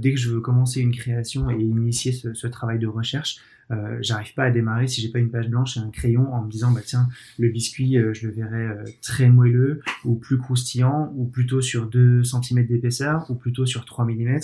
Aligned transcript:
Dès 0.00 0.12
que 0.12 0.18
je 0.18 0.30
veux 0.30 0.40
commencer 0.40 0.80
une 0.80 0.94
création 0.94 1.50
et 1.50 1.60
initier 1.60 2.12
ce, 2.12 2.46
travail 2.46 2.78
de 2.78 2.86
recherche, 2.86 3.36
euh, 3.70 3.98
j'arrive 4.00 4.34
pas 4.34 4.44
à 4.44 4.50
démarrer 4.50 4.88
si 4.88 5.00
j'ai 5.00 5.10
pas 5.10 5.18
une 5.18 5.30
page 5.30 5.48
blanche 5.48 5.76
et 5.76 5.80
un 5.80 5.90
crayon 5.90 6.32
en 6.32 6.42
me 6.42 6.50
disant 6.50 6.72
bah 6.72 6.80
tiens 6.84 7.08
le 7.38 7.50
biscuit 7.50 7.98
euh, 7.98 8.12
je 8.12 8.26
le 8.26 8.32
verrai 8.32 8.66
euh, 8.66 8.84
très 9.00 9.28
moelleux 9.28 9.80
ou 10.04 10.16
plus 10.16 10.38
croustillant 10.38 11.12
ou 11.14 11.26
plutôt 11.26 11.60
sur 11.60 11.86
2 11.86 12.24
cm 12.24 12.66
d'épaisseur 12.66 13.30
ou 13.30 13.36
plutôt 13.36 13.66
sur 13.66 13.84
3 13.84 14.06
mm 14.06 14.40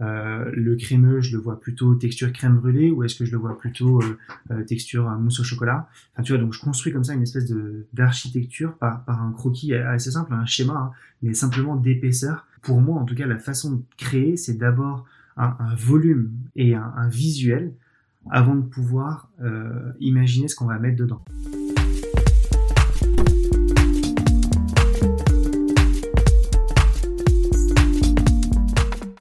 euh, 0.00 0.50
le 0.54 0.76
crémeux, 0.76 1.20
je 1.20 1.36
le 1.36 1.42
vois 1.42 1.60
plutôt 1.60 1.94
texture 1.94 2.32
crème 2.32 2.56
brûlée 2.56 2.90
ou 2.90 3.02
est-ce 3.02 3.16
que 3.16 3.24
je 3.24 3.32
le 3.32 3.38
vois 3.38 3.58
plutôt 3.58 4.00
euh, 4.00 4.18
euh, 4.50 4.64
texture 4.64 5.08
mousse 5.18 5.40
au 5.40 5.44
chocolat? 5.44 5.88
Enfin, 6.14 6.22
tu 6.22 6.32
vois, 6.32 6.40
donc 6.40 6.52
je 6.52 6.60
construis 6.60 6.92
comme 6.92 7.04
ça 7.04 7.14
une 7.14 7.22
espèce 7.22 7.52
d'architecture 7.92 8.74
par, 8.74 9.04
par 9.04 9.22
un 9.22 9.32
croquis 9.32 9.74
assez 9.74 10.12
simple, 10.12 10.32
un 10.32 10.46
schéma, 10.46 10.74
hein, 10.74 10.90
mais 11.22 11.34
simplement 11.34 11.76
d'épaisseur. 11.76 12.46
Pour 12.62 12.80
moi, 12.80 13.00
en 13.00 13.04
tout 13.04 13.14
cas, 13.14 13.26
la 13.26 13.38
façon 13.38 13.72
de 13.72 13.82
créer, 13.96 14.36
c'est 14.36 14.54
d'abord 14.54 15.04
un, 15.36 15.74
volume 15.76 16.32
et 16.56 16.74
un, 16.74 16.92
un, 16.96 17.08
visuel 17.08 17.72
avant 18.28 18.56
de 18.56 18.62
pouvoir 18.62 19.30
imaginer 20.00 20.48
ce 20.48 20.56
qu'on 20.56 20.66
va 20.66 20.80
mettre 20.80 20.96
dedans. 20.96 21.24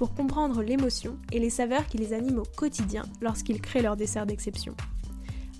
pour 0.00 0.14
comprendre 0.14 0.62
l'émotion 0.62 1.18
et 1.30 1.38
les 1.38 1.50
saveurs 1.50 1.86
qui 1.86 1.98
les 1.98 2.14
animent 2.14 2.38
au 2.38 2.46
quotidien 2.56 3.02
lorsqu'ils 3.20 3.60
créent 3.60 3.82
leur 3.82 3.98
dessert 3.98 4.24
d'exception. 4.24 4.74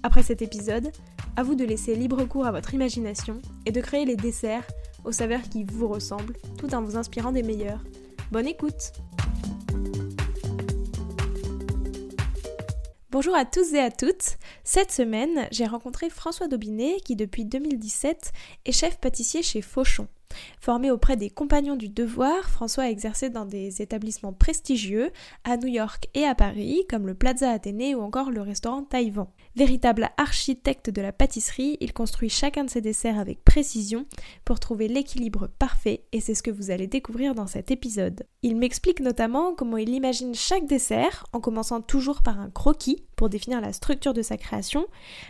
Après 0.02 0.22
cet 0.22 0.40
épisode, 0.40 0.92
à 1.36 1.42
vous 1.42 1.54
de 1.54 1.64
laisser 1.66 1.94
libre 1.94 2.24
cours 2.24 2.46
à 2.46 2.50
votre 2.50 2.72
imagination 2.72 3.42
et 3.66 3.70
de 3.70 3.82
créer 3.82 4.06
les 4.06 4.16
desserts 4.16 4.66
aux 5.04 5.12
saveurs 5.12 5.42
qui 5.42 5.64
vous 5.64 5.88
ressemblent 5.88 6.38
tout 6.56 6.74
en 6.74 6.80
vous 6.80 6.96
inspirant 6.96 7.32
des 7.32 7.42
meilleurs. 7.42 7.84
Bonne 8.32 8.46
écoute 8.46 8.92
Bonjour 13.10 13.34
à 13.34 13.44
tous 13.44 13.74
et 13.74 13.80
à 13.80 13.90
toutes. 13.90 14.38
Cette 14.64 14.90
semaine, 14.90 15.48
j'ai 15.50 15.66
rencontré 15.66 16.08
François 16.08 16.48
Daubinet 16.48 16.96
qui 17.04 17.14
depuis 17.14 17.44
2017 17.44 18.32
est 18.64 18.72
chef 18.72 18.98
pâtissier 19.00 19.42
chez 19.42 19.60
Fauchon. 19.60 20.08
Formé 20.60 20.90
auprès 20.90 21.16
des 21.16 21.30
Compagnons 21.30 21.76
du 21.76 21.88
Devoir, 21.88 22.48
François 22.48 22.84
a 22.84 22.90
exercé 22.90 23.30
dans 23.30 23.46
des 23.46 23.82
établissements 23.82 24.32
prestigieux 24.32 25.10
à 25.44 25.56
New 25.56 25.68
York 25.68 26.08
et 26.14 26.24
à 26.24 26.34
Paris, 26.34 26.84
comme 26.88 27.06
le 27.06 27.14
Plaza 27.14 27.50
Athénée 27.50 27.94
ou 27.94 28.00
encore 28.00 28.30
le 28.30 28.42
restaurant 28.42 28.82
Taïwan. 28.82 29.26
Véritable 29.56 30.10
architecte 30.16 30.90
de 30.90 31.02
la 31.02 31.12
pâtisserie, 31.12 31.76
il 31.80 31.92
construit 31.92 32.28
chacun 32.28 32.64
de 32.64 32.70
ses 32.70 32.80
desserts 32.80 33.18
avec 33.18 33.44
précision 33.44 34.06
pour 34.44 34.60
trouver 34.60 34.86
l'équilibre 34.88 35.48
parfait 35.58 36.04
et 36.12 36.20
c'est 36.20 36.34
ce 36.34 36.42
que 36.42 36.50
vous 36.50 36.70
allez 36.70 36.86
découvrir 36.86 37.34
dans 37.34 37.46
cet 37.46 37.70
épisode. 37.70 38.26
Il 38.42 38.56
m'explique 38.56 39.00
notamment 39.00 39.54
comment 39.54 39.76
il 39.76 39.88
imagine 39.90 40.34
chaque 40.34 40.66
dessert 40.66 41.26
en 41.32 41.40
commençant 41.40 41.80
toujours 41.80 42.22
par 42.22 42.38
un 42.38 42.50
croquis 42.50 43.04
pour 43.16 43.28
définir 43.28 43.60
la 43.60 43.74
structure 43.74 44.14
de 44.14 44.22
sa 44.22 44.38
création, 44.38 44.86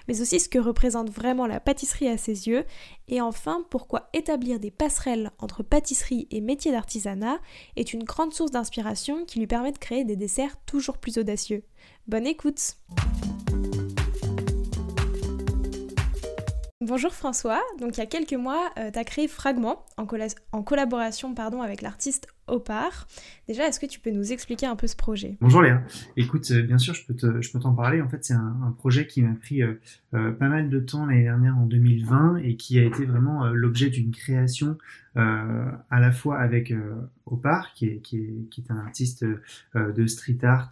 mais 0.07 0.21
aussi 0.21 0.39
ce 0.39 0.49
que 0.49 0.61
représente 0.61 1.11
vraiment 1.11 1.49
la 1.49 1.59
pâtisserie 1.59 2.07
à 2.07 2.17
ses 2.17 2.47
yeux, 2.47 2.65
et 3.09 3.21
enfin 3.21 3.65
pourquoi 3.69 4.09
établir 4.13 4.61
des 4.61 4.71
passerelles 4.71 5.00
entre 5.39 5.63
pâtisserie 5.63 6.27
et 6.31 6.41
métier 6.41 6.73
d'artisanat 6.73 7.39
est 7.77 7.93
une 7.93 8.05
grande 8.05 8.35
source 8.35 8.51
d'inspiration 8.51 9.25
qui 9.25 9.39
lui 9.39 9.47
permet 9.47 9.73
de 9.73 9.79
créer 9.79 10.05
des 10.05 10.17
desserts 10.17 10.57
toujours 10.67 10.99
plus 10.99 11.19
audacieux. 11.19 11.65
Bonne 12.07 12.27
écoute 12.27 12.77
Bonjour 16.83 17.13
François, 17.13 17.63
donc 17.79 17.97
il 17.97 18.01
y 18.01 18.03
a 18.03 18.07
quelques 18.07 18.33
mois, 18.33 18.71
euh, 18.79 18.91
tu 18.91 18.99
as 18.99 19.05
créé 19.05 19.29
Fragment 19.29 19.85
en, 19.97 20.07
en 20.53 20.63
collaboration 20.63 21.35
pardon, 21.35 21.63
avec 21.63 21.83
l'artiste 21.83 22.27
Opar. 22.51 23.07
Déjà, 23.49 23.67
est-ce 23.67 23.81
que 23.81 23.87
tu 23.87 24.01
peux 24.01 24.11
nous 24.11 24.33
expliquer 24.33 24.67
un 24.67 24.77
peu 24.77 24.87
ce 24.87 24.97
projet? 24.97 25.37
Bonjour 25.41 25.63
Léa. 25.63 25.83
Écoute, 26.17 26.51
euh, 26.51 26.63
bien 26.63 26.79
sûr, 26.79 26.95
je 26.95 27.05
peux, 27.07 27.15
t'en 27.61 27.73
parler. 27.75 28.01
En 28.01 28.09
fait, 28.09 28.25
c'est 28.25 28.35
un, 28.35 28.75
projet 28.79 29.07
qui 29.07 29.23
m'a 29.23 29.35
pris 29.35 29.63
euh, 29.63 29.75
pas 30.13 30.49
mal 30.49 30.71
de 30.71 30.81
temps 30.81 31.07
l'année 31.07 31.25
dernière 31.25 31.57
en 31.57 31.67
2020 31.67 32.37
et 32.37 32.57
qui 32.57 32.79
a 32.79 32.85
été 32.85 33.05
vraiment 33.05 33.49
l'objet 33.49 33.91
d'une 33.91 34.11
création 34.11 34.79
à 35.17 36.01
la 36.01 36.13
fois 36.13 36.39
avec 36.39 36.73
Opar, 37.27 37.73
qui 37.75 38.01
qui, 38.01 38.19
est, 38.19 38.49
qui 38.51 38.61
est 38.61 38.71
un 38.71 38.79
artiste 38.79 39.25
de 39.75 40.07
street 40.07 40.39
art, 40.43 40.71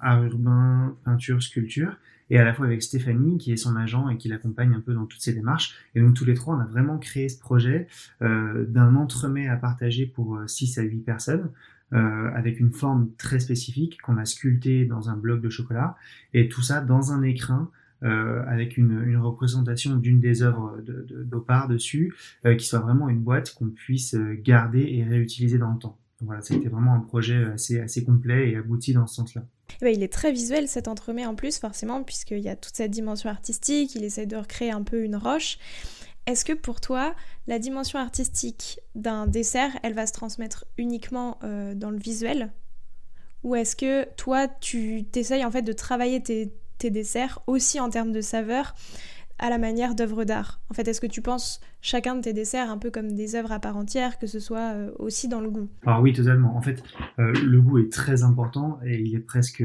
art 0.00 0.24
urbain, 0.24 0.94
peinture, 1.04 1.42
sculpture, 1.42 1.96
et 2.30 2.38
à 2.38 2.44
la 2.44 2.54
fois 2.54 2.66
avec 2.66 2.82
Stéphanie, 2.82 3.38
qui 3.38 3.52
est 3.52 3.56
son 3.56 3.76
agent 3.76 4.08
et 4.08 4.16
qui 4.16 4.28
l'accompagne 4.28 4.72
un 4.74 4.80
peu 4.80 4.94
dans 4.94 5.06
toutes 5.06 5.20
ses 5.20 5.32
démarches. 5.32 5.74
Et 5.94 6.00
donc 6.00 6.14
tous 6.14 6.24
les 6.24 6.34
trois, 6.34 6.56
on 6.56 6.60
a 6.60 6.66
vraiment 6.66 6.98
créé 6.98 7.28
ce 7.28 7.38
projet 7.38 7.86
euh, 8.22 8.64
d'un 8.66 8.94
entremets 8.94 9.48
à 9.48 9.56
partager 9.56 10.06
pour 10.06 10.38
6 10.46 10.78
euh, 10.78 10.82
à 10.82 10.84
8 10.84 10.98
personnes. 11.00 11.50
Euh, 11.92 12.30
avec 12.36 12.60
une 12.60 12.70
forme 12.70 13.10
très 13.18 13.40
spécifique 13.40 14.00
qu'on 14.02 14.16
a 14.16 14.24
sculpté 14.24 14.84
dans 14.84 15.10
un 15.10 15.16
bloc 15.16 15.40
de 15.40 15.50
chocolat 15.50 15.96
et 16.32 16.48
tout 16.48 16.62
ça 16.62 16.80
dans 16.80 17.10
un 17.10 17.22
écrin 17.22 17.68
euh, 18.02 18.42
avec 18.46 18.78
une, 18.78 19.02
une 19.06 19.18
représentation 19.18 19.96
d'une 19.96 20.20
des 20.20 20.42
œuvres 20.42 20.78
d'Opar 21.26 21.68
de, 21.68 21.74
dessus, 21.74 22.14
euh, 22.46 22.54
qui 22.54 22.66
soit 22.66 22.78
vraiment 22.78 23.10
une 23.10 23.20
boîte 23.20 23.54
qu'on 23.54 23.68
puisse 23.68 24.14
euh, 24.14 24.40
garder 24.42 24.80
et 24.80 25.04
réutiliser 25.04 25.58
dans 25.58 25.70
le 25.70 25.78
temps. 25.78 25.98
Donc 26.18 26.28
voilà, 26.28 26.40
été 26.40 26.68
vraiment 26.68 26.94
un 26.94 27.00
projet 27.00 27.44
assez, 27.44 27.78
assez 27.78 28.02
complet 28.02 28.50
et 28.50 28.56
abouti 28.56 28.94
dans 28.94 29.06
ce 29.06 29.16
sens-là. 29.16 29.44
Eh 29.80 29.84
ben, 29.84 29.94
il 29.94 30.02
est 30.02 30.12
très 30.12 30.32
visuel 30.32 30.68
cet 30.68 30.88
entremet 30.88 31.26
en 31.26 31.34
plus, 31.34 31.58
forcément, 31.58 32.02
puisqu'il 32.02 32.40
y 32.40 32.48
a 32.48 32.56
toute 32.56 32.76
cette 32.76 32.90
dimension 32.90 33.30
artistique, 33.30 33.94
il 33.94 34.04
essaie 34.04 34.26
de 34.26 34.36
recréer 34.36 34.70
un 34.70 34.82
peu 34.82 35.02
une 35.02 35.16
roche. 35.16 35.58
Est-ce 36.26 36.44
que 36.44 36.52
pour 36.52 36.80
toi, 36.80 37.14
la 37.46 37.58
dimension 37.58 37.98
artistique 37.98 38.80
d'un 38.94 39.26
dessert, 39.26 39.72
elle 39.82 39.94
va 39.94 40.06
se 40.06 40.12
transmettre 40.12 40.64
uniquement 40.76 41.38
euh, 41.42 41.74
dans 41.74 41.90
le 41.90 41.98
visuel? 41.98 42.52
Ou 43.42 43.54
est-ce 43.54 43.74
que 43.74 44.06
toi, 44.16 44.48
tu 44.48 45.04
t'essayes 45.10 45.44
en 45.44 45.50
fait 45.50 45.62
de 45.62 45.72
travailler 45.72 46.22
tes, 46.22 46.52
tes 46.78 46.90
desserts 46.90 47.40
aussi 47.46 47.80
en 47.80 47.88
termes 47.88 48.12
de 48.12 48.20
saveur 48.20 48.74
à 49.40 49.48
la 49.48 49.58
manière 49.58 49.94
d'œuvres 49.94 50.24
d'art. 50.24 50.60
En 50.70 50.74
fait, 50.74 50.86
est-ce 50.86 51.00
que 51.00 51.06
tu 51.06 51.22
penses 51.22 51.60
chacun 51.80 52.14
de 52.14 52.20
tes 52.20 52.34
desserts 52.34 52.70
un 52.70 52.76
peu 52.76 52.90
comme 52.90 53.14
des 53.14 53.34
œuvres 53.34 53.52
à 53.52 53.58
part 53.58 53.76
entière, 53.76 54.18
que 54.18 54.26
ce 54.26 54.38
soit 54.38 54.74
euh, 54.74 54.90
aussi 54.98 55.28
dans 55.28 55.40
le 55.40 55.50
goût? 55.50 55.68
Alors 55.86 56.02
oui, 56.02 56.12
totalement. 56.12 56.56
En 56.56 56.60
fait, 56.60 56.82
euh, 57.18 57.32
le 57.32 57.60
goût 57.60 57.78
est 57.78 57.90
très 57.90 58.22
important 58.22 58.78
et 58.84 59.00
il 59.00 59.14
est 59.14 59.20
presque 59.20 59.64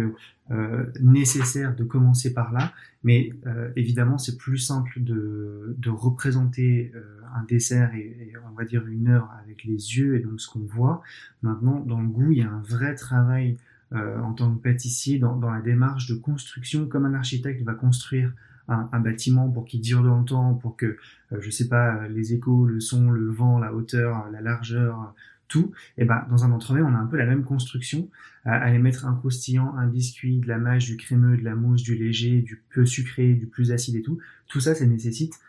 euh, 0.52 0.86
nécessaire 1.02 1.76
de 1.76 1.84
commencer 1.84 2.34
par 2.34 2.54
là. 2.54 2.72
Mais 3.04 3.30
évidemment, 3.76 4.18
c'est 4.18 4.36
plus 4.36 4.58
simple 4.58 4.94
de, 4.96 5.76
représenter 5.90 6.92
un 7.36 7.44
dessert 7.44 7.94
et, 7.94 8.34
on 8.52 8.56
va 8.56 8.66
dire 8.66 8.84
une 8.88 9.10
œuvre 9.10 9.32
avec 9.44 9.64
les 9.64 9.74
yeux 9.74 10.16
et 10.16 10.22
donc 10.22 10.42
ce 10.42 10.50
qu'on 10.50 10.66
voit. 10.66 11.04
Maintenant, 11.44 11.82
dans 11.82 12.02
le 12.02 12.08
goût, 12.08 12.32
il 12.32 12.40
y 12.40 12.42
a 12.42 12.50
un 12.50 12.64
vrai 12.64 12.96
travail 12.96 13.58
en 13.94 14.34
tant 14.34 14.56
que 14.56 14.60
pâtissier 14.60 15.20
dans, 15.20 15.36
dans 15.36 15.52
la 15.52 15.62
démarche 15.62 16.08
de 16.08 16.16
construction, 16.16 16.88
comme 16.88 17.06
un 17.06 17.14
architecte 17.14 17.62
va 17.62 17.76
construire 17.76 18.34
un, 18.68 19.00
bâtiment 19.00 19.50
pour 19.50 19.66
qu'il 19.66 19.82
dure 19.82 20.04
dans 20.04 20.20
le 20.20 20.26
temps, 20.26 20.54
pour 20.56 20.76
que, 20.76 20.98
euh, 21.32 21.38
je 21.40 21.50
sais 21.50 21.68
pas, 21.68 22.08
les 22.08 22.34
échos, 22.34 22.66
le 22.66 22.80
son, 22.80 23.12
le 23.12 23.30
vent, 23.30 23.60
la 23.60 23.74
hauteur, 23.74 24.30
la 24.32 24.42
largeur, 24.42 25.14
tout, 25.48 25.72
et 25.98 26.04
eh 26.04 26.06
ben 26.06 26.26
dans 26.30 26.44
un 26.44 26.52
entremets, 26.52 26.82
on 26.82 26.88
a 26.96 26.98
un 26.98 27.06
peu 27.06 27.18
la 27.18 27.26
même 27.26 27.44
construction, 27.44 28.10
à 28.46 28.56
aller 28.56 28.80
mettre 28.80 29.06
un 29.06 29.14
croustillant, 29.14 29.76
un 29.76 29.88
biscuit, 29.88 30.40
de 30.40 30.48
la 30.48 30.58
mâche, 30.58 30.86
du 30.86 30.98
crémeux, 30.98 31.38
de 31.38 31.44
la 31.44 31.56
mousse, 31.56 31.84
du 31.84 31.96
léger, 31.96 32.42
du 32.42 32.64
peu 32.74 32.86
sucré, 32.86 33.34
du 33.34 33.46
plus 33.46 33.72
acide 33.72 33.96
et 33.96 34.02
tout. 34.02 34.18
Tout 34.48 34.60
ça, 34.60 34.74
ça 34.74 34.86
nécessite 34.86 35.40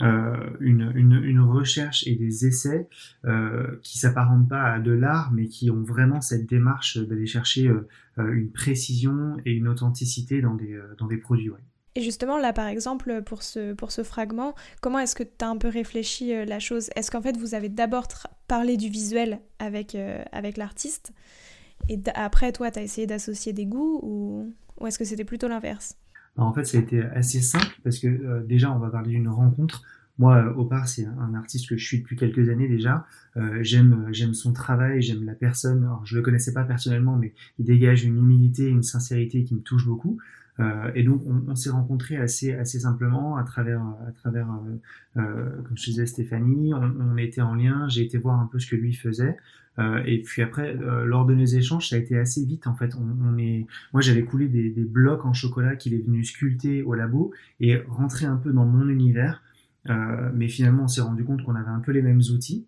euh, 0.00 0.50
une, 0.58 0.92
une, 0.96 1.22
une, 1.22 1.40
recherche 1.40 2.04
et 2.08 2.16
des 2.16 2.46
essais 2.46 2.88
euh, 3.26 3.78
qui 3.82 3.98
s'apparentent 3.98 4.48
pas 4.48 4.72
à 4.72 4.80
de 4.80 4.90
l'art, 4.90 5.30
mais 5.32 5.46
qui 5.46 5.70
ont 5.70 5.82
vraiment 5.82 6.20
cette 6.20 6.48
démarche 6.48 6.98
d'aller 6.98 7.26
chercher 7.26 7.68
euh, 7.68 7.86
une 8.16 8.50
précision 8.50 9.36
et 9.44 9.52
une 9.52 9.68
authenticité 9.68 10.40
dans 10.40 10.54
des, 10.54 10.80
dans 10.98 11.06
des 11.06 11.16
produits. 11.16 11.50
Ouais. 11.50 11.60
Et 11.96 12.00
justement, 12.00 12.38
là, 12.38 12.52
par 12.52 12.66
exemple, 12.66 13.22
pour 13.22 13.42
ce, 13.42 13.72
pour 13.72 13.92
ce 13.92 14.02
fragment, 14.02 14.54
comment 14.80 14.98
est-ce 14.98 15.14
que 15.14 15.22
tu 15.22 15.44
as 15.44 15.48
un 15.48 15.56
peu 15.56 15.68
réfléchi 15.68 16.34
euh, 16.34 16.44
la 16.44 16.58
chose? 16.58 16.90
Est-ce 16.96 17.10
qu'en 17.10 17.22
fait, 17.22 17.36
vous 17.36 17.54
avez 17.54 17.68
d'abord 17.68 18.08
parlé 18.48 18.76
du 18.76 18.88
visuel 18.88 19.40
avec, 19.60 19.94
euh, 19.94 20.22
avec 20.32 20.56
l'artiste 20.56 21.12
et 21.90 22.00
après, 22.14 22.50
toi, 22.52 22.70
tu 22.70 22.78
as 22.78 22.82
essayé 22.82 23.06
d'associer 23.06 23.52
des 23.52 23.66
goûts 23.66 24.00
ou, 24.02 24.54
ou 24.80 24.86
est-ce 24.86 24.98
que 24.98 25.04
c'était 25.04 25.24
plutôt 25.24 25.48
l'inverse? 25.48 25.98
En 26.36 26.52
fait, 26.52 26.64
ça 26.64 26.78
a 26.78 26.80
été 26.80 27.02
assez 27.02 27.42
simple 27.42 27.78
parce 27.82 27.98
que 27.98 28.06
euh, 28.06 28.42
déjà, 28.42 28.72
on 28.72 28.78
va 28.78 28.88
parler 28.88 29.10
d'une 29.10 29.28
rencontre 29.28 29.82
moi, 30.16 30.54
Opar, 30.56 30.86
c'est 30.86 31.06
un 31.06 31.34
artiste 31.34 31.68
que 31.68 31.76
je 31.76 31.84
suis 31.84 31.98
depuis 31.98 32.14
quelques 32.14 32.48
années 32.48 32.68
déjà. 32.68 33.04
j'aime, 33.62 34.06
j'aime 34.12 34.32
son 34.32 34.52
travail, 34.52 35.02
j'aime 35.02 35.24
la 35.24 35.34
personne. 35.34 35.82
Alors, 35.82 36.06
je 36.06 36.14
le 36.14 36.22
connaissais 36.22 36.52
pas 36.52 36.62
personnellement, 36.62 37.16
mais 37.16 37.34
il 37.58 37.64
dégage 37.64 38.04
une 38.04 38.18
humilité, 38.18 38.68
une 38.68 38.84
sincérité 38.84 39.42
qui 39.42 39.56
me 39.56 39.60
touche 39.60 39.84
beaucoup. 39.84 40.20
Euh, 40.60 40.90
et 40.94 41.02
donc, 41.02 41.22
on, 41.26 41.42
on 41.48 41.54
s'est 41.56 41.70
rencontrés 41.70 42.16
assez, 42.16 42.52
assez 42.52 42.80
simplement 42.80 43.36
à 43.36 43.44
travers, 43.44 43.82
à 44.06 44.12
travers 44.12 44.48
euh, 44.48 45.20
euh, 45.20 45.62
comme 45.62 45.76
je 45.76 45.84
disais, 45.84 46.06
Stéphanie. 46.06 46.74
On, 46.74 46.82
on, 46.82 47.16
était 47.16 47.40
en 47.40 47.54
lien. 47.54 47.88
J'ai 47.88 48.02
été 48.02 48.18
voir 48.18 48.40
un 48.40 48.46
peu 48.46 48.58
ce 48.58 48.70
que 48.70 48.76
lui 48.76 48.94
faisait. 48.94 49.36
Euh, 49.80 50.00
et 50.06 50.22
puis 50.22 50.42
après, 50.42 50.76
euh, 50.76 51.04
lors 51.04 51.26
de 51.26 51.34
nos 51.34 51.44
échanges, 51.44 51.88
ça 51.88 51.96
a 51.96 51.98
été 51.98 52.16
assez 52.16 52.44
vite 52.44 52.68
en 52.68 52.74
fait. 52.74 52.94
On, 52.94 53.28
on 53.28 53.38
est, 53.38 53.66
moi, 53.92 54.00
j'avais 54.00 54.22
coulé 54.22 54.46
des, 54.48 54.70
des, 54.70 54.84
blocs 54.84 55.24
en 55.24 55.32
chocolat 55.32 55.74
qu'il 55.74 55.94
est 55.94 56.04
venu 56.04 56.22
sculpter 56.22 56.82
au 56.82 56.94
labo 56.94 57.32
et 57.58 57.78
rentrer 57.88 58.26
un 58.26 58.36
peu 58.36 58.52
dans 58.52 58.64
mon 58.64 58.88
univers. 58.88 59.42
mais 60.34 60.48
finalement, 60.48 60.84
on 60.84 60.88
s'est 60.88 61.00
rendu 61.00 61.24
compte 61.24 61.42
qu'on 61.42 61.56
avait 61.56 61.70
un 61.70 61.80
peu 61.80 61.90
les 61.90 62.02
mêmes 62.02 62.22
outils. 62.32 62.66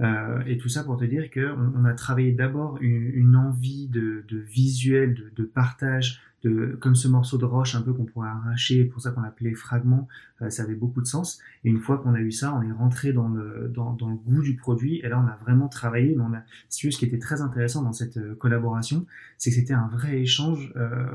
Euh, 0.00 0.42
et 0.46 0.58
tout 0.58 0.68
ça 0.68 0.82
pour 0.82 0.96
te 0.96 1.04
dire 1.04 1.30
qu'on 1.30 1.72
on 1.76 1.84
a 1.84 1.92
travaillé 1.94 2.32
d'abord 2.32 2.78
une, 2.80 3.10
une, 3.14 3.36
envie 3.36 3.88
de, 3.88 4.24
de 4.28 4.38
visuel, 4.38 5.14
de, 5.14 5.30
de, 5.36 5.44
partage, 5.44 6.20
de, 6.42 6.76
comme 6.80 6.94
ce 6.94 7.08
morceau 7.08 7.38
de 7.38 7.44
roche 7.44 7.74
un 7.74 7.82
peu 7.82 7.92
qu'on 7.92 8.04
pourrait 8.04 8.28
arracher, 8.28 8.84
pour 8.84 9.00
ça 9.00 9.10
qu'on 9.10 9.22
appelait 9.22 9.54
fragment, 9.54 10.08
euh, 10.40 10.50
ça 10.50 10.64
avait 10.64 10.74
beaucoup 10.74 11.00
de 11.00 11.06
sens. 11.06 11.40
Et 11.64 11.70
une 11.70 11.78
fois 11.78 11.98
qu'on 11.98 12.14
a 12.14 12.20
eu 12.20 12.32
ça, 12.32 12.54
on 12.54 12.62
est 12.62 12.72
rentré 12.72 13.12
dans 13.12 13.28
le, 13.28 13.70
dans, 13.72 13.96
le 14.00 14.16
goût 14.16 14.42
du 14.42 14.56
produit, 14.56 15.00
et 15.04 15.08
là 15.08 15.20
on 15.20 15.26
a 15.26 15.36
vraiment 15.42 15.68
travaillé, 15.68 16.14
mais 16.16 16.24
on 16.24 16.34
a, 16.34 16.42
ce 16.68 16.88
qui 16.88 17.04
était 17.04 17.18
très 17.18 17.40
intéressant 17.42 17.82
dans 17.82 17.92
cette 17.92 18.16
euh, 18.16 18.34
collaboration, 18.34 19.06
c'est 19.38 19.50
que 19.50 19.56
c'était 19.56 19.74
un 19.74 19.88
vrai 19.88 20.20
échange, 20.20 20.72
euh, 20.76 21.06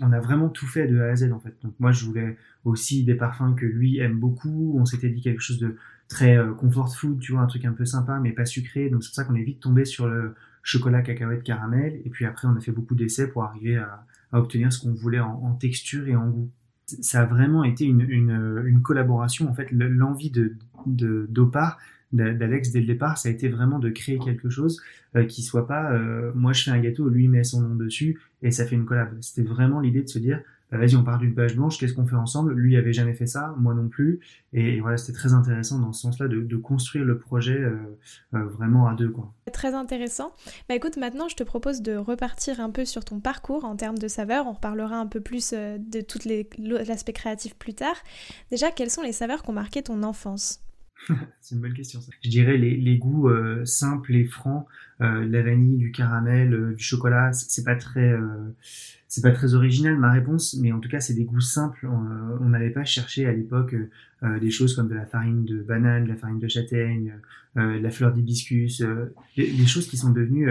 on 0.00 0.12
a 0.12 0.20
vraiment 0.20 0.48
tout 0.48 0.66
fait 0.66 0.86
de 0.86 0.98
A 0.98 1.10
à 1.10 1.16
Z 1.16 1.32
en 1.32 1.40
fait. 1.40 1.54
Donc 1.62 1.74
moi 1.78 1.92
je 1.92 2.04
voulais 2.04 2.36
aussi 2.64 3.04
des 3.04 3.14
parfums 3.14 3.54
que 3.56 3.66
lui 3.66 3.98
aime 3.98 4.18
beaucoup, 4.18 4.76
on 4.78 4.86
s'était 4.86 5.10
dit 5.10 5.20
quelque 5.20 5.42
chose 5.42 5.58
de 5.58 5.76
très 6.08 6.38
euh, 6.38 6.52
comfort 6.52 6.94
food, 6.94 7.18
tu 7.20 7.32
vois, 7.32 7.42
un 7.42 7.46
truc 7.46 7.64
un 7.64 7.72
peu 7.72 7.84
sympa 7.84 8.18
mais 8.20 8.32
pas 8.32 8.46
sucré. 8.46 8.88
Donc 8.88 9.02
c'est 9.02 9.10
pour 9.10 9.16
ça 9.16 9.24
qu'on 9.24 9.34
est 9.34 9.42
vite 9.42 9.60
tombé 9.60 9.84
sur 9.84 10.08
le 10.08 10.34
chocolat, 10.62 11.02
cacahuète, 11.02 11.42
caramel. 11.42 12.00
Et 12.04 12.10
puis 12.10 12.24
après, 12.24 12.48
on 12.48 12.56
a 12.56 12.60
fait 12.60 12.72
beaucoup 12.72 12.94
d'essais 12.94 13.28
pour 13.28 13.44
arriver 13.44 13.76
à, 13.76 14.04
à 14.34 14.40
obtenir 14.40 14.72
ce 14.72 14.80
qu'on 14.80 14.92
voulait 14.92 15.20
en, 15.20 15.54
texture 15.54 16.08
et 16.08 16.16
en 16.16 16.28
goût. 16.28 16.50
Ça 16.86 17.22
a 17.22 17.24
vraiment 17.24 17.62
été 17.62 17.84
une, 17.84 18.02
une, 18.02 18.82
collaboration. 18.82 19.48
En 19.48 19.54
fait, 19.54 19.68
l'envie 19.70 20.30
de 20.30 20.56
d'Opar, 20.86 21.78
d'Alex 22.12 22.72
dès 22.72 22.80
le 22.80 22.86
départ, 22.86 23.16
ça 23.16 23.28
a 23.28 23.32
été 23.32 23.48
vraiment 23.48 23.78
de 23.78 23.90
créer 23.90 24.18
quelque 24.18 24.50
chose 24.50 24.82
euh, 25.16 25.24
qui 25.24 25.42
soit 25.42 25.66
pas 25.66 25.92
euh, 25.92 26.32
moi 26.34 26.52
je 26.52 26.64
fais 26.64 26.70
un 26.70 26.80
gâteau, 26.80 27.08
lui 27.08 27.28
met 27.28 27.44
son 27.44 27.62
nom 27.62 27.74
dessus 27.74 28.20
et 28.42 28.50
ça 28.50 28.66
fait 28.66 28.74
une 28.74 28.84
collab. 28.84 29.16
C'était 29.20 29.48
vraiment 29.48 29.80
l'idée 29.80 30.02
de 30.02 30.08
se 30.08 30.18
dire 30.18 30.40
vas-y, 30.78 30.96
on 30.96 31.04
part 31.04 31.18
d'une 31.18 31.34
page 31.34 31.56
blanche, 31.56 31.78
qu'est-ce 31.78 31.94
qu'on 31.94 32.06
fait 32.06 32.16
ensemble? 32.16 32.52
Lui 32.54 32.76
avait 32.76 32.92
jamais 32.92 33.14
fait 33.14 33.26
ça, 33.26 33.54
moi 33.58 33.74
non 33.74 33.88
plus. 33.88 34.20
Et, 34.52 34.80
voilà, 34.80 34.96
c'était 34.96 35.12
très 35.12 35.32
intéressant 35.32 35.78
dans 35.78 35.92
ce 35.92 36.02
sens-là 36.02 36.28
de, 36.28 36.56
construire 36.56 37.04
le 37.04 37.18
projet 37.18 37.58
euh, 37.58 37.76
euh, 38.34 38.44
vraiment 38.46 38.86
à 38.86 38.94
deux. 38.94 39.10
Quoi. 39.10 39.34
Très 39.52 39.74
intéressant. 39.74 40.34
Bah 40.68 40.74
écoute, 40.74 40.96
maintenant 40.96 41.28
je 41.28 41.36
te 41.36 41.42
propose 41.42 41.82
de 41.82 41.96
repartir 41.96 42.60
un 42.60 42.70
peu 42.70 42.84
sur 42.84 43.04
ton 43.04 43.20
parcours 43.20 43.64
en 43.64 43.76
termes 43.76 43.98
de 43.98 44.08
saveurs. 44.08 44.46
On 44.46 44.52
reparlera 44.52 44.96
un 44.96 45.06
peu 45.06 45.20
plus 45.20 45.52
euh, 45.52 45.78
de 45.78 46.00
tout 46.00 46.20
l'aspect 46.26 47.12
créatif 47.12 47.54
plus 47.56 47.74
tard. 47.74 47.96
Déjà, 48.50 48.70
quelles 48.70 48.90
sont 48.90 49.02
les 49.02 49.12
saveurs 49.12 49.42
qui 49.42 49.50
ont 49.50 49.54
marqué 49.54 49.82
ton 49.82 50.02
enfance? 50.02 50.64
C'est 51.40 51.54
une 51.54 51.60
bonne 51.60 51.74
question. 51.74 52.00
Ça. 52.00 52.12
Je 52.22 52.30
dirais 52.30 52.56
les, 52.56 52.76
les 52.76 52.98
goûts 52.98 53.28
euh, 53.28 53.64
simples 53.64 54.14
et 54.14 54.24
francs, 54.24 54.66
euh, 55.00 55.26
la 55.26 55.42
vanille, 55.42 55.76
du 55.76 55.92
caramel, 55.92 56.54
euh, 56.54 56.74
du 56.74 56.82
chocolat. 56.82 57.32
C'est 57.32 57.64
pas 57.64 57.76
très, 57.76 58.14
c'est 59.14 59.22
pas 59.22 59.30
très 59.30 59.54
original 59.54 59.96
ma 59.96 60.10
réponse, 60.10 60.56
mais 60.60 60.72
en 60.72 60.80
tout 60.80 60.88
cas 60.88 60.98
c'est 60.98 61.14
des 61.14 61.24
goûts 61.24 61.40
simples. 61.40 61.86
On 61.86 62.48
n'allait 62.48 62.70
pas 62.70 62.84
chercher 62.84 63.26
à 63.26 63.32
l'époque 63.32 63.76
des 64.40 64.50
choses 64.50 64.74
comme 64.74 64.88
de 64.88 64.94
la 64.94 65.06
farine 65.06 65.44
de 65.44 65.62
banane, 65.62 66.04
de 66.04 66.08
la 66.08 66.16
farine 66.16 66.40
de 66.40 66.48
châtaigne, 66.48 67.14
de 67.54 67.78
la 67.78 67.90
fleur 67.90 68.12
d'hibiscus, 68.12 68.82
les, 69.36 69.46
les, 69.52 69.66
choses 69.66 69.86
qui 69.86 69.96
sont 69.96 70.10
devenues 70.10 70.48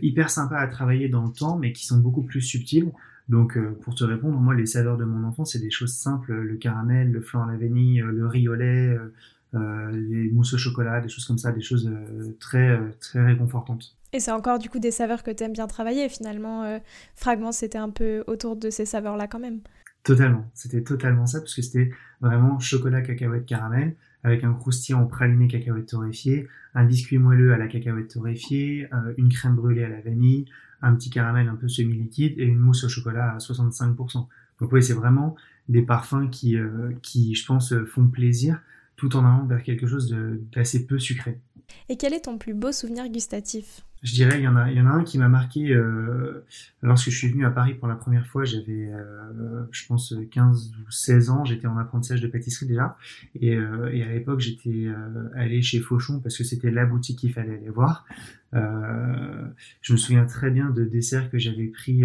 hyper 0.00 0.30
sympas 0.30 0.58
à 0.58 0.68
travailler 0.68 1.08
dans 1.08 1.24
le 1.24 1.32
temps, 1.32 1.58
mais 1.58 1.72
qui 1.72 1.84
sont 1.84 1.98
beaucoup 1.98 2.22
plus 2.22 2.40
subtiles. 2.40 2.92
Donc, 3.28 3.58
pour 3.80 3.94
te 3.94 4.04
répondre, 4.04 4.38
moi, 4.38 4.54
les 4.54 4.66
saveurs 4.66 4.96
de 4.96 5.04
mon 5.04 5.26
enfance, 5.26 5.52
c'est 5.52 5.58
des 5.58 5.70
choses 5.70 5.94
simples 5.94 6.32
le 6.32 6.56
caramel, 6.56 7.10
le 7.10 7.20
flan 7.20 7.48
à 7.48 7.52
la 7.52 7.58
vanille, 7.58 8.00
le 8.00 8.26
riz 8.26 8.48
au 8.48 8.54
lait, 8.54 8.90
euh, 8.94 9.12
les 9.52 10.30
mousses 10.30 10.54
au 10.54 10.58
chocolat, 10.58 11.00
des 11.00 11.08
choses 11.08 11.26
comme 11.26 11.38
ça, 11.38 11.52
des 11.52 11.60
choses 11.60 11.86
euh, 11.88 12.36
très, 12.40 12.70
euh, 12.70 12.90
très 13.00 13.22
réconfortantes. 13.22 13.96
Et 14.12 14.20
c'est 14.20 14.30
encore 14.30 14.58
du 14.58 14.68
coup 14.68 14.78
des 14.78 14.90
saveurs 14.90 15.22
que 15.22 15.30
tu 15.30 15.42
aimes 15.42 15.52
bien 15.52 15.66
travailler 15.66 16.08
finalement. 16.08 16.80
Fragment, 17.14 17.52
c'était 17.52 17.78
un 17.78 17.88
peu 17.88 18.24
autour 18.26 18.56
de 18.56 18.68
ces 18.68 18.84
saveurs-là 18.84 19.26
quand 19.26 19.38
même. 19.38 19.60
Totalement, 20.02 20.44
c'était 20.52 20.82
totalement 20.82 21.24
ça, 21.24 21.40
parce 21.40 21.54
que 21.54 21.62
c'était 21.62 21.90
vraiment 22.20 22.58
chocolat, 22.58 23.00
cacahuète, 23.00 23.46
caramel, 23.46 23.96
avec 24.22 24.44
un 24.44 24.52
croustillant 24.52 25.06
praliné 25.06 25.48
cacahuète 25.48 25.86
torréfié, 25.86 26.46
un 26.74 26.84
biscuit 26.84 27.16
moelleux 27.16 27.54
à 27.54 27.56
la 27.56 27.68
cacahuète 27.68 28.08
torréfiée, 28.08 28.86
une 29.16 29.30
crème 29.30 29.56
brûlée 29.56 29.84
à 29.84 29.88
la 29.88 30.02
vanille, 30.02 30.44
un 30.82 30.94
petit 30.94 31.08
caramel 31.08 31.48
un 31.48 31.54
peu 31.54 31.68
semi-liquide 31.68 32.38
et 32.38 32.44
une 32.44 32.58
mousse 32.58 32.84
au 32.84 32.90
chocolat 32.90 33.32
à 33.32 33.38
65%. 33.38 34.26
Donc 34.60 34.72
oui, 34.72 34.82
c'est 34.82 34.92
vraiment 34.92 35.36
des 35.70 35.82
parfums 35.82 36.28
qui, 36.30 36.58
qui, 37.00 37.34
je 37.34 37.46
pense, 37.46 37.74
font 37.86 38.08
plaisir, 38.08 38.60
tout 39.02 39.16
en 39.16 39.24
allant 39.24 39.44
vers 39.46 39.64
quelque 39.64 39.88
chose 39.88 40.14
d'assez 40.54 40.86
peu 40.86 40.96
sucré. 40.96 41.40
Et 41.88 41.96
quel 41.96 42.14
est 42.14 42.26
ton 42.26 42.38
plus 42.38 42.54
beau 42.54 42.70
souvenir 42.70 43.08
gustatif? 43.08 43.80
Je 44.04 44.14
dirais, 44.14 44.38
il 44.38 44.44
y, 44.44 44.48
en 44.48 44.54
a, 44.54 44.70
il 44.70 44.76
y 44.76 44.80
en 44.80 44.86
a 44.86 44.90
un 44.90 45.02
qui 45.02 45.18
m'a 45.18 45.28
marqué 45.28 45.72
euh, 45.72 46.44
lorsque 46.82 47.10
je 47.10 47.16
suis 47.16 47.28
venu 47.28 47.44
à 47.44 47.50
Paris 47.50 47.74
pour 47.74 47.88
la 47.88 47.96
première 47.96 48.28
fois. 48.28 48.44
J'avais, 48.44 48.92
euh, 48.92 49.64
je 49.72 49.86
pense, 49.86 50.14
15 50.30 50.72
ou 50.86 50.90
16 50.90 51.30
ans. 51.30 51.44
J'étais 51.44 51.66
en 51.66 51.76
apprentissage 51.78 52.20
de 52.20 52.28
pâtisserie 52.28 52.66
déjà. 52.66 52.96
Et, 53.40 53.56
euh, 53.56 53.90
et 53.92 54.04
à 54.04 54.12
l'époque, 54.12 54.38
j'étais 54.38 54.86
allé 55.34 55.62
chez 55.62 55.80
Fauchon 55.80 56.20
parce 56.20 56.38
que 56.38 56.44
c'était 56.44 56.70
la 56.70 56.86
boutique 56.86 57.18
qu'il 57.18 57.32
fallait 57.32 57.56
aller 57.56 57.70
voir. 57.70 58.06
Je 58.52 59.92
me 59.92 59.96
souviens 59.96 60.26
très 60.26 60.50
bien 60.50 60.70
de 60.70 60.84
desserts 60.84 61.28
que 61.28 61.38
j'avais 61.38 61.66
pris 61.66 62.04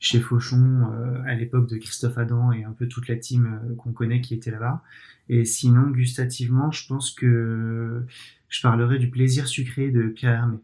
chez 0.00 0.20
Fauchon 0.20 0.90
à 1.26 1.34
l'époque 1.34 1.68
de 1.68 1.76
Christophe 1.76 2.18
Adam 2.18 2.50
et 2.52 2.64
un 2.64 2.72
peu 2.72 2.88
toute 2.88 3.06
la 3.06 3.16
team 3.16 3.60
qu'on 3.78 3.92
connaît 3.92 4.20
qui 4.20 4.34
était 4.34 4.50
là-bas. 4.50 4.82
Et 5.28 5.44
sinon, 5.44 5.90
gustativement, 5.90 6.72
je 6.72 6.86
pense 6.88 7.12
que 7.12 8.02
je 8.48 8.62
parlerai 8.62 8.98
du 8.98 9.10
plaisir 9.10 9.46
sucré 9.46 9.90
de 9.90 10.08
Pierre 10.08 10.32
Hermé. 10.32 10.58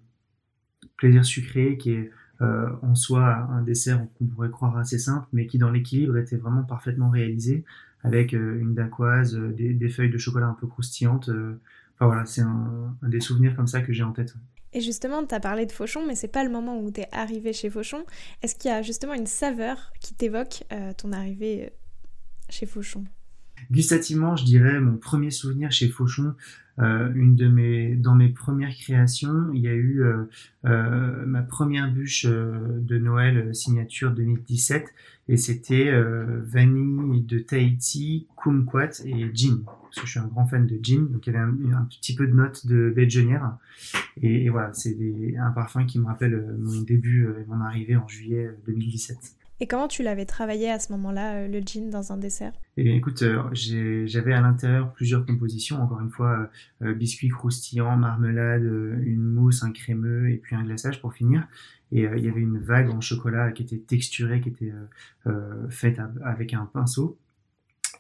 Plaisir 0.97 1.25
sucré 1.25 1.77
qui 1.77 1.93
est 1.93 2.11
euh, 2.43 2.69
en 2.83 2.95
soi 2.95 3.49
un 3.51 3.63
dessert 3.63 4.07
qu'on 4.19 4.27
pourrait 4.27 4.51
croire 4.51 4.77
assez 4.77 4.99
simple, 4.99 5.27
mais 5.33 5.47
qui 5.47 5.59
dans 5.59 5.71
l'équilibre 5.71 6.19
était 6.19 6.37
vraiment 6.37 6.65
parfaitement 6.65 7.09
réalisé, 7.09 7.65
avec 8.03 8.35
euh, 8.35 8.61
une 8.61 8.75
dacquoise, 8.75 9.37
euh, 9.37 9.53
des, 9.53 9.73
des, 9.73 9.89
feuilles 9.89 10.11
de 10.11 10.19
chocolat 10.19 10.47
un 10.47 10.55
peu 10.55 10.67
croustillantes. 10.67 11.31
Euh. 11.31 11.59
Enfin 11.95 12.07
voilà, 12.07 12.27
c'est 12.27 12.43
un, 12.43 12.95
un, 13.03 13.09
des 13.09 13.21
souvenirs 13.21 13.57
comme 13.57 13.67
ça 13.67 13.81
que 13.81 13.93
j'ai 13.93 14.03
en 14.03 14.13
tête. 14.13 14.35
Et 14.77 14.83
justement, 14.83 15.25
tu 15.25 15.35
as 15.35 15.41
parlé 15.41 15.65
de 15.65 15.73
Fauchon, 15.73 16.07
mais 16.07 16.15
c'est 16.15 16.29
pas 16.29 16.45
le 16.45 16.51
moment 16.51 16.79
où 16.79 16.91
tu 16.91 17.01
es 17.01 17.09
arrivé 17.11 17.55
chez 17.55 17.71
Fauchon. 17.71 18.05
Est-ce 18.43 18.55
qu'il 18.55 18.71
y 18.71 18.75
a 18.75 18.83
justement 18.83 19.15
une 19.15 19.27
saveur 19.27 19.91
qui 20.03 20.13
t'évoque 20.13 20.65
ton 20.99 21.13
arrivée 21.13 21.73
chez 22.51 22.67
Fauchon? 22.67 23.05
Gustativement, 23.71 24.37
je 24.37 24.45
dirais 24.45 24.79
mon 24.79 24.99
premier 24.99 25.31
souvenir 25.31 25.73
chez 25.73 25.89
Fauchon, 25.89 26.35
euh, 26.79 27.11
une 27.15 27.37
de 27.37 27.49
mes 27.49 27.95
dans 27.95 28.15
mes 28.15 28.29
premières 28.29 28.75
créations, 28.75 29.51
il 29.55 29.63
y 29.63 29.69
a 29.69 29.75
eu 29.75 30.03
euh, 30.03 30.25
euh, 30.67 31.25
ma 31.27 31.43
première 31.43 31.91
bûche 31.91 32.27
euh, 32.29 32.81
de 32.81 32.99
Noël 32.99 33.39
euh, 33.39 33.53
signature 33.53 34.11
2017 34.13 34.93
et 35.29 35.37
c'était 35.37 35.91
vanille 36.45 37.23
de 37.23 37.41
Tahiti, 37.41 38.29
kumquat 38.37 38.91
et 39.05 39.29
gin 39.35 39.65
parce 39.65 39.97
que 39.97 40.07
je 40.07 40.11
suis 40.13 40.21
un 40.21 40.27
grand 40.27 40.47
fan 40.47 40.69
de 40.69 40.79
gin 40.81 41.09
donc 41.11 41.27
il 41.27 41.33
y 41.33 41.37
avait 41.37 41.45
un, 41.75 41.85
petit 41.85 42.15
peu 42.15 42.29
de 42.29 42.33
notes 42.33 42.65
de 42.67 42.93
baie 42.95 43.07
de 43.07 43.27
et, 44.23 44.45
et 44.45 44.49
voilà 44.51 44.73
c'est 44.73 44.97
un 45.37 45.51
parfum 45.51 45.85
qui 45.85 45.99
me 45.99 46.07
rappelle 46.07 46.57
mon 46.61 46.83
début 46.83 47.27
et 47.41 47.45
mon 47.49 47.61
arrivée 47.61 47.97
en 47.97 48.07
juillet 48.07 48.51
2017. 48.67 49.36
Et 49.59 49.67
comment 49.67 49.89
tu 49.89 50.03
l'avais 50.03 50.27
travaillé 50.27 50.71
à 50.71 50.79
ce 50.79 50.93
moment-là, 50.93 51.37
euh, 51.37 51.49
le 51.49 51.61
gin, 51.61 51.89
dans 51.89 52.13
un 52.13 52.19
dessert? 52.19 52.53
Eh 52.77 52.85
bien, 52.85 52.95
écoute, 52.95 53.23
euh, 53.23 53.43
j'avais 53.53 54.35
à 54.35 54.43
l'intérieur 54.43 54.93
plusieurs 54.93 55.25
compositions. 55.25 55.81
Encore 55.81 56.01
une 56.01 56.11
fois, 56.11 56.51
euh, 56.83 56.93
biscuits 56.93 57.31
croustillants, 57.31 57.97
marmelade, 57.97 58.65
une 58.65 59.23
mousse, 59.23 59.63
un 59.63 59.73
crémeux 59.73 60.31
et 60.31 60.37
puis 60.37 60.55
un 60.57 60.63
glaçage 60.63 61.01
pour 61.01 61.15
finir. 61.15 61.47
Et 61.93 62.03
il 62.03 62.25
y 62.25 62.29
avait 62.29 62.41
une 62.41 62.59
vague 62.59 62.91
en 62.91 63.01
chocolat 63.01 63.53
qui 63.53 63.63
était 63.63 63.79
texturée, 63.79 64.41
qui 64.41 64.49
était 64.49 64.73
faite 65.71 66.01
avec 66.25 66.53
un 66.53 66.67
pinceau. 66.67 67.17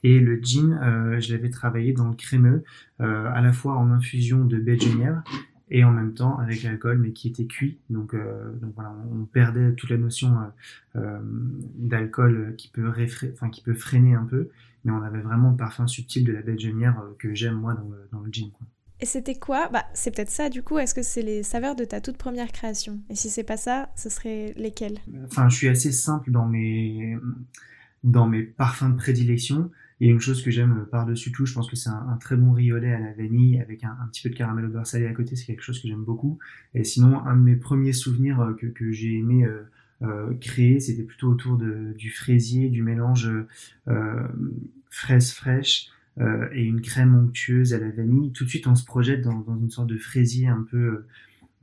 Et 0.02 0.18
le 0.18 0.40
gin, 0.42 0.76
je 1.20 1.32
l'avais 1.32 1.50
travaillé 1.50 1.92
dans 1.92 2.08
le 2.08 2.16
crémeux, 2.16 2.64
à 2.98 3.40
la 3.40 3.52
fois 3.52 3.76
en 3.76 3.92
infusion 3.92 4.44
de 4.44 4.58
baie 4.58 4.74
de 4.74 4.80
genièvre 4.80 5.22
et 5.70 5.84
en 5.84 5.90
même 5.90 6.14
temps 6.14 6.38
avec 6.38 6.62
l'alcool, 6.62 6.98
mais 6.98 7.12
qui 7.12 7.28
était 7.28 7.46
cuit. 7.46 7.78
Donc, 7.90 8.14
euh, 8.14 8.52
donc 8.54 8.72
voilà, 8.74 8.94
on 9.12 9.24
perdait 9.24 9.72
toute 9.74 9.90
la 9.90 9.96
notion 9.96 10.36
euh, 10.38 11.00
euh 11.00 11.20
d'alcool 11.76 12.54
qui 12.56 12.68
peut 12.68 12.88
enfin 13.32 13.50
qui 13.50 13.62
peut 13.62 13.74
freiner 13.74 14.14
un 14.14 14.24
peu, 14.24 14.50
mais 14.84 14.92
on 14.92 15.02
avait 15.02 15.20
vraiment 15.20 15.50
le 15.50 15.56
parfum 15.56 15.86
subtil 15.86 16.24
de 16.24 16.32
la 16.32 16.42
baie 16.42 16.54
de 16.54 16.60
genière 16.60 16.98
euh, 17.00 17.14
que 17.18 17.34
j'aime 17.34 17.54
moi 17.54 17.74
dans 17.74 17.88
le, 17.88 18.08
dans 18.12 18.20
le 18.20 18.30
gin. 18.30 18.50
Quoi. 18.50 18.66
Et 19.00 19.06
c'était 19.06 19.34
quoi? 19.34 19.68
Bah, 19.68 19.84
c'est 19.92 20.14
peut-être 20.14 20.30
ça 20.30 20.48
du 20.48 20.62
coup. 20.62 20.78
Est-ce 20.78 20.94
que 20.94 21.02
c'est 21.02 21.22
les 21.22 21.42
saveurs 21.42 21.74
de 21.74 21.84
ta 21.84 22.00
toute 22.00 22.16
première 22.16 22.52
création? 22.52 23.00
Et 23.10 23.16
si 23.16 23.28
c'est 23.28 23.44
pas 23.44 23.56
ça, 23.56 23.90
ce 23.96 24.08
serait 24.08 24.54
lesquelles? 24.56 24.98
Enfin, 25.24 25.48
je 25.48 25.56
suis 25.56 25.68
assez 25.68 25.92
simple 25.92 26.30
dans 26.30 26.46
mes 26.46 27.18
dans 28.04 28.26
mes 28.28 28.42
parfums 28.42 28.90
de 28.90 28.96
prédilection. 28.96 29.70
Et 30.00 30.08
une 30.08 30.20
chose 30.20 30.42
que 30.42 30.50
j'aime 30.50 30.86
par-dessus 30.90 31.32
tout, 31.32 31.46
je 31.46 31.54
pense 31.54 31.70
que 31.70 31.76
c'est 31.76 31.88
un, 31.88 32.18
très 32.20 32.36
bon 32.36 32.52
riolet 32.52 32.92
à 32.92 33.00
la 33.00 33.12
vanille 33.12 33.60
avec 33.60 33.82
un, 33.82 33.96
petit 34.12 34.22
peu 34.22 34.28
de 34.28 34.34
caramel 34.34 34.66
au 34.66 34.68
beurre 34.68 34.86
salé 34.86 35.06
à 35.06 35.12
côté, 35.12 35.36
c'est 35.36 35.46
quelque 35.46 35.62
chose 35.62 35.80
que 35.80 35.88
j'aime 35.88 36.04
beaucoup. 36.04 36.38
Et 36.74 36.84
sinon, 36.84 37.24
un 37.24 37.34
de 37.36 37.42
mes 37.42 37.56
premiers 37.56 37.94
souvenirs 37.94 38.54
que, 38.60 38.66
que 38.66 38.92
j'ai 38.92 39.14
aimé 39.14 39.46
euh, 40.02 40.34
créer, 40.40 40.78
c'était 40.78 41.04
plutôt 41.04 41.28
autour 41.28 41.56
de, 41.56 41.94
du 41.96 42.10
fraisier, 42.10 42.68
du 42.68 42.82
mélange 42.82 43.30
euh, 43.88 44.28
fraise 44.90 45.32
fraîche 45.32 45.88
euh, 46.18 46.48
et 46.52 46.64
une 46.64 46.82
crème 46.82 47.14
onctueuse 47.14 47.72
à 47.72 47.78
la 47.78 47.90
vanille. 47.90 48.30
Tout 48.32 48.44
de 48.44 48.48
suite, 48.50 48.66
on 48.66 48.74
se 48.74 48.84
projette 48.84 49.22
dans, 49.22 49.42
une 49.58 49.70
sorte 49.70 49.88
de 49.88 49.96
fraisier 49.96 50.48
un 50.48 50.66
peu, 50.70 51.06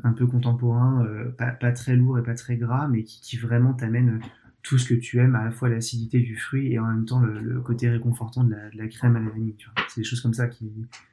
un 0.03 0.13
peu 0.13 0.25
contemporain, 0.25 1.05
pas, 1.37 1.51
pas, 1.51 1.71
très 1.71 1.95
lourd 1.95 2.17
et 2.17 2.23
pas 2.23 2.33
très 2.33 2.57
gras, 2.57 2.87
mais 2.87 3.03
qui, 3.03 3.21
qui 3.21 3.37
vraiment 3.37 3.73
t'amène 3.73 4.19
tout 4.63 4.77
ce 4.77 4.87
que 4.87 4.93
tu 4.95 5.19
aimes, 5.19 5.35
à 5.35 5.43
la 5.43 5.51
fois 5.51 5.69
l'acidité 5.69 6.19
du 6.19 6.35
fruit 6.35 6.73
et 6.73 6.79
en 6.79 6.87
même 6.87 7.05
temps 7.05 7.19
le, 7.19 7.61
côté 7.61 7.89
réconfortant 7.89 8.43
de 8.43 8.51
la, 8.51 8.69
de 8.69 8.77
la, 8.77 8.87
crème 8.87 9.15
à 9.15 9.19
la 9.19 9.29
vanille. 9.29 9.55
C'est 9.89 10.01
des 10.01 10.07
choses 10.07 10.21
comme 10.21 10.33
ça 10.33 10.47
qui, 10.47 10.71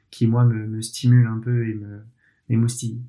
qui 0.09 0.25
moi, 0.25 0.45
me, 0.45 0.67
me 0.67 0.81
stimulent 0.81 1.27
un 1.27 1.39
peu 1.39 1.67
et 1.67 1.73
me, 1.75 2.01
m'émoustillent. 2.49 3.01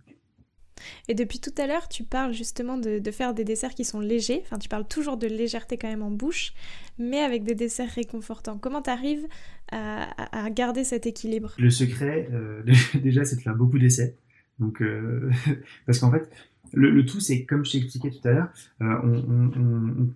Et 1.08 1.14
depuis 1.14 1.38
tout 1.38 1.54
à 1.58 1.66
l'heure, 1.66 1.88
tu 1.88 2.04
parles 2.04 2.32
justement 2.32 2.76
de, 2.76 3.00
faire 3.10 3.34
des 3.34 3.44
desserts 3.44 3.74
qui 3.74 3.84
sont 3.84 4.00
légers. 4.00 4.40
Enfin, 4.44 4.58
tu 4.58 4.68
parles 4.68 4.86
toujours 4.86 5.16
de 5.16 5.26
légèreté 5.26 5.78
quand 5.78 5.88
même 5.88 6.02
en 6.02 6.10
bouche, 6.10 6.52
mais 6.98 7.20
avec 7.20 7.44
des 7.44 7.54
desserts 7.54 7.90
réconfortants. 7.90 8.58
Comment 8.58 8.82
tu 8.82 8.90
arrives 8.90 9.26
à, 9.70 10.50
garder 10.50 10.84
cet 10.84 11.06
équilibre? 11.06 11.54
Le 11.58 11.70
secret, 11.70 12.28
euh, 12.32 12.62
déjà, 12.94 13.24
c'est 13.24 13.36
de 13.36 13.40
faire 13.40 13.56
beaucoup 13.56 13.78
d'essais. 13.78 14.16
Donc, 14.58 14.82
euh, 14.82 15.30
parce 15.86 15.98
qu'en 15.98 16.10
fait, 16.10 16.28
le, 16.72 17.04
tout, 17.04 17.20
c'est 17.20 17.44
comme 17.44 17.64
je 17.64 17.72
t'ai 17.72 17.78
expliqué 17.78 18.10
tout 18.10 18.28
à 18.28 18.32
l'heure, 18.32 18.48
euh, 18.80 18.96
on, 19.04 19.52
on 19.56 20.08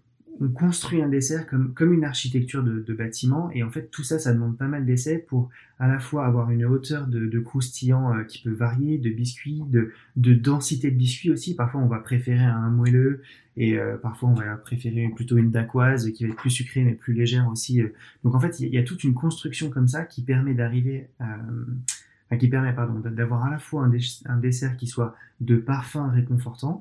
construit 0.54 1.02
un 1.02 1.08
dessert 1.08 1.46
comme, 1.46 1.72
comme 1.72 1.92
une 1.92 2.04
architecture 2.04 2.62
de, 2.62 2.80
de, 2.80 2.94
bâtiment 2.94 3.50
et 3.52 3.62
en 3.62 3.70
fait 3.70 3.90
tout 3.90 4.02
ça 4.02 4.18
ça 4.18 4.32
demande 4.32 4.56
pas 4.56 4.66
mal 4.66 4.84
d'essais 4.84 5.18
pour 5.18 5.48
à 5.78 5.88
la 5.88 5.98
fois 5.98 6.26
avoir 6.26 6.50
une 6.50 6.64
hauteur 6.64 7.06
de, 7.06 7.26
de 7.26 7.38
croustillant 7.40 8.14
euh, 8.14 8.24
qui 8.24 8.42
peut 8.42 8.52
varier 8.52 8.98
de 8.98 9.10
biscuits 9.10 9.62
de, 9.68 9.92
de 10.16 10.34
densité 10.34 10.90
de 10.90 10.96
biscuits 10.96 11.30
aussi 11.30 11.54
parfois 11.54 11.80
on 11.80 11.86
va 11.86 11.98
préférer 11.98 12.44
un 12.44 12.70
moelleux 12.70 13.22
et 13.56 13.78
euh, 13.78 13.96
parfois 13.96 14.28
on 14.28 14.34
va 14.34 14.56
préférer 14.56 15.08
plutôt 15.14 15.36
une 15.38 15.50
dacquoise 15.50 16.10
qui 16.12 16.24
va 16.24 16.30
être 16.30 16.36
plus 16.36 16.50
sucrée 16.50 16.84
mais 16.84 16.92
plus 16.92 17.14
légère 17.14 17.48
aussi 17.48 17.80
euh. 17.80 17.88
donc 18.22 18.34
en 18.34 18.40
fait 18.40 18.60
il 18.60 18.68
y, 18.74 18.78
a 18.78 18.82
toute 18.82 19.04
une 19.04 19.14
construction 19.14 19.70
comme 19.70 19.88
ça 19.88 20.04
qui 20.04 20.22
permet 20.22 20.54
d'arriver 20.54 21.08
à, 21.18 22.36
qui 22.36 22.48
permet 22.48 22.74
pardon 22.74 23.00
d'avoir 23.10 23.44
à 23.44 23.50
la 23.50 23.58
fois 23.58 23.84
un, 23.84 23.92
un 24.26 24.36
dessert 24.36 24.76
qui 24.76 24.86
soit 24.86 25.14
de 25.40 25.56
parfum 25.56 26.10
réconfortant 26.10 26.80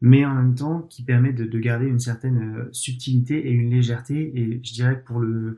mais 0.00 0.24
en 0.24 0.34
même 0.34 0.54
temps 0.54 0.82
qui 0.88 1.02
permet 1.02 1.32
de, 1.32 1.44
de 1.44 1.58
garder 1.58 1.86
une 1.86 2.00
certaine 2.00 2.56
euh, 2.56 2.68
subtilité 2.72 3.48
et 3.48 3.50
une 3.50 3.70
légèreté. 3.70 4.32
Et 4.34 4.60
je 4.62 4.72
dirais 4.72 5.00
que 5.00 5.04
pour 5.04 5.20
le 5.20 5.56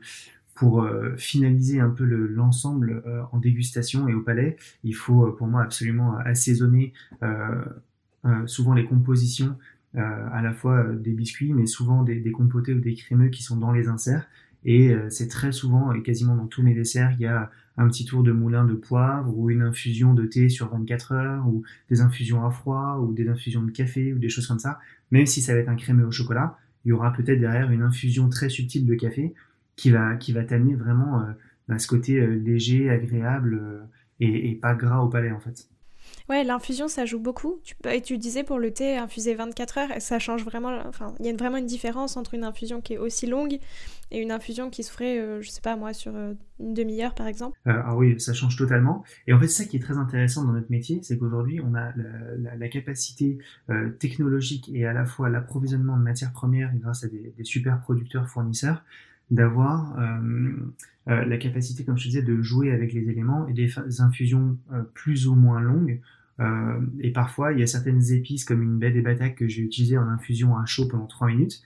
pour 0.55 0.83
euh, 0.83 1.15
finaliser 1.17 1.79
un 1.79 1.89
peu 1.89 2.03
l'ensemble 2.03 3.01
euh, 3.07 3.23
en 3.31 3.39
dégustation 3.39 4.07
et 4.07 4.13
au 4.13 4.21
palais, 4.21 4.57
il 4.83 4.93
faut 4.93 5.31
pour 5.31 5.47
moi 5.47 5.63
absolument 5.63 6.17
assaisonner 6.17 6.93
souvent 8.45 8.73
les 8.73 8.85
compositions 8.85 9.57
à 9.95 10.41
la 10.41 10.53
fois 10.53 10.83
des 10.93 11.11
biscuits, 11.11 11.53
mais 11.53 11.65
souvent 11.65 12.03
des, 12.03 12.19
des, 12.19 12.31
compotés 12.31 12.73
ou 12.73 12.79
des 12.79 12.93
crémeux 12.93 13.29
qui 13.29 13.43
sont 13.43 13.57
dans 13.57 13.71
les 13.71 13.87
inserts. 13.87 14.27
Et 14.65 14.95
c'est 15.09 15.27
très 15.27 15.51
souvent, 15.51 15.91
et 15.93 16.01
quasiment 16.01 16.35
dans 16.35 16.47
tous 16.47 16.63
mes 16.63 16.73
desserts, 16.73 17.11
il 17.19 17.21
y 17.21 17.25
a 17.25 17.51
un 17.77 17.87
petit 17.87 18.05
tour 18.05 18.23
de 18.23 18.31
moulin 18.31 18.65
de 18.65 18.73
poivre 18.73 19.35
ou 19.35 19.49
une 19.49 19.61
infusion 19.61 20.13
de 20.13 20.25
thé 20.25 20.49
sur 20.49 20.69
24 20.69 21.11
heures 21.11 21.47
ou 21.47 21.63
des 21.89 22.01
infusions 22.01 22.45
à 22.45 22.51
froid 22.51 22.99
ou 23.01 23.13
des 23.13 23.27
infusions 23.27 23.63
de 23.63 23.71
café 23.71 24.13
ou 24.13 24.19
des 24.19 24.29
choses 24.29 24.47
comme 24.47 24.59
ça. 24.59 24.79
Même 25.11 25.25
si 25.25 25.41
ça 25.41 25.53
va 25.53 25.59
être 25.59 25.69
un 25.69 25.75
crémeux 25.75 26.05
au 26.05 26.11
chocolat, 26.11 26.57
il 26.85 26.89
y 26.89 26.91
aura 26.91 27.13
peut-être 27.13 27.39
derrière 27.39 27.71
une 27.71 27.81
infusion 27.81 28.29
très 28.29 28.49
subtile 28.49 28.85
de 28.85 28.95
café 28.95 29.33
qui 29.75 29.91
va, 29.91 30.15
qui 30.15 30.33
va 30.33 30.43
t'amener 30.43 30.75
vraiment 30.75 31.21
euh, 31.21 31.31
bah, 31.67 31.79
ce 31.79 31.87
côté 31.87 32.19
euh, 32.19 32.35
léger, 32.35 32.89
agréable 32.89 33.59
euh, 33.61 33.83
et, 34.19 34.51
et, 34.51 34.55
pas 34.55 34.75
gras 34.75 34.99
au 34.99 35.09
palais 35.09 35.31
en 35.31 35.39
fait. 35.39 35.67
Ouais, 36.29 36.43
l'infusion, 36.43 36.87
ça 36.87 37.05
joue 37.05 37.19
beaucoup. 37.19 37.59
Tu, 37.63 37.75
et 37.89 38.01
tu 38.01 38.17
disais 38.17 38.43
pour 38.43 38.59
le 38.59 38.71
thé, 38.71 38.97
infuser 38.97 39.35
24 39.35 39.77
heures, 39.77 39.89
ça 39.99 40.19
change 40.19 40.43
vraiment. 40.43 40.71
Il 41.19 41.25
y 41.25 41.29
a 41.29 41.33
vraiment 41.33 41.57
une 41.57 41.65
différence 41.65 42.17
entre 42.17 42.33
une 42.33 42.43
infusion 42.43 42.81
qui 42.81 42.93
est 42.93 42.97
aussi 42.97 43.27
longue 43.27 43.59
et 44.11 44.21
une 44.21 44.31
infusion 44.31 44.69
qui 44.69 44.83
se 44.83 44.91
ferait, 44.91 45.19
euh, 45.19 45.41
je 45.41 45.49
sais 45.49 45.61
pas 45.61 45.75
moi, 45.75 45.91
sur 45.93 46.15
euh, 46.15 46.33
une 46.59 46.73
demi-heure 46.73 47.15
par 47.15 47.27
exemple. 47.27 47.57
Euh, 47.67 47.81
ah 47.83 47.95
oui, 47.95 48.19
ça 48.19 48.33
change 48.33 48.55
totalement. 48.55 49.03
Et 49.27 49.33
en 49.33 49.39
fait, 49.39 49.47
ça 49.47 49.65
qui 49.65 49.77
est 49.77 49.81
très 49.81 49.97
intéressant 49.97 50.45
dans 50.45 50.53
notre 50.53 50.69
métier, 50.69 50.99
c'est 51.01 51.17
qu'aujourd'hui, 51.17 51.59
on 51.61 51.73
a 51.73 51.91
la, 52.57 52.67
capacité 52.69 53.37
technologique 53.99 54.71
et 54.73 54.85
à 54.85 54.93
la 54.93 55.05
fois 55.05 55.29
l'approvisionnement 55.29 55.97
de 55.97 56.01
matières 56.01 56.31
premières 56.31 56.73
grâce 56.75 57.03
à 57.03 57.07
des 57.07 57.43
super 57.43 57.79
producteurs 57.81 58.27
fournisseurs 58.29 58.83
d'avoir 59.31 59.97
la 61.07 61.37
capacité, 61.37 61.83
comme 61.83 61.97
je 61.97 62.07
disais, 62.07 62.21
de 62.21 62.41
jouer 62.41 62.71
avec 62.71 62.93
les 62.93 63.09
éléments 63.09 63.47
et 63.47 63.53
des 63.53 63.71
infusions 63.99 64.57
plus 64.93 65.27
ou 65.27 65.35
moins 65.35 65.59
longues 65.59 65.99
euh, 66.39 66.79
et 66.99 67.11
parfois, 67.11 67.53
il 67.53 67.59
y 67.59 67.63
a 67.63 67.67
certaines 67.67 68.11
épices 68.11 68.45
comme 68.45 68.61
une 68.61 68.79
baie 68.79 68.91
des 68.91 69.01
bataques 69.01 69.35
que 69.35 69.47
j'ai 69.47 69.61
utilisées 69.61 69.97
en 69.97 70.07
infusion 70.07 70.57
à 70.57 70.65
chaud 70.65 70.87
pendant 70.87 71.05
3 71.05 71.27
minutes 71.27 71.61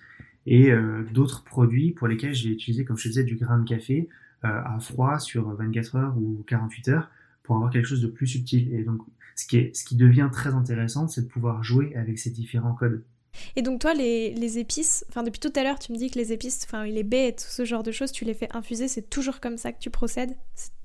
et 0.46 0.72
euh, 0.72 1.04
d'autres 1.14 1.44
produits 1.44 1.92
pour 1.92 2.08
lesquels 2.08 2.34
j'ai 2.34 2.50
utilisé, 2.50 2.86
comme 2.86 2.98
je 2.98 3.04
te 3.04 3.08
disais, 3.10 3.24
du 3.24 3.36
grain 3.36 3.60
de 3.60 3.68
café 3.68 4.10
euh, 4.44 4.48
à 4.48 4.80
froid 4.80 5.20
sur 5.20 5.50
24 5.52 5.96
heures 5.96 6.18
ou 6.18 6.44
48 6.48 6.90
heures 6.90 7.10
pour 7.44 7.56
avoir 7.56 7.72
quelque 7.72 7.88
chose 7.88 8.02
de 8.02 8.08
plus 8.08 8.28
subtil. 8.28 8.74
Et 8.74 8.84
donc, 8.84 9.02
ce 9.36 9.46
qui 9.48 9.96
devient 9.96 10.30
très 10.32 10.54
intéressant, 10.54 11.08
c'est 11.08 11.22
de 11.22 11.28
pouvoir 11.28 11.64
jouer 11.64 11.96
avec 11.96 12.20
ces 12.20 12.32
différents 12.32 12.74
codes. 12.74 13.04
Et 13.56 13.62
donc 13.62 13.82
toi, 13.82 13.94
les, 13.94 14.34
les 14.34 14.60
épices, 14.60 15.06
enfin 15.10 15.24
depuis 15.24 15.40
tout 15.40 15.54
à 15.56 15.64
l'heure, 15.64 15.80
tu 15.80 15.92
me 15.92 15.98
dis 15.98 16.10
que 16.10 16.20
les 16.20 16.34
épices, 16.34 16.66
enfin 16.66 16.86
les 16.86 17.04
baies 17.04 17.30
et 17.30 17.36
tout 17.36 17.46
ce 17.48 17.66
genre 17.66 17.84
de 17.84 17.92
choses, 17.92 18.12
tu 18.12 18.26
les 18.26 18.34
fais 18.34 18.50
infuser, 18.56 18.88
c'est 18.88 19.10
toujours 19.10 19.40
comme 19.40 19.58
ça 19.58 19.72
que 19.72 19.80
tu 19.80 19.90
procèdes? 19.90 20.36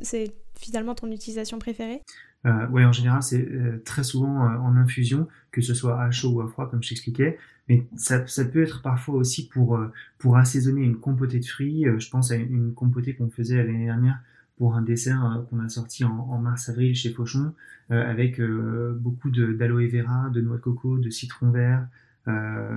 C'est 0.00 0.32
finalement 0.58 0.94
ton 0.94 1.10
utilisation 1.10 1.58
préférée? 1.58 2.02
Euh, 2.46 2.66
Oui, 2.70 2.84
en 2.84 2.92
général, 2.92 3.22
c'est 3.22 3.40
euh, 3.40 3.80
très 3.84 4.02
souvent 4.04 4.44
euh, 4.44 4.56
en 4.58 4.76
infusion, 4.76 5.28
que 5.50 5.60
ce 5.60 5.74
soit 5.74 6.00
à 6.00 6.10
chaud 6.10 6.30
ou 6.32 6.40
à 6.40 6.48
froid, 6.48 6.68
comme 6.70 6.82
je 6.82 6.90
t'expliquais. 6.90 7.38
Mais 7.68 7.86
ça, 7.96 8.18
peut 8.18 8.62
être 8.62 8.82
parfois 8.82 9.14
aussi 9.14 9.48
pour, 9.48 9.76
euh, 9.76 9.92
pour 10.18 10.36
assaisonner 10.36 10.82
une 10.82 10.96
compotée 10.96 11.38
de 11.38 11.44
fruits. 11.44 11.86
je 11.98 12.10
pense 12.10 12.32
à 12.32 12.36
une, 12.36 12.74
compotée 12.74 13.14
qu'on 13.14 13.30
faisait 13.30 13.56
l'année 13.56 13.84
dernière 13.84 14.18
pour 14.56 14.74
un 14.74 14.82
dessert 14.82 15.44
qu'on 15.48 15.60
a 15.60 15.68
sorti 15.68 16.04
en, 16.04 16.10
en 16.10 16.38
mars-avril 16.38 16.94
chez 16.94 17.10
Fauchon, 17.10 17.52
avec 17.90 18.40
beaucoup 18.40 19.30
d'aloe 19.30 19.88
vera, 19.88 20.28
de 20.30 20.40
noix 20.40 20.56
de 20.56 20.62
coco, 20.62 20.98
de 20.98 21.10
citron 21.10 21.50
vert, 21.50 21.86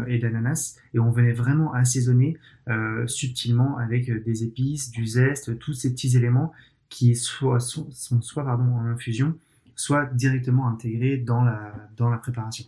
et 0.08 0.18
d'ananas 0.18 0.78
et 0.94 1.00
on 1.00 1.12
venait 1.12 1.34
vraiment 1.34 1.74
assaisonner 1.74 2.38
euh, 2.68 3.06
subtilement 3.08 3.78
avec 3.78 4.12
des 4.24 4.44
épices, 4.44 4.92
du 4.92 5.06
zeste, 5.06 5.60
tous 5.60 5.74
ces 5.74 5.92
petits 5.92 6.18
éléments 6.18 6.52
qui 6.90 7.16
soit, 7.16 7.60
sont, 7.60 7.88
soit 8.22 8.44
pardon, 8.44 8.64
en 8.64 8.86
infusion, 8.86 9.38
soit 9.76 10.06
directement 10.14 10.68
intégrés 10.68 11.18
dans 11.18 11.44
la, 11.44 11.74
dans 11.98 12.10
la 12.10 12.18
préparation. 12.18 12.66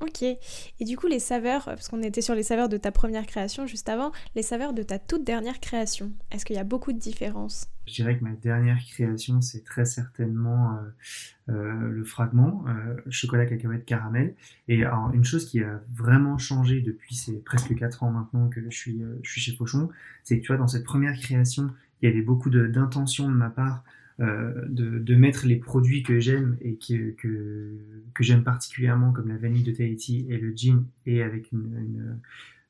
Ok. 0.00 0.22
Et 0.22 0.38
du 0.80 0.96
coup, 0.96 1.06
les 1.06 1.18
saveurs, 1.18 1.64
parce 1.64 1.88
qu'on 1.88 2.02
était 2.02 2.20
sur 2.20 2.34
les 2.34 2.42
saveurs 2.42 2.68
de 2.68 2.76
ta 2.76 2.92
première 2.92 3.26
création 3.26 3.66
juste 3.66 3.88
avant, 3.88 4.12
les 4.34 4.42
saveurs 4.42 4.72
de 4.72 4.82
ta 4.82 4.98
toute 4.98 5.24
dernière 5.24 5.60
création, 5.60 6.12
est-ce 6.30 6.44
qu'il 6.44 6.56
y 6.56 6.58
a 6.58 6.64
beaucoup 6.64 6.92
de 6.92 6.98
différences? 6.98 7.68
Je 7.86 7.94
dirais 7.94 8.18
que 8.18 8.24
ma 8.24 8.32
dernière 8.32 8.78
création, 8.84 9.40
c'est 9.40 9.62
très 9.62 9.84
certainement 9.84 10.76
euh, 10.76 11.52
euh, 11.52 11.88
le 11.88 12.04
fragment 12.04 12.64
euh, 12.66 12.96
chocolat 13.10 13.46
cacahuète 13.46 13.84
caramel. 13.84 14.34
Et 14.66 14.84
alors, 14.84 15.12
une 15.14 15.24
chose 15.24 15.48
qui 15.48 15.62
a 15.62 15.80
vraiment 15.94 16.36
changé 16.36 16.80
depuis 16.80 17.14
ces 17.14 17.38
presque 17.38 17.74
4 17.74 18.02
ans 18.02 18.10
maintenant 18.10 18.48
que 18.48 18.60
je 18.60 18.76
suis, 18.76 19.00
chez 19.22 19.54
Fauchon, 19.54 19.88
c'est 20.24 20.38
que 20.38 20.42
tu 20.42 20.48
vois, 20.48 20.56
dans 20.56 20.66
cette 20.66 20.84
première 20.84 21.16
création, 21.16 21.70
il 22.02 22.08
y 22.08 22.12
avait 22.12 22.22
beaucoup 22.22 22.50
d'intention 22.50 23.28
de, 23.28 23.34
ma 23.34 23.50
part 23.50 23.84
euh, 23.84 23.90
de, 24.18 24.98
de, 24.98 25.14
mettre 25.14 25.46
les 25.46 25.56
produits 25.56 26.02
que 26.02 26.20
j'aime 26.20 26.56
et 26.62 26.76
que, 26.76 27.10
que, 27.12 27.78
que 28.14 28.24
j'aime 28.24 28.44
particulièrement, 28.44 29.12
comme 29.12 29.28
la 29.28 29.36
vanille 29.36 29.62
de 29.62 29.72
Tahiti 29.72 30.26
et 30.30 30.38
le 30.38 30.56
gin, 30.56 30.84
et 31.04 31.22
avec 31.22 31.52
une, 31.52 31.76
une, 31.78 32.18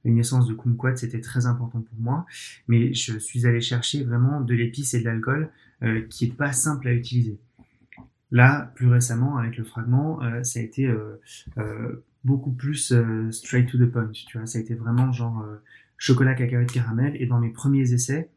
une 0.04 0.18
essence 0.18 0.48
de 0.48 0.54
kumquat, 0.54 0.96
c'était 0.96 1.20
très 1.20 1.46
important 1.46 1.80
pour 1.80 1.98
moi. 2.00 2.26
Mais 2.66 2.92
je 2.94 3.18
suis 3.18 3.46
allé 3.46 3.60
chercher 3.60 4.02
vraiment 4.02 4.40
de 4.40 4.54
l'épice 4.54 4.94
et 4.94 5.00
de 5.00 5.04
l'alcool 5.04 5.50
euh, 5.82 6.02
qui 6.08 6.26
est 6.26 6.36
pas 6.36 6.52
simple 6.52 6.88
à 6.88 6.92
utiliser. 6.92 7.38
Là, 8.30 8.72
plus 8.74 8.88
récemment, 8.88 9.36
avec 9.36 9.56
le 9.56 9.64
fragment, 9.64 10.22
euh, 10.22 10.42
ça 10.42 10.58
a 10.58 10.62
été 10.62 10.86
euh, 10.86 11.20
euh, 11.58 12.04
beaucoup 12.24 12.50
plus 12.50 12.92
straight 13.30 13.68
to 13.68 13.78
the 13.78 13.88
point. 13.90 14.10
Tu 14.10 14.36
vois, 14.36 14.46
ça 14.46 14.58
a 14.58 14.60
été 14.60 14.74
vraiment 14.74 15.12
genre 15.12 15.46
chocolat, 15.96 16.34
cacahuète, 16.34 16.72
caramel. 16.72 17.16
Et 17.20 17.26
dans 17.26 17.38
mes 17.38 17.50
premiers 17.50 17.92
essais, 17.92 18.28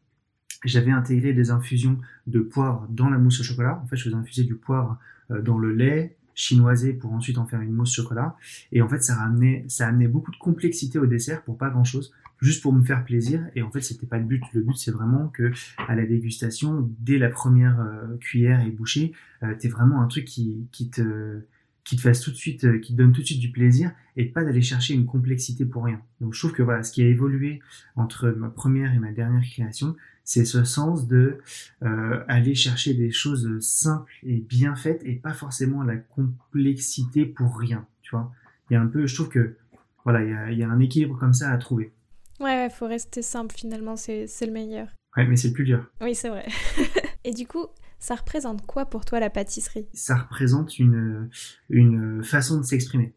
j'avais 0.66 0.92
intégré 0.92 1.34
des 1.34 1.52
infusions 1.52 1.98
de 2.28 2.40
poivre 2.40 2.88
dans 2.90 3.10
la 3.10 3.18
mousse 3.18 3.40
au 3.40 3.44
chocolat. 3.44 3.82
En 3.84 3.88
fait, 3.88 3.96
je 3.96 4.06
faisais 4.06 4.16
infuser 4.16 4.44
du 4.44 4.56
poivre 4.56 4.98
euh, 5.32 5.42
dans 5.42 5.58
le 5.58 5.74
lait 5.74 6.18
chinoisé 6.40 6.94
pour 6.94 7.12
ensuite 7.12 7.38
en 7.38 7.46
faire 7.46 7.60
une 7.60 7.74
mousse 7.74 7.94
chocolat. 7.94 8.38
Et 8.72 8.82
en 8.82 8.88
fait, 8.88 9.04
ça 9.04 9.16
ramenait, 9.16 9.66
ça 9.68 9.88
amenait 9.88 10.08
beaucoup 10.08 10.32
de 10.32 10.38
complexité 10.38 10.98
au 10.98 11.06
dessert 11.06 11.44
pour 11.44 11.58
pas 11.58 11.70
grand 11.70 11.84
chose, 11.84 12.14
juste 12.42 12.64
pour 12.64 12.72
me 12.72 12.82
faire 12.84 13.04
plaisir. 13.04 13.46
Et 13.56 13.62
en 13.62 13.70
fait, 13.72 13.82
c'était 13.82 14.08
pas 14.08 14.18
le 14.18 14.24
but. 14.24 14.42
Le 14.54 14.62
but, 14.62 14.78
c'est 14.78 14.92
vraiment 14.92 15.28
que 15.28 15.52
à 15.88 15.96
la 15.96 16.06
dégustation, 16.06 16.90
dès 17.00 17.18
la 17.18 17.30
première 17.30 17.82
euh, 17.82 18.16
cuillère 18.22 18.66
et 18.66 18.72
bouchée, 18.72 19.12
euh, 19.44 19.54
t'es 19.60 19.68
vraiment 19.68 20.02
un 20.02 20.08
truc 20.08 20.24
qui, 20.26 20.66
qui 20.72 20.90
te 20.90 21.42
qui 21.90 21.96
te 21.96 22.02
fasse 22.02 22.22
tout 22.22 22.30
de 22.30 22.36
suite, 22.36 22.66
euh, 22.66 22.78
qui 22.78 22.94
te 22.94 22.98
donne 23.00 23.12
tout 23.14 23.22
de 23.22 23.26
suite 23.26 23.40
du 23.40 23.52
plaisir 23.52 23.92
et 24.16 24.26
pas 24.26 24.44
d'aller 24.44 24.62
chercher 24.62 24.94
une 24.94 25.08
complexité 25.08 25.66
pour 25.66 25.86
rien. 25.86 26.00
Donc 26.22 26.36
je 26.36 26.40
trouve 26.40 26.54
que 26.54 26.62
voilà, 26.62 26.84
ce 26.84 26.92
qui 26.92 27.02
a 27.02 27.08
évolué 27.08 27.62
entre 27.96 28.30
ma 28.30 28.50
première 28.50 28.94
et 28.94 29.00
ma 29.00 29.12
dernière 29.12 29.42
création, 29.42 29.96
c'est 30.30 30.46
ce 30.46 30.64
sens 30.64 31.08
de 31.08 31.40
euh, 31.82 32.24
aller 32.28 32.54
chercher 32.54 32.94
des 32.94 33.10
choses 33.10 33.50
simples 33.62 34.14
et 34.22 34.38
bien 34.38 34.76
faites 34.76 35.02
et 35.04 35.16
pas 35.16 35.34
forcément 35.34 35.82
la 35.82 35.96
complexité 35.96 37.26
pour 37.26 37.58
rien. 37.58 37.88
Tu 38.04 38.12
vois, 38.12 38.32
il 38.70 38.76
y 38.76 38.78
a 38.78 38.82
un 38.82 38.86
peu, 38.86 39.08
je 39.08 39.16
trouve 39.16 39.30
que 39.30 39.58
voilà, 40.04 40.24
il 40.24 40.30
y 40.30 40.34
a, 40.34 40.52
il 40.52 40.60
y 40.60 40.64
a 40.64 40.70
un 40.70 40.80
équilibre 40.80 41.18
comme 41.18 41.34
ça 41.34 41.50
à 41.50 41.58
trouver. 41.58 41.92
Ouais, 42.40 42.68
il 42.68 42.70
faut 42.70 42.86
rester 42.86 43.24
simple 43.24 43.56
finalement, 43.58 43.96
c'est 43.96 44.28
le 44.42 44.52
meilleur. 44.52 44.90
Ouais, 45.18 45.26
mais 45.26 45.36
c'est 45.36 45.48
le 45.48 45.56
plus 45.56 45.66
dur. 45.66 45.84
Oui, 46.00 46.14
c'est 46.14 46.30
vrai. 46.30 46.46
et 47.24 47.34
du 47.34 47.48
coup, 47.48 47.66
ça 47.98 48.14
représente 48.14 48.68
quoi 48.68 48.86
pour 48.86 49.06
toi 49.06 49.20
la 49.20 49.32
pâtisserie? 49.32 49.88
Ça 49.94 50.16
représente 50.16 50.78
une, 50.78 51.28
une 51.72 52.24
façon 52.24 52.60
de 52.60 52.64
s'exprimer, 52.64 53.16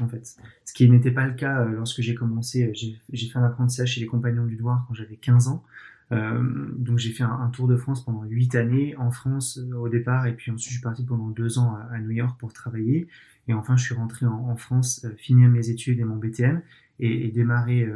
en 0.00 0.06
fait. 0.06 0.36
Ce 0.64 0.72
qui 0.72 0.88
n'était 0.88 1.10
pas 1.10 1.26
le 1.26 1.34
cas 1.34 1.62
euh, 1.62 1.72
lorsque 1.72 2.02
j'ai 2.02 2.14
commencé, 2.14 2.66
euh, 2.66 2.72
j'ai 3.12 3.28
fait 3.28 3.38
un 3.40 3.44
apprentissage 3.44 3.94
chez 3.94 4.00
les 4.00 4.06
Compagnons 4.06 4.46
du 4.46 4.54
Devoir 4.54 4.84
quand 4.86 4.94
j'avais 4.94 5.16
15 5.16 5.48
ans. 5.48 5.64
Euh, 6.12 6.42
donc 6.76 6.98
j'ai 6.98 7.10
fait 7.10 7.22
un, 7.22 7.48
tour 7.48 7.66
de 7.66 7.76
France 7.76 8.04
pendant 8.04 8.24
8 8.24 8.54
années 8.54 8.94
en 8.96 9.10
France 9.10 9.58
au 9.74 9.88
départ 9.88 10.26
et 10.26 10.34
puis 10.34 10.50
ensuite 10.50 10.68
je 10.68 10.74
suis 10.74 10.82
parti 10.82 11.04
pendant 11.04 11.28
2 11.28 11.58
ans 11.58 11.76
à, 11.90 11.98
New 12.00 12.10
York 12.10 12.38
pour 12.38 12.52
travailler. 12.52 13.08
Et 13.48 13.54
enfin 13.54 13.76
je 13.76 13.84
suis 13.84 13.94
rentré 13.94 14.26
en, 14.26 14.56
France, 14.56 15.06
finir 15.16 15.48
mes 15.48 15.70
études 15.70 15.98
et 15.98 16.04
mon 16.04 16.16
BTM 16.16 16.62
et, 17.02 17.26
et 17.26 17.30
démarrer 17.30 17.86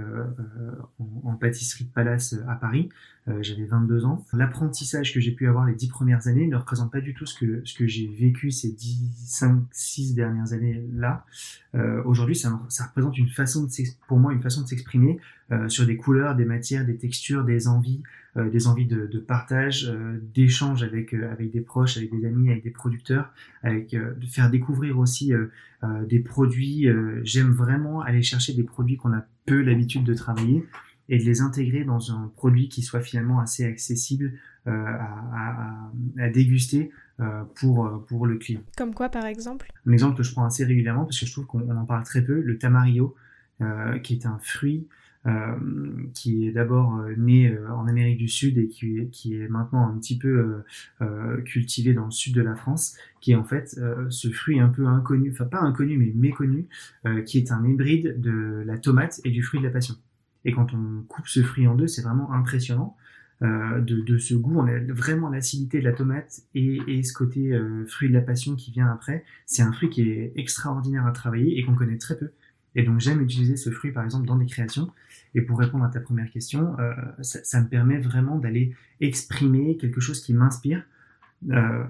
en, 0.99 1.31
en, 1.31 1.37
pâtisserie 1.37 1.85
de 1.85 1.91
Palace 1.91 2.37
à 2.47 2.57
Paris. 2.57 2.91
Euh, 3.29 3.43
j'avais 3.43 3.65
22 3.65 4.05
ans. 4.05 4.25
L'apprentissage 4.33 5.13
que 5.13 5.19
j'ai 5.19 5.33
pu 5.33 5.49
avoir 5.49 5.67
les 5.67 5.75
10 5.75 5.89
premières 5.89 6.29
années 6.29 6.47
ne 6.47 6.57
représente 6.57 6.93
pas 6.93 7.01
du 7.01 7.13
tout 7.13 7.27
ce 7.27 7.37
que, 7.37 7.61
ce 7.65 7.77
que 7.77 7.87
j'ai 7.87 8.07
vécu 8.07 8.53
ces 8.53 8.71
10, 8.71 9.11
5, 9.17 9.65
6 9.73 10.15
dernières 10.15 10.53
années-là. 10.53 11.25
Euh, 11.75 12.03
Aujourd'hui, 12.05 12.37
ça, 12.37 12.61
ça, 12.69 12.85
représente 12.85 13.19
une 13.19 13.29
façon 13.29 13.65
de 13.65 13.71
pour 14.07 14.19
moi 14.19 14.33
une 14.33 14.43
façon 14.43 14.63
de 14.63 14.69
s'exprimer 14.69 15.19
euh, 15.51 15.69
sur 15.69 15.87
des 15.87 15.97
couleurs, 15.97 16.37
des 16.37 16.45
matières, 16.45 16.87
des 16.87 16.97
textures, 16.97 17.45
des 17.45 17.67
envies, 17.67 18.01
euh, 18.01 18.26
des 18.45 18.67
envies 18.67 18.87
de, 18.87 19.07
de 19.07 19.19
partage, 19.19 19.89
euh, 19.89 20.19
d'échange 20.35 20.83
avec, 20.83 21.15
avec 21.15 21.51
des 21.51 21.61
proches, 21.61 21.97
avec 21.97 22.11
des 22.11 22.27
amis, 22.27 22.51
avec 22.51 22.65
des 22.65 22.71
producteurs, 22.71 23.33
avec 23.63 23.91
de 23.95 24.27
faire 24.27 24.51
découvrir 24.51 24.99
aussi 24.99 25.33
des 26.09 26.21
produits. 26.21 26.89
J'aime 27.23 27.51
vraiment 27.51 28.01
aller 28.01 28.23
chercher 28.23 28.53
des 28.55 28.63
produits 28.63 28.97
qu'on 28.97 29.13
a 29.13 29.25
peu 29.47 29.61
l'habitude 29.63 30.05
de 30.05 30.15
travailler 30.15 30.65
et 31.09 31.19
de 31.19 31.25
les 31.25 31.41
intégrer 31.41 31.85
dans 31.85 32.13
un 32.13 32.33
produit 32.37 32.69
qui 32.69 32.83
soit 32.83 33.01
finalement 33.01 33.41
assez 33.41 33.65
accessible 33.65 34.33
euh, 34.67 34.73
à, 34.73 35.91
à, 36.19 36.29
déguster 36.31 36.91
euh, 37.21 37.45
pour, 37.55 37.87
euh, 37.87 38.05
pour 38.09 38.27
le 38.27 38.37
client. 38.37 38.63
Comme 38.77 38.95
quoi 38.95 39.09
par 39.09 39.25
exemple? 39.25 39.73
Un 39.87 39.93
exemple 39.93 40.17
que 40.17 40.23
je 40.23 40.33
prends 40.33 40.45
assez 40.45 40.65
régulièrement 40.65 41.05
parce 41.05 41.21
que 41.21 41.27
je 41.27 41.33
trouve 41.33 41.47
qu'on 41.47 41.71
en 41.71 41.85
parle 41.85 42.03
très 42.03 42.23
peu, 42.23 42.41
le 42.41 42.59
tamarillo, 42.59 43.15
qui 44.03 44.13
est 44.13 44.27
un 44.27 44.39
fruit 44.39 44.87
qui 46.15 46.47
est 46.47 46.53
d'abord 46.53 47.03
né 47.17 47.53
en 47.71 47.89
Amérique 47.89 48.19
du 48.19 48.29
Sud 48.29 48.59
et 48.59 48.69
qui, 48.69 49.35
est 49.35 49.49
maintenant 49.49 49.89
un 49.89 49.99
petit 49.99 50.19
peu 50.19 50.63
cultivé 51.45 51.95
dans 51.95 52.05
le 52.05 52.11
sud 52.11 52.35
de 52.35 52.43
la 52.43 52.55
France, 52.55 52.97
qui 53.21 53.33
est 53.33 53.35
en 53.35 53.45
fait 53.45 53.81
ce 54.09 54.29
fruit 54.31 54.61
un 54.61 54.69
peu 54.69 54.87
inconnu, 54.87 55.31
enfin 55.33 55.47
pas 55.47 55.61
inconnu 55.61 55.99
mais 55.99 56.13
méconnu, 56.15 56.67
qui 57.25 57.39
est 57.39 57.51
un 57.51 57.65
hybride 57.65 58.21
de 58.21 58.63
la 58.67 58.79
tomate 58.79 59.21
et 59.25 59.31
du 59.31 59.43
fruit 59.43 59.61
de 59.61 59.67
la 59.67 59.73
passion. 59.73 59.97
Et 60.47 60.53
quand 60.53 60.73
on 60.73 61.03
coupe 61.09 61.27
ce 61.27 61.43
fruit 61.43 61.67
en 61.67 61.75
deux, 61.75 61.89
c'est 61.89 62.03
vraiment 62.03 62.33
impressionnant. 62.33 62.97
Euh, 63.43 63.81
de, 63.81 64.17
ce 64.17 64.35
goût, 64.35 64.59
on 64.59 64.67
a 64.67 64.79
vraiment 64.93 65.29
l'acidité 65.29 65.81
de 65.81 65.85
la 65.85 65.93
tomate 65.93 66.41
et, 66.55 67.03
ce 67.03 67.13
côté 67.13 67.53
euh, 67.53 67.85
fruit 67.87 68.09
de 68.09 68.15
la 68.15 68.23
passion 68.23 68.57
qui 68.57 68.71
vient 68.71 68.91
après. 68.91 69.25
C'est 69.45 69.63
un 69.63 69.73
fruit 69.73 69.91
qui 69.91 70.09
est 70.09 70.33
extraordinaire 70.37 71.07
à 71.07 71.13
travailler 71.13 71.59
et 71.59 71.65
qu'on 71.65 71.75
connaît 71.75 71.99
très 71.99 72.17
peu. 72.17 72.31
Et 72.77 72.85
donc 72.85 73.01
j'aime 73.01 73.21
utiliser 73.21 73.57
ce 73.57 73.71
fruit 73.71 73.91
par 73.91 74.05
exemple 74.05 74.27
dans 74.27 74.37
des 74.37 74.47
créations. 74.47 74.93
Et 75.35 75.43
pour 75.43 75.59
répondre 75.59 75.85
à 75.85 75.89
ta 75.89 76.01
première 76.01 76.31
question, 76.31 76.79
euh, 76.79 76.95
ça, 77.23 77.61
me 77.61 77.69
permet 77.69 77.99
vraiment 77.99 78.39
d'aller 78.39 78.75
exprimer 79.01 79.77
quelque 79.77 80.01
chose 80.01 80.23
qui 80.23 80.33
m'inspire 80.33 80.83
euh, 81.51 81.85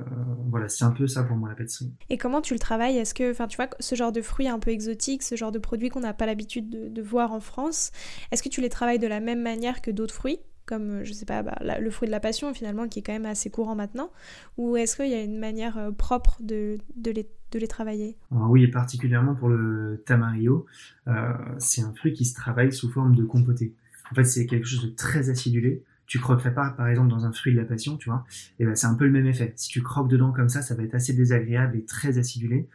voilà, 0.50 0.68
c'est 0.68 0.84
un 0.84 0.90
peu 0.90 1.06
ça 1.06 1.22
pour 1.22 1.36
moi 1.36 1.48
la 1.48 1.54
pâtisserie. 1.54 1.92
Et 2.10 2.18
comment 2.18 2.40
tu 2.40 2.52
le 2.52 2.58
travailles? 2.58 2.98
Est-ce 2.98 3.14
que, 3.14 3.30
enfin, 3.30 3.46
tu 3.46 3.56
vois, 3.56 3.68
ce 3.78 3.94
genre 3.94 4.12
de 4.12 4.20
fruits 4.20 4.48
un 4.48 4.58
peu 4.58 4.70
exotiques, 4.70 5.22
ce 5.22 5.36
genre 5.36 5.52
de 5.52 5.58
produits 5.58 5.88
qu'on 5.88 6.00
n'a 6.00 6.14
pas 6.14 6.26
l'habitude 6.26 6.92
de, 6.92 7.02
voir 7.02 7.32
en 7.32 7.40
France, 7.40 7.92
est-ce 8.32 8.42
que 8.42 8.48
tu 8.48 8.60
les 8.60 8.68
travailles 8.68 8.98
de 8.98 9.06
la 9.06 9.20
même 9.20 9.40
manière 9.40 9.80
que 9.80 9.90
d'autres 9.90 10.14
fruits? 10.14 10.40
Comme 10.66 11.04
je 11.04 11.12
sais 11.12 11.24
pas 11.24 11.42
bah, 11.42 11.56
le 11.80 11.90
fruit 11.90 12.06
de 12.06 12.12
la 12.12 12.20
passion 12.20 12.52
finalement 12.52 12.88
qui 12.88 12.98
est 12.98 13.02
quand 13.02 13.12
même 13.12 13.26
assez 13.26 13.50
courant 13.50 13.74
maintenant 13.74 14.10
ou 14.58 14.76
est-ce 14.76 14.96
qu'il 14.96 15.08
y 15.08 15.14
a 15.14 15.22
une 15.22 15.38
manière 15.38 15.78
euh, 15.78 15.90
propre 15.90 16.38
de, 16.40 16.78
de, 16.96 17.10
les, 17.10 17.28
de 17.52 17.58
les 17.58 17.68
travailler? 17.68 18.16
Oui, 18.30 18.64
et 18.64 18.68
particulièrement 18.68 19.34
pour 19.34 19.48
le 19.48 20.02
tamarillo, 20.06 20.66
euh, 21.08 21.32
c'est 21.58 21.82
un 21.82 21.92
fruit 21.94 22.12
qui 22.12 22.24
se 22.24 22.34
travaille 22.34 22.72
sous 22.72 22.90
forme 22.90 23.14
de 23.14 23.24
compoté. 23.24 23.72
En 24.10 24.14
fait, 24.14 24.24
c'est 24.24 24.46
quelque 24.46 24.66
chose 24.66 24.84
de 24.84 24.94
très 24.94 25.30
acidulé 25.30 25.82
tu 26.06 26.20
croquerais 26.20 26.54
pas, 26.54 26.70
par 26.70 26.86
exemple, 26.88 27.08
dans 27.08 27.26
un 27.26 27.32
fruit 27.32 27.52
de 27.52 27.58
la 27.58 27.64
passion, 27.64 27.96
tu 27.96 28.08
vois, 28.08 28.24
et 28.58 28.64
ben 28.64 28.74
c'est 28.74 28.86
un 28.86 28.94
peu 28.94 29.06
le 29.06 29.10
même 29.10 29.26
effet. 29.26 29.52
Si 29.56 29.68
tu 29.68 29.82
croques 29.82 30.08
dedans 30.08 30.32
comme 30.32 30.48
ça, 30.48 30.62
ça 30.62 30.74
va 30.74 30.84
être 30.84 30.94
assez 30.94 31.12
désagréable 31.12 31.76
et 31.76 31.84
très 31.84 32.18
acidulé. 32.18 32.68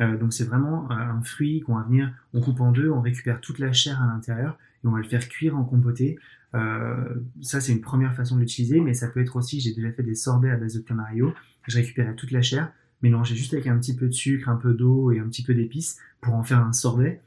Euh, 0.00 0.16
donc 0.16 0.32
c'est 0.32 0.44
vraiment 0.44 0.90
euh, 0.90 0.94
un 0.94 1.22
fruit 1.22 1.60
qu'on 1.60 1.76
va 1.76 1.82
venir, 1.82 2.12
on 2.32 2.40
coupe 2.40 2.60
en 2.60 2.72
deux, 2.72 2.90
on 2.90 3.00
récupère 3.00 3.40
toute 3.40 3.58
la 3.58 3.72
chair 3.72 4.02
à 4.02 4.06
l'intérieur 4.06 4.58
et 4.84 4.86
on 4.86 4.92
va 4.92 4.98
le 4.98 5.08
faire 5.08 5.28
cuire 5.28 5.56
en 5.56 5.64
compoté. 5.64 6.18
Euh, 6.54 7.14
ça 7.40 7.60
c'est 7.60 7.72
une 7.72 7.80
première 7.80 8.14
façon 8.14 8.36
de 8.36 8.40
l'utiliser, 8.40 8.80
mais 8.80 8.94
ça 8.94 9.08
peut 9.08 9.20
être 9.20 9.36
aussi, 9.36 9.60
j'ai 9.60 9.74
déjà 9.74 9.90
fait 9.92 10.02
des 10.02 10.14
sorbets 10.14 10.50
à 10.50 10.56
base 10.56 10.74
de 10.74 10.80
tamarillo. 10.80 11.32
Je 11.66 11.78
récupérais 11.78 12.14
toute 12.14 12.30
la 12.30 12.42
chair, 12.42 12.72
mélangeais 13.02 13.34
juste 13.34 13.54
avec 13.54 13.66
un 13.66 13.78
petit 13.78 13.96
peu 13.96 14.06
de 14.06 14.12
sucre, 14.12 14.48
un 14.48 14.56
peu 14.56 14.74
d'eau 14.74 15.12
et 15.12 15.18
un 15.18 15.28
petit 15.28 15.42
peu 15.42 15.54
d'épices 15.54 15.98
pour 16.20 16.34
en 16.34 16.42
faire 16.42 16.58
un 16.58 16.72
sorbet. 16.72 17.20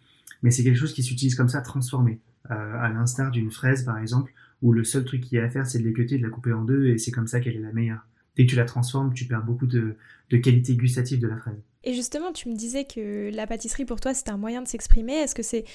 Mais 0.43 0.51
c'est 0.51 0.63
quelque 0.63 0.77
chose 0.77 0.93
qui 0.93 1.03
s'utilise 1.03 1.35
comme 1.35 1.49
ça, 1.49 1.61
transformé, 1.61 2.19
à 2.49 2.89
l'instar 2.89 3.31
d'une 3.31 3.49
fraise 3.49 3.83
par 3.83 3.97
exemple 3.97 4.31
où 4.61 4.73
le 4.73 4.83
seul 4.83 5.05
truc 5.05 5.21
qu'il 5.21 5.37
y 5.37 5.41
a 5.41 5.43
à 5.43 5.49
faire, 5.49 5.65
c'est 5.65 5.79
de 5.79 5.83
l'équeuter, 5.83 6.17
de 6.17 6.23
la 6.23 6.29
couper 6.29 6.53
en 6.53 6.63
deux, 6.63 6.87
et 6.87 6.97
c'est 6.97 7.11
comme 7.11 7.27
ça 7.27 7.39
qu'elle 7.39 7.55
est 7.55 7.61
la 7.61 7.71
meilleure. 7.71 8.05
Dès 8.35 8.45
que 8.45 8.49
tu 8.49 8.55
la 8.55 8.65
transformes, 8.65 9.13
tu 9.13 9.25
perds 9.25 9.43
beaucoup 9.43 9.67
de, 9.67 9.95
qualité 10.29 10.75
gustative 10.75 11.19
de 11.19 11.27
la 11.27 11.37
fraise. 11.37 11.61
Et 11.83 11.93
justement, 11.93 12.31
tu 12.33 12.49
me 12.49 12.55
disais 12.55 12.85
que 12.85 13.29
la 13.33 13.47
pâtisserie, 13.47 13.85
pour 13.85 14.01
toi, 14.01 14.13
c'était 14.13 14.31
un 14.31 14.37
moyen 14.37 14.61
de 14.61 14.67
s'exprimer. 14.67 15.13
Est-ce 15.13 15.35
que 15.35 15.43
c'est, 15.43 15.65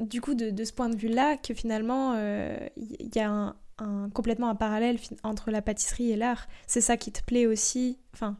du 0.00 0.20
coup, 0.20 0.34
de, 0.34 0.64
ce 0.64 0.72
point 0.72 0.88
de 0.88 0.96
vue-là, 0.96 1.36
que 1.36 1.54
finalement, 1.54 2.14
il 2.14 2.20
euh, 2.20 2.68
y 3.14 3.18
a 3.18 3.54
un, 3.78 4.10
complètement 4.10 4.48
un 4.48 4.54
parallèle 4.54 4.98
entre 5.22 5.50
la 5.50 5.62
pâtisserie 5.62 6.10
et 6.10 6.16
l'art 6.16 6.48
C'est 6.66 6.80
ça 6.80 6.96
qui 6.96 7.12
te 7.12 7.22
plaît 7.24 7.46
aussi 7.46 7.98
Enfin, 8.12 8.36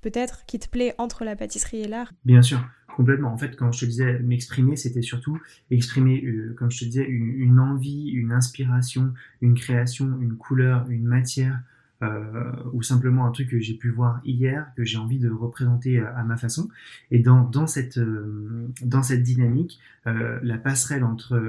peut-être, 0.00 0.44
qui 0.46 0.58
te 0.58 0.68
plaît 0.68 0.94
entre 0.98 1.24
la 1.24 1.36
pâtisserie 1.36 1.82
et 1.82 1.88
l'art 1.88 2.12
Bien 2.24 2.42
sûr. 2.42 2.62
Complètement. 2.96 3.32
En 3.32 3.38
fait, 3.38 3.56
quand 3.56 3.72
je 3.72 3.80
te 3.80 3.84
disais 3.86 4.18
m'exprimer, 4.18 4.76
c'était 4.76 5.00
surtout 5.00 5.40
exprimer, 5.70 6.22
euh, 6.24 6.54
comme 6.58 6.70
je 6.70 6.80
te 6.80 6.84
disais, 6.84 7.06
une, 7.06 7.58
envie, 7.58 8.10
une 8.10 8.32
inspiration, 8.32 9.14
une 9.40 9.54
création, 9.54 10.18
une 10.20 10.36
couleur, 10.36 10.90
une 10.90 11.04
matière, 11.04 11.58
euh, 12.02 12.52
ou 12.72 12.82
simplement 12.82 13.26
un 13.26 13.30
truc 13.30 13.50
que 13.50 13.60
j'ai 13.60 13.74
pu 13.74 13.90
voir 13.90 14.20
hier, 14.24 14.66
que 14.76 14.84
j'ai 14.84 14.98
envie 14.98 15.18
de 15.18 15.30
représenter 15.30 16.00
à, 16.00 16.22
ma 16.24 16.36
façon. 16.36 16.68
Et 17.10 17.18
dans, 17.18 17.42
dans, 17.42 17.66
cette, 17.66 17.98
euh, 17.98 18.68
dans 18.82 19.02
cette 19.02 19.22
dynamique, 19.22 19.78
la 20.04 20.58
passerelle 20.58 21.04
entre 21.04 21.40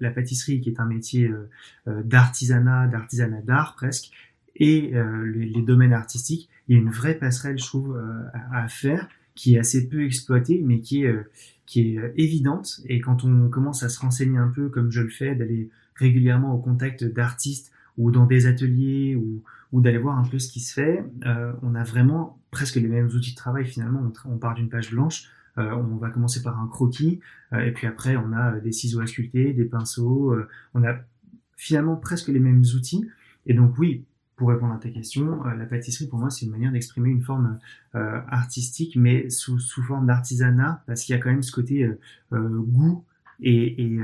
la 0.00 0.10
pâtisserie, 0.10 0.60
qui 0.60 0.70
est 0.70 0.80
un 0.80 0.86
métier 0.86 1.30
d'artisanat, 1.86 2.88
d'artisanat 2.88 3.42
d'art 3.42 3.76
presque, 3.76 4.10
et 4.56 4.92
les, 5.24 5.62
domaines 5.62 5.92
artistiques, 5.92 6.48
il 6.66 6.74
y 6.74 6.78
a 6.78 6.82
une 6.82 6.90
vraie 6.90 7.14
passerelle, 7.14 7.60
je 7.60 7.64
trouve, 7.64 7.96
à 8.52 8.66
faire 8.66 9.08
qui 9.34 9.54
est 9.54 9.58
assez 9.58 9.88
peu 9.88 10.04
exploitée, 10.04 10.60
mais 10.64 10.80
qui 10.80 11.04
est, 11.04 11.08
euh, 11.08 11.30
qui 11.66 11.94
est 11.94 11.98
euh, 11.98 12.12
évidente. 12.16 12.80
Et 12.86 13.00
quand 13.00 13.24
on 13.24 13.48
commence 13.48 13.82
à 13.82 13.88
se 13.88 14.00
renseigner 14.00 14.38
un 14.38 14.48
peu, 14.48 14.68
comme 14.68 14.90
je 14.90 15.00
le 15.00 15.08
fais, 15.08 15.34
d'aller 15.34 15.70
régulièrement 15.94 16.54
au 16.54 16.58
contact 16.58 17.04
d'artistes 17.04 17.72
ou 17.98 18.10
dans 18.10 18.26
des 18.26 18.46
ateliers 18.46 19.16
ou, 19.16 19.42
ou 19.72 19.80
d'aller 19.80 19.98
voir 19.98 20.18
un 20.18 20.24
peu 20.24 20.38
ce 20.38 20.48
qui 20.48 20.60
se 20.60 20.74
fait, 20.74 21.04
euh, 21.26 21.52
on 21.62 21.74
a 21.74 21.82
vraiment 21.82 22.38
presque 22.50 22.76
les 22.76 22.88
mêmes 22.88 23.08
outils 23.08 23.32
de 23.32 23.36
travail 23.36 23.66
finalement. 23.66 24.02
On, 24.26 24.38
part 24.38 24.54
d'une 24.54 24.68
page 24.68 24.90
blanche, 24.90 25.24
on 25.56 25.96
va 25.96 26.08
commencer 26.10 26.42
par 26.42 26.58
un 26.60 26.66
croquis, 26.66 27.20
et 27.52 27.72
puis 27.72 27.86
après 27.86 28.16
on 28.16 28.32
a 28.32 28.58
des 28.60 28.72
ciseaux 28.72 29.00
à 29.00 29.06
sculpter, 29.06 29.52
des 29.52 29.64
pinceaux, 29.64 30.34
on 30.72 30.82
a 30.82 30.96
finalement 31.56 31.96
presque 31.96 32.28
les 32.28 32.40
mêmes 32.40 32.62
outils. 32.74 33.06
Et 33.46 33.54
donc 33.54 33.78
oui, 33.78 34.04
pour 34.36 34.48
répondre 34.48 34.74
à 34.74 34.78
ta 34.78 34.88
question, 34.88 35.46
euh, 35.46 35.54
la 35.54 35.66
pâtisserie 35.66 36.08
pour 36.08 36.18
moi 36.18 36.28
c'est 36.28 36.46
une 36.46 36.50
manière 36.50 36.72
d'exprimer 36.72 37.10
une 37.10 37.22
forme 37.22 37.60
euh, 37.94 38.20
artistique, 38.28 38.96
mais 38.96 39.30
sous, 39.30 39.60
sous 39.60 39.82
forme 39.82 40.06
d'artisanat, 40.06 40.82
parce 40.86 41.04
qu'il 41.04 41.14
y 41.14 41.18
a 41.18 41.22
quand 41.22 41.30
même 41.30 41.44
ce 41.44 41.52
côté 41.52 41.84
euh, 41.84 41.96
goût 42.32 43.04
et, 43.40 43.84
et, 43.84 44.00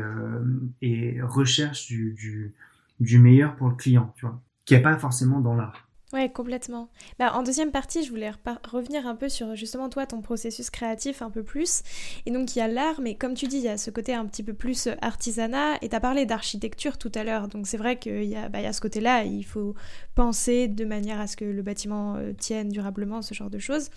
et 0.83 1.22
recherche 1.22 1.87
du, 1.87 2.12
du, 2.12 2.54
du, 3.00 3.18
meilleur 3.18 3.57
pour 3.57 3.68
le 3.68 3.74
client, 3.74 4.12
tu 4.16 4.26
vois, 4.26 4.40
qui 4.68 4.74
n'y 4.74 4.81
a 4.81 4.83
pas 4.83 4.98
forcément 4.98 5.40
dans 5.40 5.54
l'art. 5.54 5.88
Ouais, 6.12 6.31
complètement. 6.31 6.90
Bah, 7.18 7.33
en 7.35 7.42
deuxième 7.42 7.70
partie, 7.70 8.02
je 8.02 8.11
voulais 8.11 8.33
revenir 8.70 9.07
un 9.07 9.14
peu 9.14 9.28
sur 9.28 9.54
justement 9.57 9.88
toi, 9.90 10.07
ton 10.07 10.20
processus 10.22 10.70
créatif 10.70 11.20
un 11.20 11.31
peu 11.31 11.42
plus. 11.42 11.83
Et 12.24 12.31
donc 12.31 12.54
il 12.54 12.59
y 12.59 12.62
a 12.62 12.68
l'art, 12.68 13.00
mais 13.00 13.14
comme 13.14 13.35
tu 13.35 13.46
dis, 13.46 13.59
il 13.59 13.64
y 13.64 13.68
a 13.68 13.78
ce 13.78 13.90
côté 13.90 14.14
un 14.14 14.26
petit 14.26 14.42
peu 14.42 14.54
plus 14.54 14.87
euh, 14.87 14.94
artisanat. 15.02 15.76
Et 15.83 15.88
tu 15.88 15.96
as 15.96 16.00
parlé 16.00 16.26
d'architecture 16.26 16.96
tout 16.98 17.12
à 17.14 17.24
l'heure. 17.24 17.48
Donc 17.48 17.66
c'est 17.66 17.76
vrai 17.76 17.98
qu'il 17.98 18.24
y, 18.24 18.37
a, 18.37 18.48
bah, 18.48 18.61
y 18.61 18.66
a 18.66 18.72
ce 18.72 18.81
côté-là, 18.81 19.24
il 19.24 19.42
faut 19.42 19.74
penser 20.14 20.68
de 20.68 20.85
manière 20.85 21.20
à 21.20 21.26
ce 21.26 21.37
que 21.37 21.44
le 21.44 21.62
bâtiment 21.62 22.16
euh, 22.16 22.33
tienne 22.33 22.68
durablement, 22.70 23.20
ce 23.20 23.35
genre 23.35 23.50
de 23.50 23.59
choses. 23.59 23.90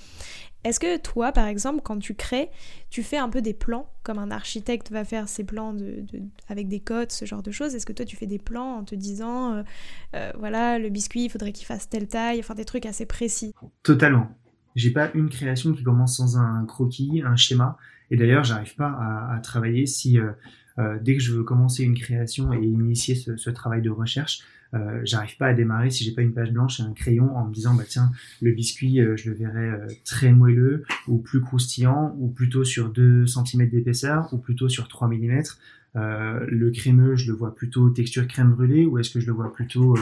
Est-ce 0.64 0.80
que 0.80 0.98
toi, 0.98 1.32
par 1.32 1.48
exemple, 1.48 1.82
quand 1.84 1.98
tu 1.98 2.14
crées, 2.14 2.50
tu 2.90 3.02
fais 3.02 3.18
un 3.18 3.30
peu 3.30 3.42
des 3.42 3.54
plans, 3.54 3.90
comme 4.04 4.20
un 4.20 4.30
architecte 4.30 4.92
va 4.92 5.04
faire 5.04 5.28
ses 5.28 5.44
plans 5.44 5.74
de, 5.74 6.04
avec 6.50 6.68
des 6.68 6.80
codes, 6.80 7.12
ce 7.12 7.26
genre 7.26 7.42
de 7.42 7.52
choses 7.52 7.74
Est-ce 7.74 7.86
que 7.86 7.94
toi, 7.94 8.06
tu 8.06 8.16
fais 8.16 8.28
des 8.28 8.38
plans 8.38 8.78
en 8.78 8.84
te 8.84 8.94
disant, 8.94 9.54
euh, 9.54 9.64
euh, 10.16 10.32
voilà, 10.38 10.78
le 10.78 10.90
biscuit, 10.90 11.26
il 11.26 11.30
faudrait 11.30 11.52
qu'il 11.52 11.66
fasse 11.66 11.90
telle 11.90 12.08
taille, 12.08 12.40
enfin 12.40 12.54
des 12.54 12.66
trucs 12.66 12.86
assez 12.86 13.06
précis? 13.06 13.54
Totalement. 13.82 14.30
J'ai 14.76 14.92
pas 14.92 15.10
une 15.16 15.30
création 15.30 15.74
qui 15.74 15.84
commence 15.84 16.18
sans 16.18 16.38
un 16.38 16.66
croquis, 16.66 17.24
un 17.26 17.36
schéma. 17.36 17.78
Et 18.12 18.18
d'ailleurs, 18.18 18.44
j'arrive 18.44 18.76
pas 18.76 18.90
à, 19.34 19.40
travailler 19.42 19.86
si 19.86 20.20
euh, 20.20 21.00
dès 21.02 21.16
que 21.16 21.22
je 21.22 21.34
veux 21.34 21.44
commencer 21.44 21.84
une 21.84 21.98
création 21.98 22.54
et 22.54 22.64
initier 22.64 23.16
ce 23.16 23.50
travail 23.50 23.82
de 23.82 23.90
recherche, 23.90 24.44
euh, 24.74 25.02
j'arrive 25.04 25.36
pas 25.38 25.48
à 25.48 25.54
démarrer 25.54 25.90
si 25.90 26.04
j'ai 26.06 26.12
pas 26.12 26.22
une 26.22 26.34
page 26.34 26.52
blanche 26.52 26.80
et 26.80 26.84
un 26.84 26.94
crayon 26.94 27.36
en 27.36 27.48
me 27.48 27.54
disant 27.54 27.74
bah 27.74 27.84
tiens 27.88 28.12
le 28.42 28.52
biscuit 28.52 29.02
euh, 29.02 29.18
je 29.18 29.30
le 29.30 29.36
verrai 29.36 29.70
euh, 29.70 29.88
très 30.06 30.32
moelleux 30.32 30.86
ou 31.08 31.18
plus 31.18 31.42
croustillant 31.42 32.16
ou 32.20 32.30
plutôt 32.30 32.64
sur 32.64 32.90
2 32.90 33.26
cm 33.28 33.70
d'épaisseur 33.70 34.34
ou 34.34 34.38
plutôt 34.38 34.70
sur 34.70 34.88
3 34.88 35.10
mm 35.10 35.42
le 35.94 36.70
crémeux 36.70 37.18
je 37.18 37.30
le 37.30 37.38
vois 37.38 37.54
plutôt 37.54 37.90
texture 37.90 38.26
crème 38.28 38.52
brûlée 38.52 38.86
ou 38.86 38.98
est-ce 38.98 39.10
que 39.10 39.20
je 39.20 39.28
le 39.28 39.34
vois 39.34 39.54
plutôt 39.54 39.98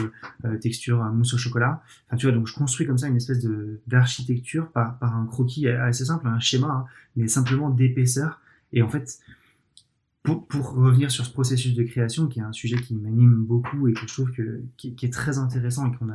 texture 0.60 1.02
mousse 1.12 1.34
au 1.34 1.36
chocolat? 1.36 1.82
Enfin 2.06 2.16
tu 2.16 2.26
vois 2.26 2.34
donc 2.34 2.46
je 2.46 2.54
construis 2.54 2.86
comme 2.86 2.96
ça 2.98 3.08
une 3.08 3.16
espèce 3.16 3.40
de 3.40 3.80
d'architecture 3.88 4.70
par, 4.70 5.00
par 5.00 5.16
un 5.16 5.26
croquis 5.26 5.66
assez 5.66 6.04
simple 6.04 6.28
un 6.28 6.38
schéma 6.38 6.68
hein, 6.68 6.84
mais 7.16 7.26
simplement 7.26 7.70
d'épaisseur. 7.70 8.40
Et 8.72 8.82
en 8.82 8.88
fait 8.88 9.18
pour, 10.22 10.46
pour, 10.46 10.72
revenir 10.74 11.10
sur 11.10 11.24
ce 11.24 11.32
processus 11.32 11.74
de 11.74 11.82
création, 11.82 12.28
qui 12.28 12.40
est 12.40 12.42
un 12.42 12.52
sujet 12.52 12.76
qui 12.76 12.94
m'anime 12.94 13.44
beaucoup 13.44 13.88
et 13.88 13.94
que 13.94 14.00
je 14.00 14.06
trouve 14.06 14.30
que, 14.32 14.62
qui, 14.76 14.94
est 15.02 15.12
très 15.12 15.38
intéressant 15.38 15.90
et 15.90 15.96
qu'on 15.96 16.10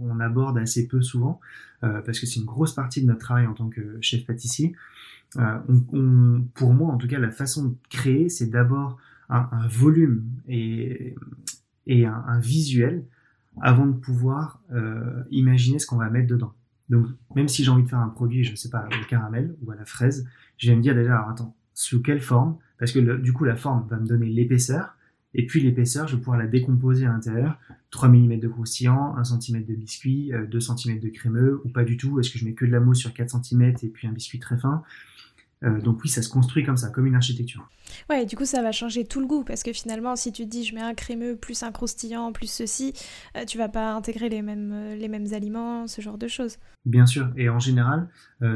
on 0.00 0.20
aborde 0.20 0.58
assez 0.58 0.86
peu 0.86 1.02
souvent, 1.02 1.40
euh, 1.82 2.00
parce 2.02 2.20
que 2.20 2.26
c'est 2.26 2.38
une 2.38 2.46
grosse 2.46 2.72
partie 2.72 3.02
de 3.02 3.06
notre 3.06 3.20
travail 3.20 3.46
en 3.46 3.54
tant 3.54 3.68
que 3.68 3.98
chef 4.00 4.24
pâtissier. 4.24 4.74
Euh, 5.36 5.58
on, 5.68 5.84
on, 5.92 6.42
pour 6.54 6.72
moi, 6.72 6.92
en 6.92 6.98
tout 6.98 7.08
cas, 7.08 7.18
la 7.18 7.30
façon 7.30 7.64
de 7.64 7.74
créer, 7.90 8.28
c'est 8.28 8.46
d'abord 8.46 8.96
un, 9.28 9.48
un, 9.50 9.66
volume 9.66 10.24
et, 10.48 11.16
et 11.86 12.06
un, 12.06 12.24
un, 12.26 12.38
visuel 12.38 13.04
avant 13.60 13.86
de 13.86 13.92
pouvoir 13.92 14.62
euh, 14.72 15.24
imaginer 15.30 15.80
ce 15.80 15.86
qu'on 15.86 15.96
va 15.96 16.10
mettre 16.10 16.28
dedans. 16.28 16.52
Donc, 16.88 17.06
même 17.34 17.48
si 17.48 17.64
j'ai 17.64 17.70
envie 17.70 17.82
de 17.82 17.88
faire 17.88 17.98
un 17.98 18.08
produit, 18.08 18.44
je 18.44 18.52
ne 18.52 18.56
sais 18.56 18.70
pas, 18.70 18.86
au 18.86 19.04
caramel 19.06 19.54
ou 19.62 19.70
à 19.72 19.76
la 19.76 19.84
fraise, 19.84 20.26
je 20.56 20.70
vais 20.70 20.76
me 20.76 20.80
dire 20.80 20.94
déjà, 20.94 21.16
alors 21.16 21.30
attends, 21.30 21.56
sous 21.74 22.00
quelle 22.00 22.20
forme 22.20 22.56
parce 22.78 22.92
que 22.92 23.16
du 23.16 23.32
coup 23.32 23.44
la 23.44 23.56
forme 23.56 23.86
va 23.88 23.96
me 23.98 24.06
donner 24.06 24.26
l'épaisseur, 24.26 24.98
et 25.34 25.46
puis 25.46 25.60
l'épaisseur, 25.60 26.08
je 26.08 26.16
vais 26.16 26.20
pouvoir 26.20 26.38
la 26.38 26.46
décomposer 26.46 27.06
à 27.06 27.10
l'intérieur. 27.10 27.58
3 27.90 28.08
mm 28.08 28.40
de 28.40 28.48
croustillant, 28.48 29.16
1 29.16 29.24
cm 29.24 29.64
de 29.64 29.74
biscuit, 29.74 30.32
2 30.50 30.56
euh, 30.56 30.60
cm 30.60 31.00
de 31.00 31.08
crémeux, 31.08 31.60
ou 31.64 31.68
pas 31.68 31.84
du 31.84 31.96
tout. 31.96 32.18
Est-ce 32.18 32.30
que 32.30 32.38
je 32.38 32.44
mets 32.44 32.54
que 32.54 32.64
de 32.64 32.70
la 32.70 32.80
mousse 32.80 32.98
sur 32.98 33.12
4 33.12 33.44
cm 33.44 33.74
et 33.82 33.88
puis 33.88 34.08
un 34.08 34.12
biscuit 34.12 34.38
très 34.38 34.58
fin? 34.58 34.82
Euh, 35.64 35.80
donc 35.80 36.02
oui, 36.02 36.08
ça 36.08 36.22
se 36.22 36.28
construit 36.28 36.64
comme 36.64 36.76
ça, 36.76 36.88
comme 36.88 37.06
une 37.06 37.16
architecture. 37.16 37.68
Ouais, 38.08 38.24
du 38.26 38.36
coup, 38.36 38.44
ça 38.44 38.62
va 38.62 38.72
changer 38.72 39.04
tout 39.04 39.20
le 39.20 39.26
goût, 39.26 39.44
parce 39.44 39.62
que 39.62 39.72
finalement, 39.72 40.14
si 40.16 40.32
tu 40.32 40.44
te 40.44 40.48
dis 40.48 40.64
je 40.64 40.74
mets 40.74 40.80
un 40.80 40.94
crémeux 40.94 41.36
plus 41.36 41.62
un 41.62 41.72
croustillant 41.72 42.32
plus 42.32 42.50
ceci, 42.50 42.92
euh, 43.36 43.44
tu 43.44 43.58
vas 43.58 43.68
pas 43.68 43.92
intégrer 43.92 44.28
les 44.28 44.40
mêmes, 44.40 44.94
les 44.96 45.08
mêmes 45.08 45.32
aliments, 45.32 45.86
ce 45.86 46.00
genre 46.00 46.16
de 46.16 46.28
choses. 46.28 46.58
Bien 46.86 47.06
sûr, 47.06 47.30
et 47.36 47.48
en 47.48 47.58
général, 47.58 48.08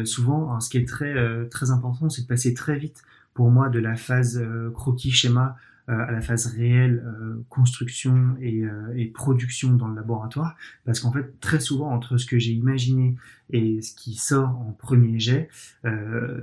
souvent, 0.05 0.59
ce 0.61 0.71
qui 0.71 0.79
est 0.79 0.89
très, 0.89 1.15
très 1.49 1.71
important, 1.71 2.09
c'est 2.09 2.23
de 2.23 2.27
passer 2.27 2.55
très 2.55 2.79
vite 2.79 3.03
pour 3.35 3.51
moi 3.51 3.69
de 3.69 3.79
la 3.79 3.97
phase 3.97 4.39
euh, 4.39 4.71
croquis 4.71 5.11
schéma 5.11 5.57
euh, 5.89 5.99
à 5.99 6.13
la 6.13 6.21
phase 6.21 6.47
réelle 6.47 7.03
euh, 7.05 7.43
construction 7.49 8.37
et, 8.41 8.63
et, 8.95 9.07
production 9.07 9.75
dans 9.75 9.89
le 9.89 9.97
laboratoire. 9.97 10.57
Parce 10.85 11.01
qu'en 11.01 11.13
fait 11.13 11.41
très 11.41 11.61
souvent 11.61 11.91
entre 11.91 12.19
ce 12.19 12.27
que 12.27 12.39
j'ai 12.39 12.53
imaginé 12.53 13.17
et 13.51 13.83
ce 13.83 13.95
qui 13.95 14.15
sort 14.15 14.51
en 14.51 14.73
premier 14.73 15.19
jet 15.19 15.49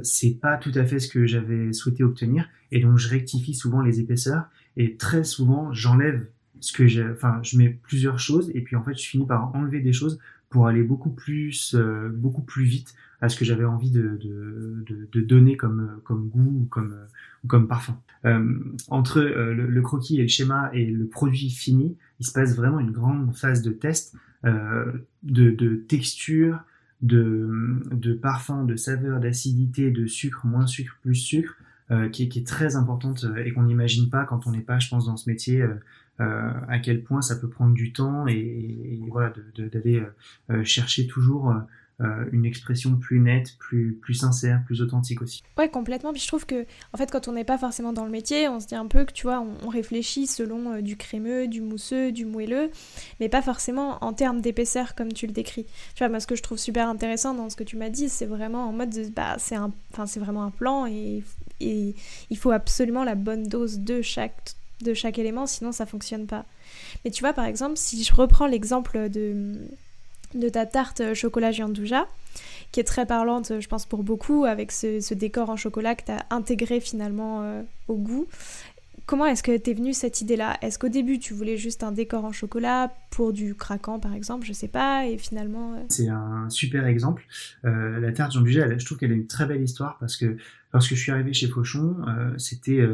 c'est 0.04 0.40
pas 0.42 0.58
tout 0.58 0.72
à 0.76 0.86
fait 0.86 1.00
ce 1.00 1.08
que 1.08 1.26
j'avais 1.26 1.74
souhaité 1.74 2.04
obtenir. 2.04 2.50
Et 2.72 2.82
donc 2.82 2.98
je 2.98 3.10
rectifie 3.10 3.54
souvent 3.54 3.82
les 3.82 4.00
épaisseurs. 4.00 4.50
Et 4.78 4.98
très 4.98 5.24
souvent 5.24 5.74
j'enlève 5.74 6.28
ce 6.60 6.74
que 6.74 6.86
j'ai 6.88 7.08
enfin 7.10 7.40
je 7.42 7.58
mets 7.58 7.70
plusieurs 7.70 8.20
choses. 8.20 8.52
Et 8.54 8.62
puis 8.62 8.76
en 8.76 8.84
fait 8.84 8.96
je 8.96 9.08
finis 9.08 9.26
par 9.26 9.56
enlever 9.56 9.80
des 9.80 9.94
choses 9.94 10.20
pour 10.50 10.68
aller 10.68 10.84
beaucoup 10.84 11.12
plus, 11.12 11.76
euh, 11.76 12.10
beaucoup 12.10 12.42
plus 12.42 12.66
vite 12.66 12.94
à 13.22 13.30
ce 13.30 13.38
que 13.38 13.46
j'avais 13.46 13.66
envie 13.66 13.92
de, 13.92 14.18
de, 14.22 14.84
de, 14.88 15.10
de, 15.12 15.22
donner 15.22 15.58
comme, 15.58 16.00
comme 16.04 16.30
goût 16.30 16.62
ou 16.62 16.66
comme, 16.70 16.96
comme 17.48 17.68
parfum. 17.68 18.00
Euh, 18.26 18.58
entre 18.90 19.20
euh, 19.20 19.54
le, 19.54 19.82
croquis 19.82 20.20
et 20.20 20.24
le 20.24 20.28
schéma 20.28 20.70
et 20.74 20.86
le 20.86 21.06
produit 21.06 21.50
fini, 21.50 21.98
il 22.20 22.26
se 22.26 22.32
passe 22.32 22.56
vraiment 22.56 22.80
une 22.80 22.92
grande 22.92 23.36
phase 23.36 23.62
de 23.62 23.72
test 23.72 24.16
euh, 24.46 24.92
de, 25.24 25.52
de 25.52 25.76
texture, 25.76 26.60
de, 27.02 27.50
de 27.92 28.14
parfum, 28.14 28.66
de 28.66 28.76
saveur, 28.76 29.20
d'acidité, 29.20 29.92
de 29.92 30.06
sucre, 30.06 30.46
moins 30.46 30.68
sucre, 30.68 30.98
plus 31.02 31.16
sucre, 31.16 31.56
euh, 31.92 32.10
qui, 32.10 32.24
est, 32.24 32.30
qui, 32.30 32.40
est, 32.40 32.48
très 32.48 32.76
importante 32.76 33.26
et 33.44 33.52
qu'on 33.52 33.64
n'imagine 33.64 34.10
pas 34.10 34.26
quand 34.26 34.48
on 34.48 34.52
n'est 34.52 34.60
pas, 34.60 34.80
je 34.80 34.90
pense, 34.90 35.06
dans 35.06 35.18
ce 35.18 35.30
métier. 35.30 35.66
Euh, 36.22 36.52
à 36.68 36.80
quel 36.80 37.02
point 37.02 37.22
ça 37.22 37.38
peut 37.38 37.48
prendre 37.48 37.74
du 37.74 37.94
temps 37.94 38.28
et, 38.28 38.34
et 38.34 39.02
voilà 39.10 39.34
d'aller 39.58 40.04
euh, 40.50 40.64
chercher 40.66 41.08
toujours 41.08 41.52
euh, 41.52 41.60
une 42.32 42.46
expression 42.46 42.96
plus 42.96 43.20
nette, 43.20 43.58
plus, 43.58 43.94
plus 43.94 44.14
sincère, 44.14 44.64
plus 44.66 44.82
authentique 44.82 45.22
aussi. 45.22 45.44
Ouais, 45.58 45.70
complètement. 45.70 46.14
Puis 46.14 46.22
je 46.22 46.28
trouve 46.28 46.46
que, 46.46 46.66
en 46.94 46.98
fait, 46.98 47.12
quand 47.12 47.28
on 47.28 47.34
n'est 47.34 47.44
pas 47.44 47.58
forcément 47.58 47.92
dans 47.92 48.06
le 48.06 48.12
métier, 48.12 48.48
on 48.48 48.60
se 48.60 48.68
dit 48.68 48.76
un 48.76 48.88
peu 48.88 49.04
que, 49.04 49.12
tu 49.12 49.24
vois, 49.24 49.42
on, 49.42 49.70
réfléchit 49.70 50.26
selon 50.26 50.82
du 50.82 50.98
crémeux, 50.98 51.48
du 51.48 51.62
mousseux, 51.62 52.12
du 52.12 52.26
moelleux, 52.26 52.72
mais 53.20 53.30
pas 53.30 53.42
forcément 53.42 54.04
en 54.04 54.14
termes 54.14 54.42
d'épaisseur 54.42 54.96
comme 54.96 55.12
tu 55.12 55.28
le 55.28 55.34
décris. 55.34 55.66
Tu 55.94 56.00
vois, 56.00 56.10
moi, 56.10 56.20
ce 56.20 56.28
que 56.28 56.36
je 56.36 56.42
trouve 56.42 56.58
super 56.58 56.88
intéressant 56.88 57.34
dans 57.34 57.50
ce 57.50 57.56
que 57.56 57.64
tu 57.64 57.76
m'as 57.76 57.90
dit, 57.90 58.10
c'est 58.10 58.26
vraiment 58.26 58.70
en 58.70 58.72
mode, 58.72 58.90
de, 58.90 59.10
bah, 59.10 59.36
c'est 59.38 59.56
un, 59.56 59.72
c'est 60.06 60.20
vraiment 60.20 60.44
un 60.44 60.52
plan 60.52 60.86
et, 60.86 61.24
et 61.60 61.96
il 62.30 62.38
faut 62.38 62.52
absolument 62.52 63.04
la 63.04 63.16
bonne 63.16 63.44
dose 63.44 63.80
de 63.80 64.02
chaque 64.02 64.56
de 64.82 64.94
chaque 64.94 65.20
élément, 65.20 65.46
sinon 65.46 65.74
ça 65.74 65.86
fonctionne 65.86 66.26
pas. 66.26 66.46
Mais 67.04 67.12
tu 67.12 67.22
vois, 67.22 67.34
par 67.34 67.46
exemple, 67.46 67.76
si 67.76 68.02
je 68.02 68.16
reprends 68.16 68.48
l'exemple 68.48 69.10
de, 69.10 69.58
de 70.34 70.50
ta 70.50 70.66
tarte 70.66 71.14
chocolat 71.14 71.52
giandouja, 71.52 72.08
qui 72.72 72.80
est 72.80 72.84
très 72.84 73.06
parlante, 73.06 73.60
je 73.60 73.68
pense, 73.68 73.86
pour 73.86 74.04
beaucoup, 74.04 74.46
avec 74.46 74.72
ce, 74.72 75.14
décor 75.14 75.50
en 75.50 75.56
chocolat 75.56 75.96
que 75.96 76.06
tu 76.06 76.12
as 76.12 76.26
intégré 76.30 76.80
finalement 76.80 77.42
euh, 77.42 77.62
au 77.88 77.96
goût. 77.96 78.28
Comment 79.06 79.26
est-ce 79.26 79.42
que 79.42 79.58
t'es 79.58 79.74
venue 79.74 79.94
cette 79.94 80.22
idée-là? 80.22 80.58
Est-ce 80.62 80.78
qu'au 80.78 80.88
début 80.88 81.18
tu 81.18 81.34
voulais 81.34 81.58
juste 81.58 81.84
un 81.84 81.92
décor 81.92 82.26
en 82.26 82.32
chocolat 82.32 82.94
pour 83.10 83.34
du 83.34 83.56
craquant 83.56 84.00
par 84.00 84.14
exemple, 84.14 84.46
je 84.46 84.54
sais 84.54 84.68
pas, 84.68 85.08
et 85.08 85.18
finalement... 85.18 85.74
Euh, 85.74 85.84
C'est 85.90 86.10
un 86.10 86.50
super 86.50 86.86
exemple. 86.86 87.26
Euh, 87.66 88.00
la 88.00 88.12
tarte 88.12 88.34
Jean 88.34 88.42
Buget, 88.42 88.80
je 88.80 88.86
trouve 88.86 88.98
qu'elle 88.98 89.12
a 89.12 89.16
une 89.16 89.28
très 89.28 89.46
belle 89.46 89.62
histoire 89.62 89.98
parce 90.00 90.16
que 90.16 90.38
lorsque 90.74 90.92
je 90.92 91.00
suis 91.00 91.12
arrivé 91.12 91.34
chez 91.34 91.48
Fauchon, 91.48 91.98
euh, 92.08 92.32
c'était 92.38 92.88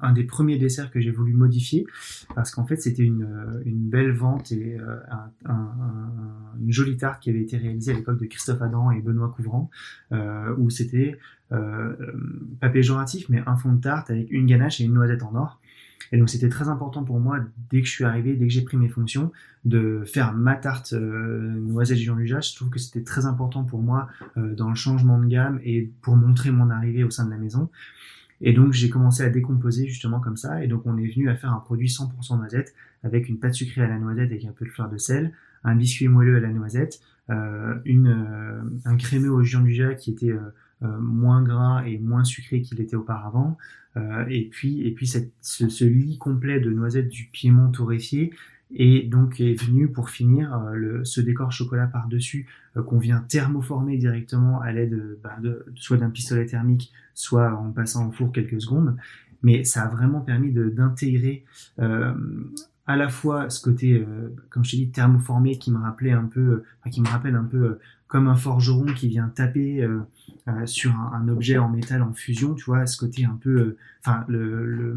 un 0.00 0.12
des 0.12 0.24
premiers 0.24 0.58
desserts 0.58 0.90
que 0.90 1.00
j'ai 1.00 1.10
voulu 1.10 1.32
modifier 1.32 1.86
parce 2.34 2.50
qu'en 2.50 2.66
fait 2.66 2.76
c'était 2.76 3.02
une, 3.04 3.26
belle 3.64 4.12
vente 4.12 4.52
et 4.52 4.76
une 5.46 6.72
jolie 6.72 6.96
tarte 6.96 7.22
qui 7.22 7.30
avait 7.30 7.42
été 7.42 7.56
réalisée 7.56 7.92
à 7.92 7.94
l'époque 7.94 8.20
de 8.20 8.26
Christophe 8.26 8.60
Adam 8.60 8.90
et 8.90 9.00
Benoît 9.00 9.32
Couvrant 9.34 9.70
où 10.58 10.68
c'était 10.68 11.18
pas 11.48 12.68
péjoratif, 12.68 13.28
mais 13.30 13.42
un 13.46 13.56
fond 13.56 13.72
de 13.72 13.80
tarte 13.80 14.10
avec 14.10 14.30
une 14.30 14.46
ganache 14.46 14.80
et 14.80 14.84
une 14.84 14.94
noisette 14.94 15.22
en 15.22 15.34
or. 15.34 15.60
Et 16.12 16.18
donc 16.18 16.28
c'était 16.28 16.48
très 16.48 16.68
important 16.68 17.04
pour 17.04 17.20
moi, 17.20 17.38
dès 17.70 17.80
que 17.80 17.86
je 17.86 17.92
suis 17.92 18.04
arrivé, 18.04 18.34
dès 18.34 18.46
que 18.46 18.52
j'ai 18.52 18.62
pris 18.62 18.76
mes 18.76 18.88
fonctions, 18.88 19.32
de 19.64 20.02
faire 20.06 20.32
ma 20.34 20.54
tarte 20.54 20.92
euh, 20.92 21.54
noisette 21.60 21.98
Jean 21.98 22.16
Lujas. 22.16 22.50
Je 22.52 22.56
trouve 22.56 22.70
que 22.70 22.78
c'était 22.78 23.02
très 23.02 23.26
important 23.26 23.64
pour 23.64 23.82
moi 23.82 24.08
euh, 24.36 24.54
dans 24.54 24.68
le 24.68 24.74
changement 24.74 25.18
de 25.18 25.26
gamme 25.26 25.60
et 25.64 25.90
pour 26.02 26.16
montrer 26.16 26.50
mon 26.50 26.70
arrivée 26.70 27.04
au 27.04 27.10
sein 27.10 27.24
de 27.24 27.30
la 27.30 27.38
maison. 27.38 27.70
Et 28.40 28.52
donc 28.52 28.72
j'ai 28.72 28.90
commencé 28.90 29.22
à 29.22 29.30
décomposer 29.30 29.86
justement 29.86 30.20
comme 30.20 30.36
ça. 30.36 30.62
Et 30.62 30.68
donc 30.68 30.82
on 30.84 30.96
est 30.98 31.06
venu 31.06 31.28
à 31.28 31.36
faire 31.36 31.52
un 31.52 31.60
produit 31.60 31.88
100% 31.88 32.36
noisette 32.38 32.74
avec 33.02 33.28
une 33.28 33.38
pâte 33.38 33.54
sucrée 33.54 33.82
à 33.82 33.88
la 33.88 33.98
noisette 33.98 34.30
avec 34.30 34.44
un 34.44 34.52
peu 34.52 34.64
de 34.64 34.70
fleur 34.70 34.88
de 34.88 34.98
sel, 34.98 35.32
un 35.62 35.76
biscuit 35.76 36.08
moelleux 36.08 36.36
à 36.36 36.40
la 36.40 36.50
noisette, 36.50 37.00
euh, 37.30 37.76
une, 37.84 38.08
euh, 38.08 38.62
un 38.84 38.96
crémeux 38.96 39.30
au 39.30 39.42
Jean 39.42 39.62
Lujas 39.62 39.94
qui 39.94 40.10
était 40.10 40.32
euh, 40.32 40.98
moins 40.98 41.42
gras 41.42 41.84
et 41.86 41.98
moins 41.98 42.24
sucré 42.24 42.60
qu'il 42.60 42.80
était 42.80 42.96
auparavant. 42.96 43.56
Euh, 43.96 44.24
et 44.28 44.48
puis, 44.50 44.86
et 44.86 44.92
puis 44.92 45.06
cette, 45.06 45.32
ce, 45.40 45.84
lit 45.84 46.18
complet 46.18 46.60
de 46.60 46.70
noisettes 46.70 47.08
du 47.08 47.26
Piémont 47.26 47.70
torréfié 47.70 48.32
et 48.74 49.02
donc 49.02 49.40
est 49.40 49.54
venu 49.54 49.88
pour 49.88 50.10
finir 50.10 50.54
euh, 50.54 50.72
le, 50.74 51.04
ce 51.04 51.20
décor 51.20 51.52
chocolat 51.52 51.86
par-dessus 51.86 52.46
qu'on 52.86 52.98
vient 52.98 53.20
thermoformer 53.20 53.98
directement 53.98 54.60
à 54.60 54.72
l'aide 54.72 55.18
bah, 55.22 55.36
de, 55.40 55.64
soit 55.76 55.96
d'un 55.96 56.10
pistolet 56.10 56.46
thermique, 56.46 56.92
soit 57.14 57.54
en 57.54 57.70
passant 57.70 58.08
au 58.08 58.12
four 58.12 58.32
quelques 58.32 58.60
secondes. 58.60 58.96
Mais 59.44 59.62
ça 59.62 59.82
a 59.82 59.88
vraiment 59.88 60.20
permis 60.20 60.50
d'intégrer 60.52 61.44
euh, 61.78 62.14
à 62.86 62.96
la 62.96 63.08
fois 63.10 63.50
ce 63.50 63.62
côté, 63.62 63.92
euh, 63.92 64.34
comme 64.48 64.64
je 64.64 64.72
t'ai 64.72 64.76
dit, 64.78 64.90
thermoformé 64.90 65.58
qui 65.58 65.70
me 65.70 65.78
rappelait 65.78 66.12
un 66.12 66.24
peu, 66.24 66.64
enfin, 66.80 66.90
qui 66.90 67.02
me 67.02 67.08
rappelle 67.08 67.36
un 67.36 67.44
peu 67.44 67.78
comme 68.14 68.28
un 68.28 68.36
forgeron 68.36 68.84
qui 68.94 69.08
vient 69.08 69.26
taper 69.26 69.82
euh, 69.82 69.98
euh, 70.46 70.66
sur 70.66 70.92
un, 70.94 71.26
objet 71.26 71.58
en 71.58 71.68
métal 71.68 72.00
en 72.00 72.12
fusion, 72.12 72.54
tu 72.54 72.66
vois, 72.66 72.86
ce 72.86 72.96
côté 72.96 73.24
un 73.24 73.36
peu, 73.42 73.58
euh, 73.58 73.76
enfin, 74.04 74.24
le, 74.28 74.94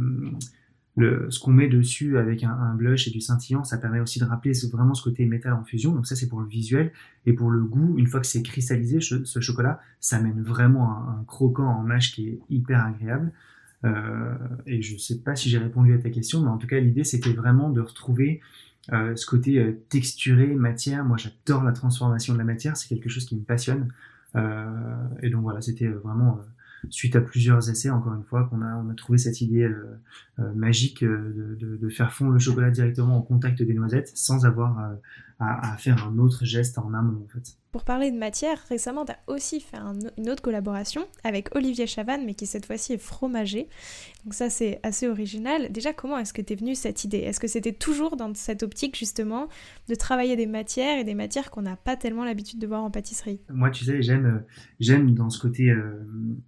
le, 0.96 1.26
ce 1.32 1.40
qu'on 1.40 1.52
met 1.52 1.68
dessus 1.68 2.20
avec 2.20 2.44
un, 2.44 2.76
blush 2.76 3.08
et 3.08 3.10
du 3.10 3.20
scintillant, 3.20 3.64
ça 3.64 3.80
permet 3.80 4.00
aussi 4.00 4.20
de 4.20 4.26
rappeler 4.26 4.52
vraiment 4.72 4.94
ce 4.94 5.02
côté 5.02 5.26
métal 5.26 5.54
en 5.54 5.64
fusion. 5.64 5.94
Donc 5.94 6.06
ça, 6.06 6.16
c'est 6.16 6.30
pour 6.30 6.42
le 6.42 6.48
visuel. 6.48 6.92
Et 7.26 7.34
pour 7.34 7.50
le 7.50 7.64
goût, 7.64 7.98
une 7.98 8.06
fois 8.06 8.20
que 8.20 8.28
c'est 8.28 8.44
cristallisé, 8.44 9.02
ce, 9.02 9.40
chocolat, 9.40 9.80
ça 10.00 10.22
mène 10.22 10.44
vraiment 10.44 11.10
un, 11.10 11.24
croquant 11.24 11.70
en 11.70 11.82
mâche 11.82 12.14
qui 12.14 12.30
est 12.30 12.40
hyper 12.52 12.86
agréable. 12.86 13.32
Et 14.68 14.84
je 14.84 14.96
sais 14.98 15.22
pas 15.24 15.36
si 15.36 15.50
j'ai 15.50 15.58
répondu 15.58 15.92
à 15.92 15.98
ta 15.98 16.12
question, 16.12 16.44
mais 16.44 16.50
en 16.50 16.58
tout 16.60 16.68
cas, 16.68 16.80
l'idée, 16.80 17.04
c'était 17.04 17.34
vraiment 17.34 17.72
de 17.72 17.82
retrouver 17.82 18.42
euh, 18.94 19.16
ce 19.16 19.26
côté 19.26 19.60
euh, 19.60 19.84
texturé, 19.90 20.48
matière. 20.48 21.04
Moi, 21.04 21.18
j'adore 21.18 21.64
la 21.64 21.72
transformation 21.72 22.34
de 22.34 22.38
la 22.38 22.46
matière. 22.46 22.78
C'est 22.78 22.88
quelque 22.88 23.10
chose 23.10 23.26
qui 23.26 23.36
me 23.36 23.44
passionne. 23.44 23.92
et 25.24 25.30
donc 25.30 25.42
voilà, 25.42 25.62
c'était 25.62 25.88
vraiment 25.88 26.40
suite 26.90 27.16
à 27.16 27.22
plusieurs 27.22 27.70
essais, 27.70 27.90
encore 27.90 28.14
une 28.14 28.24
fois, 28.24 28.46
qu'on 28.46 28.62
a, 28.62 28.76
on 28.76 28.90
a 28.90 28.94
trouvé 28.94 29.18
cette 29.18 29.42
idée 29.42 29.64
euh, 29.64 30.00
euh, 30.40 30.54
magique 30.54 31.04
euh, 31.04 31.56
de, 31.60 31.78
de, 31.78 31.90
faire 31.90 32.14
fondre 32.14 32.32
le 32.32 32.40
chocolat 32.40 32.70
directement 32.70 33.18
au 33.18 33.22
contact 33.22 33.62
des 33.62 33.74
noisettes 33.74 34.12
sans 34.16 34.46
avoir 34.46 34.92
à, 35.40 35.74
à, 35.74 35.78
faire 35.78 36.08
un 36.08 36.18
autre 36.18 36.46
geste 36.46 36.78
en 36.78 36.94
amont 36.94 37.24
en 37.24 37.28
fait. 37.28 37.58
Pour 37.72 37.84
parler 37.84 38.12
de 38.12 38.18
matière, 38.18 38.58
récemment 38.70 39.06
tu 39.06 39.12
as 39.12 39.20
aussi 39.28 39.60
fait 39.60 39.78
une 40.18 40.30
autre 40.30 40.42
collaboration 40.42 41.06
avec 41.24 41.56
Olivier 41.56 41.86
Chavannes, 41.86 42.26
mais 42.26 42.34
qui 42.34 42.48
cette 42.48 42.66
fois-ci 42.66 42.94
est 42.94 42.98
fromager. 42.98 43.68
Donc 44.24 44.34
ça 44.34 44.50
c'est 44.50 44.80
assez 44.84 45.08
original. 45.08 45.72
Déjà 45.72 45.94
comment 45.94 46.18
est-ce 46.18 46.34
que 46.34 46.42
t'es 46.42 46.56
venue 46.56 46.76
cette 46.76 47.04
idée? 47.04 47.20
Est-ce 47.20 47.40
que 47.40 47.48
c'était 47.48 47.74
toujours 47.74 48.18
dans 48.18 48.34
cette 48.34 48.64
optique 48.64 48.98
justement 48.98 49.48
de 49.90 49.96
travailler 49.96 50.36
des 50.36 50.48
matières 50.48 50.98
et 50.98 51.04
des 51.04 51.14
matières 51.14 51.52
qu'on 51.52 51.62
n'a 51.62 51.76
pas 51.76 51.96
tellement 51.96 52.26
l'habitude 52.26 52.60
de 52.60 52.68
voir 52.68 52.84
en 52.84 52.90
pâtisserie? 52.90 53.40
Moi 53.50 53.70
tu 53.70 53.86
sais 53.86 54.02
j'aime 54.02 54.44
j'aime 54.80 55.14
dans 55.14 55.30
ce 55.30 55.40
côté 55.40 55.72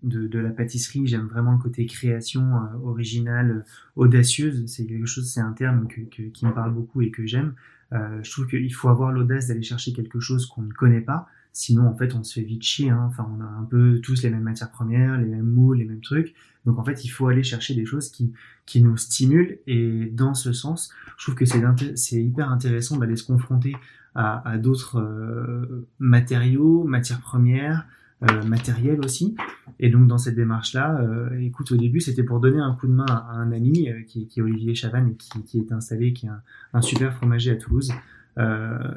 de, 0.03 0.27
de, 0.27 0.39
la 0.39 0.49
pâtisserie, 0.49 1.05
j'aime 1.05 1.27
vraiment 1.27 1.51
le 1.51 1.59
côté 1.59 1.85
création 1.85 2.53
originale, 2.83 3.65
audacieuse. 3.95 4.65
C'est 4.67 4.85
quelque 4.85 5.05
chose, 5.05 5.31
c'est 5.31 5.41
un 5.41 5.53
terme 5.53 5.87
que, 5.87 6.01
qui 6.21 6.45
me 6.45 6.53
parle 6.53 6.73
beaucoup 6.73 7.01
et 7.01 7.11
que 7.11 7.25
j'aime. 7.25 7.53
Euh, 7.93 8.19
je 8.23 8.31
trouve 8.31 8.47
qu'il 8.47 8.73
faut 8.73 8.89
avoir 8.89 9.11
l'audace 9.11 9.47
d'aller 9.47 9.63
chercher 9.63 9.93
quelque 9.93 10.19
chose 10.19 10.45
qu'on 10.45 10.61
ne 10.61 10.71
connaît 10.71 11.01
pas. 11.01 11.27
Sinon, 11.51 11.87
en 11.87 11.95
fait, 11.95 12.13
on 12.13 12.23
se 12.23 12.39
fait 12.39 12.45
vite 12.45 12.63
chier. 12.63 12.89
Hein. 12.89 13.05
Enfin, 13.07 13.27
on 13.35 13.41
a 13.41 13.45
un 13.45 13.63
peu 13.63 13.99
tous 14.01 14.21
les 14.23 14.29
mêmes 14.29 14.43
matières 14.43 14.69
premières, 14.69 15.17
les 15.17 15.25
mêmes 15.25 15.49
moules, 15.49 15.77
les 15.79 15.85
mêmes 15.85 16.01
trucs. 16.01 16.35
Donc, 16.65 16.77
en 16.77 16.83
fait, 16.83 17.03
il 17.03 17.09
faut 17.09 17.27
aller 17.27 17.43
chercher 17.43 17.73
des 17.73 17.85
choses 17.85 18.11
qui, 18.11 18.31
qui 18.65 18.81
nous 18.81 18.97
stimulent. 18.97 19.57
Et 19.65 20.05
dans 20.13 20.35
ce 20.35 20.53
sens, 20.53 20.91
je 21.17 21.25
trouve 21.25 21.35
que 21.35 21.45
c'est 21.45 22.23
hyper 22.23 22.51
intéressant 22.51 22.97
d'aller 22.97 23.15
se 23.15 23.23
confronter 23.23 23.75
à, 24.13 24.47
à 24.47 24.57
d'autres 24.57 24.99
euh, 24.99 25.87
matériaux, 25.97 26.83
matières 26.83 27.21
premières, 27.21 27.87
euh, 28.23 28.43
matériel 28.43 28.99
aussi. 29.03 29.35
Et 29.79 29.89
donc 29.89 30.07
dans 30.07 30.17
cette 30.17 30.35
démarche-là, 30.35 30.99
euh, 31.01 31.39
écoute, 31.39 31.71
au 31.71 31.77
début 31.77 32.01
c'était 32.01 32.23
pour 32.23 32.39
donner 32.39 32.59
un 32.59 32.73
coup 32.75 32.87
de 32.87 32.91
main 32.91 33.05
à, 33.05 33.31
un 33.31 33.51
ami 33.51 33.89
euh, 33.89 34.01
qui, 34.03 34.27
qui, 34.27 34.39
est 34.39 34.43
Olivier 34.43 34.75
Chavannes 34.75 35.15
qui, 35.15 35.41
qui 35.43 35.59
est 35.59 35.71
installé, 35.71 36.11
qui 36.11 36.25
est 36.25 36.29
un, 36.29 36.41
un 36.73 36.81
super 36.81 37.13
fromager 37.13 37.51
à 37.51 37.55
Toulouse. 37.55 37.93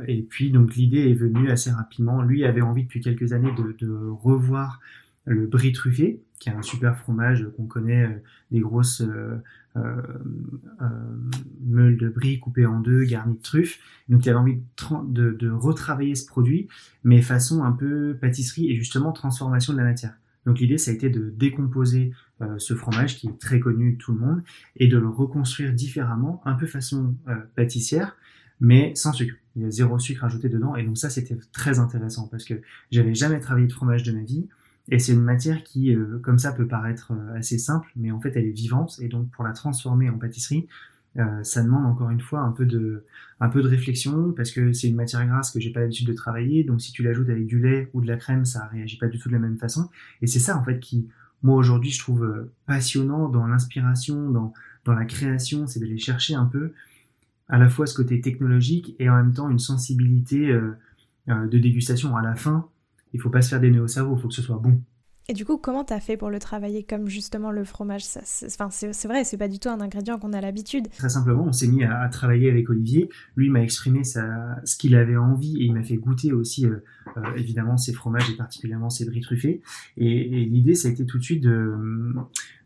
et 0.08 0.22
puis 0.28 0.50
donc 0.50 0.74
l'idée 0.74 1.10
est 1.10 1.14
venue 1.14 1.50
assez 1.50 1.70
rapidement. 1.70 2.22
Lui 2.22 2.44
avait 2.44 2.62
envie 2.62 2.82
depuis 2.82 3.00
quelques 3.00 3.32
années 3.32 3.52
de, 3.56 3.76
de 3.78 3.92
revoir 4.22 4.80
le 5.24 5.46
brie 5.46 5.72
truffé, 5.72 6.20
qui 6.38 6.48
est 6.48 6.52
un 6.52 6.62
super 6.62 6.98
fromage 6.98 7.46
qu'on 7.56 7.66
connaît, 7.66 8.20
des 8.50 8.60
grosses 8.60 9.00
euh, 9.02 9.06
euh, 9.06 9.38
meule 11.60 11.96
de 11.96 12.08
brie 12.08 12.38
coupée 12.38 12.66
en 12.66 12.80
deux, 12.80 13.04
garnie 13.04 13.36
de 13.36 13.42
truffes. 13.42 13.78
Donc 14.08 14.24
il 14.24 14.30
avait 14.30 14.38
envie 14.38 14.58
de, 15.08 15.32
de, 15.32 15.50
retravailler 15.50 16.14
ce 16.14 16.26
produit, 16.26 16.68
mais 17.04 17.22
façon 17.22 17.64
un 17.64 17.72
peu 17.72 18.16
pâtisserie 18.20 18.70
et 18.70 18.76
justement 18.76 19.12
transformation 19.12 19.72
de 19.72 19.78
la 19.78 19.84
matière. 19.84 20.14
Donc 20.44 20.58
l'idée, 20.58 20.78
ça 20.78 20.90
a 20.90 20.94
été 20.94 21.08
de 21.08 21.30
décomposer 21.30 22.12
euh, 22.40 22.58
ce 22.58 22.74
fromage 22.74 23.16
qui 23.16 23.28
est 23.28 23.38
très 23.38 23.60
connu 23.60 23.92
de 23.92 23.98
tout 23.98 24.12
le 24.12 24.18
monde 24.18 24.42
et 24.76 24.88
de 24.88 24.98
le 24.98 25.08
reconstruire 25.08 25.72
différemment, 25.72 26.42
un 26.44 26.54
peu 26.54 26.66
façon 26.66 27.14
pâtissière, 27.54 28.16
mais 28.60 28.94
sans 28.94 29.12
sucre. 29.12 29.34
Il 29.54 29.62
y 29.62 29.64
a 29.66 29.70
zéro 29.70 29.98
sucre 29.98 30.24
ajouté 30.24 30.48
dedans 30.48 30.76
et 30.76 30.82
donc 30.82 30.98
ça, 30.98 31.10
c'était 31.10 31.36
très 31.52 31.78
intéressant 31.78 32.26
parce 32.28 32.44
que 32.44 32.54
j'avais 32.90 33.14
jamais 33.14 33.38
travaillé 33.38 33.66
de 33.66 33.72
fromage 33.72 34.02
de 34.02 34.12
ma 34.12 34.22
vie. 34.22 34.48
Et 34.88 34.98
c'est 34.98 35.12
une 35.12 35.22
matière 35.22 35.62
qui, 35.62 35.94
euh, 35.94 36.18
comme 36.22 36.38
ça, 36.38 36.52
peut 36.52 36.66
paraître 36.66 37.12
euh, 37.12 37.38
assez 37.38 37.58
simple, 37.58 37.88
mais 37.96 38.10
en 38.10 38.20
fait, 38.20 38.36
elle 38.36 38.46
est 38.46 38.50
vivante. 38.50 38.98
Et 39.00 39.08
donc, 39.08 39.30
pour 39.30 39.44
la 39.44 39.52
transformer 39.52 40.10
en 40.10 40.18
pâtisserie, 40.18 40.66
euh, 41.18 41.42
ça 41.44 41.62
demande 41.62 41.86
encore 41.86 42.10
une 42.10 42.20
fois 42.20 42.40
un 42.40 42.52
peu 42.52 42.64
de, 42.66 43.04
un 43.38 43.48
peu 43.48 43.62
de 43.62 43.68
réflexion 43.68 44.32
parce 44.32 44.50
que 44.50 44.72
c'est 44.72 44.88
une 44.88 44.96
matière 44.96 45.26
grasse 45.26 45.50
que 45.50 45.60
j'ai 45.60 45.70
pas 45.70 45.80
l'habitude 45.80 46.08
de 46.08 46.12
travailler. 46.12 46.64
Donc, 46.64 46.80
si 46.80 46.92
tu 46.92 47.02
l'ajoutes 47.02 47.28
avec 47.28 47.46
du 47.46 47.60
lait 47.60 47.90
ou 47.92 48.00
de 48.00 48.08
la 48.08 48.16
crème, 48.16 48.44
ça 48.44 48.66
réagit 48.66 48.98
pas 48.98 49.08
du 49.08 49.18
tout 49.18 49.28
de 49.28 49.34
la 49.34 49.40
même 49.40 49.56
façon. 49.56 49.88
Et 50.20 50.26
c'est 50.26 50.40
ça, 50.40 50.56
en 50.58 50.64
fait, 50.64 50.80
qui, 50.80 51.08
moi, 51.42 51.56
aujourd'hui, 51.56 51.90
je 51.90 52.00
trouve 52.00 52.48
passionnant 52.66 53.28
dans 53.28 53.46
l'inspiration, 53.46 54.30
dans, 54.30 54.52
dans 54.84 54.94
la 54.94 55.04
création, 55.04 55.66
c'est 55.66 55.78
d'aller 55.78 55.98
chercher 55.98 56.34
un 56.34 56.46
peu 56.46 56.72
à 57.48 57.58
la 57.58 57.68
fois 57.68 57.86
ce 57.86 57.94
côté 57.94 58.20
technologique 58.20 58.96
et 58.98 59.10
en 59.10 59.16
même 59.16 59.32
temps 59.32 59.50
une 59.50 59.58
sensibilité 59.58 60.56
de 61.26 61.58
dégustation 61.58 62.16
à 62.16 62.22
la 62.22 62.34
fin 62.34 62.68
il 63.12 63.20
faut 63.20 63.30
pas 63.30 63.42
se 63.42 63.50
faire 63.50 63.60
des 63.60 63.70
nœuds 63.70 63.82
au 63.82 63.88
cerveau, 63.88 64.16
il 64.16 64.20
faut 64.20 64.28
que 64.28 64.34
ce 64.34 64.42
soit 64.42 64.58
bon. 64.58 64.80
Et 65.28 65.34
du 65.34 65.44
coup, 65.44 65.56
comment 65.56 65.84
t'as 65.84 66.00
fait 66.00 66.16
pour 66.16 66.30
le 66.30 66.40
travailler 66.40 66.82
comme 66.82 67.08
justement 67.08 67.52
le 67.52 67.62
fromage? 67.62 68.02
Enfin, 68.44 68.68
c'est 68.70 69.06
vrai, 69.06 69.22
c'est 69.22 69.36
pas 69.36 69.46
du 69.46 69.60
tout 69.60 69.68
un 69.68 69.80
ingrédient 69.80 70.18
qu'on 70.18 70.32
a 70.32 70.40
l'habitude. 70.40 70.88
Très 70.98 71.08
simplement, 71.08 71.44
on 71.46 71.52
s'est 71.52 71.68
mis 71.68 71.84
à, 71.84 72.08
travailler 72.08 72.50
avec 72.50 72.68
Olivier. 72.68 73.08
Lui 73.36 73.48
m'a 73.48 73.62
exprimé 73.62 74.02
sa, 74.02 74.60
ce 74.64 74.76
qu'il 74.76 74.96
avait 74.96 75.16
envie 75.16 75.56
et 75.58 75.64
il 75.64 75.74
m'a 75.74 75.84
fait 75.84 75.96
goûter 75.96 76.32
aussi, 76.32 76.66
euh, 76.66 76.82
euh, 77.16 77.22
évidemment, 77.36 77.76
ses 77.76 77.92
fromages 77.92 78.28
et 78.30 78.36
particulièrement 78.36 78.90
ses 78.90 79.04
bris 79.04 79.20
truffés. 79.20 79.62
Et, 79.96 80.44
l'idée, 80.44 80.74
ça 80.74 80.88
a 80.88 80.90
été 80.90 81.06
tout 81.06 81.18
de 81.18 81.22
suite 81.22 81.44
de, 81.44 81.72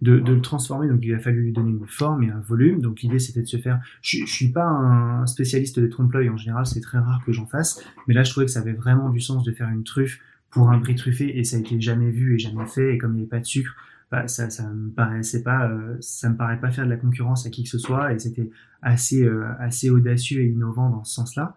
de, 0.01 0.13
le 0.17 0.41
transformer. 0.41 0.89
Donc, 0.89 1.01
il 1.03 1.15
a 1.15 1.19
fallu 1.19 1.43
lui 1.43 1.53
donner 1.53 1.71
une 1.71 1.87
forme 1.87 2.23
et 2.23 2.31
un 2.31 2.41
volume. 2.41 2.81
Donc, 2.81 3.03
l'idée, 3.03 3.19
c'était 3.19 3.43
de 3.43 3.49
se 3.49 3.59
faire. 3.59 3.81
Je, 4.01 4.21
je 4.25 4.33
suis 4.33 4.51
pas 4.51 4.65
un 4.65 5.27
spécialiste 5.27 5.79
des 5.79 5.91
trompe-l'œil 5.91 6.31
en 6.31 6.39
général, 6.39 6.65
c'est 6.65 6.81
très 6.81 6.99
rare 6.99 7.23
que 7.27 7.33
j'en 7.33 7.47
fasse. 7.47 7.85
Mais 8.09 8.15
là, 8.15 8.23
je 8.23 8.31
trouvais 8.31 8.47
que 8.47 8.53
ça 8.53 8.61
avait 8.61 8.73
vraiment 8.73 9.11
du 9.11 9.21
sens 9.21 9.45
de 9.45 9.53
faire 9.53 9.69
une 9.69 9.85
truffe 9.85 10.21
pour 10.51 10.71
un 10.71 10.79
brie 10.79 10.95
truffé 10.95 11.39
et 11.39 11.45
ça 11.45 11.57
a 11.57 11.61
été 11.61 11.81
jamais 11.81 12.11
vu 12.11 12.35
et 12.35 12.39
jamais 12.39 12.67
fait 12.67 12.95
et 12.95 12.99
comme 12.99 13.13
il 13.13 13.17
n'y 13.17 13.21
avait 13.23 13.29
pas 13.29 13.41
de 13.41 13.45
sucre 13.45 13.75
bah, 14.11 14.29
ça 14.29 14.51
ça 14.51 14.69
me 14.69 14.91
paraissait 14.91 15.43
pas 15.43 15.69
euh, 15.69 15.97
ça 16.01 16.29
me 16.29 16.37
paraît 16.37 16.61
pas 16.61 16.71
faire 16.71 16.85
de 16.85 16.91
la 16.91 16.97
concurrence 16.97 17.45
à 17.47 17.51
qui 17.51 17.65
que 17.65 17.69
ce 17.69 17.79
soit 17.79 18.13
et 18.13 18.19
c'était 18.19 18.51
assez 18.81 19.25
euh, 19.25 19.47
assez 19.59 19.91
audacieux 19.91 20.43
et 20.43 20.47
innovant 20.47 20.91
dans 20.91 21.05
ce 21.05 21.15
sens-là. 21.15 21.55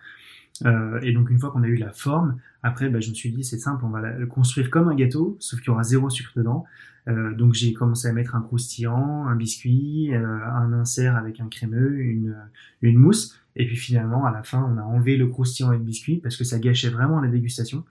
Euh, 0.65 0.99
et 1.01 1.13
donc 1.13 1.29
une 1.29 1.39
fois 1.39 1.51
qu'on 1.51 1.63
a 1.63 1.67
eu 1.67 1.75
la 1.75 1.93
forme 1.93 2.37
après 2.63 2.89
bah, 2.89 2.99
je 2.99 3.11
me 3.11 3.15
suis 3.15 3.31
dit 3.31 3.43
c'est 3.43 3.59
simple 3.59 3.85
on 3.85 3.89
va 3.89 4.01
le 4.01 4.25
construire 4.25 4.71
comme 4.71 4.89
un 4.89 4.95
gâteau 4.95 5.37
sauf 5.39 5.59
qu'il 5.59 5.67
y 5.67 5.69
aura 5.69 5.83
zéro 5.83 6.09
sucre 6.09 6.31
dedans. 6.35 6.65
Donc 7.07 7.55
j'ai 7.55 7.73
commencé 7.73 8.07
à 8.07 8.13
mettre 8.13 8.35
un 8.35 8.41
croustillant 8.41 9.25
un 9.27 9.35
biscuit 9.35 10.13
un 10.13 10.73
insert 10.73 11.15
avec 11.15 11.39
un 11.39 11.47
crémeux 11.47 11.99
une 11.99 12.35
une 12.83 12.97
mousse. 12.97 13.39
Et 13.55 13.65
puis 13.65 13.77
finalement 13.77 14.25
à 14.25 14.31
la 14.31 14.43
fin 14.43 14.63
on 14.63 14.77
a 14.77 14.83
enlevé 14.83 15.17
le 15.17 15.27
croustillant 15.27 15.71
et 15.71 15.77
le 15.77 15.83
biscuit 15.83 16.17
parce 16.17 16.37
que 16.37 16.43
ça 16.43 16.59
gâchait 16.59 16.89
vraiment 16.89 17.19
la 17.19 17.27
dégustation 17.27 17.83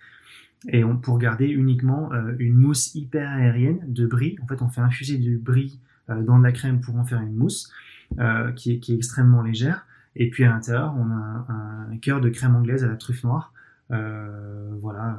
et 0.67 0.83
pour 1.03 1.19
garder 1.19 1.47
uniquement 1.47 2.13
euh, 2.13 2.35
une 2.39 2.55
mousse 2.55 2.95
hyper 2.95 3.31
aérienne 3.31 3.81
de 3.87 4.07
brie. 4.07 4.37
En 4.43 4.47
fait, 4.47 4.61
on 4.63 4.69
fait 4.69 4.81
infuser 4.81 5.17
du 5.19 5.39
brie 5.39 5.79
euh, 6.11 6.23
dans 6.23 6.39
de 6.39 6.45
la 6.45 6.53
crème 6.53 6.81
pour 6.81 6.97
en 6.97 7.05
faire 7.05 7.21
une 7.21 7.35
mousse 7.35 7.73
euh, 8.19 8.51
qui, 8.53 8.73
est, 8.73 8.91
extrêmement 8.91 9.43
légère. 9.43 9.87
Et 10.17 10.31
puis 10.31 10.45
à 10.45 10.51
l'intérieur, 10.51 10.95
on 10.97 11.11
a 11.11 11.47
un, 11.93 11.97
cœur 11.99 12.21
de 12.21 12.29
crème 12.29 12.57
anglaise 12.57 12.83
à 12.83 12.89
la 12.89 12.97
truffe 12.97 13.23
noire. 13.23 13.53
voilà. 13.89 15.17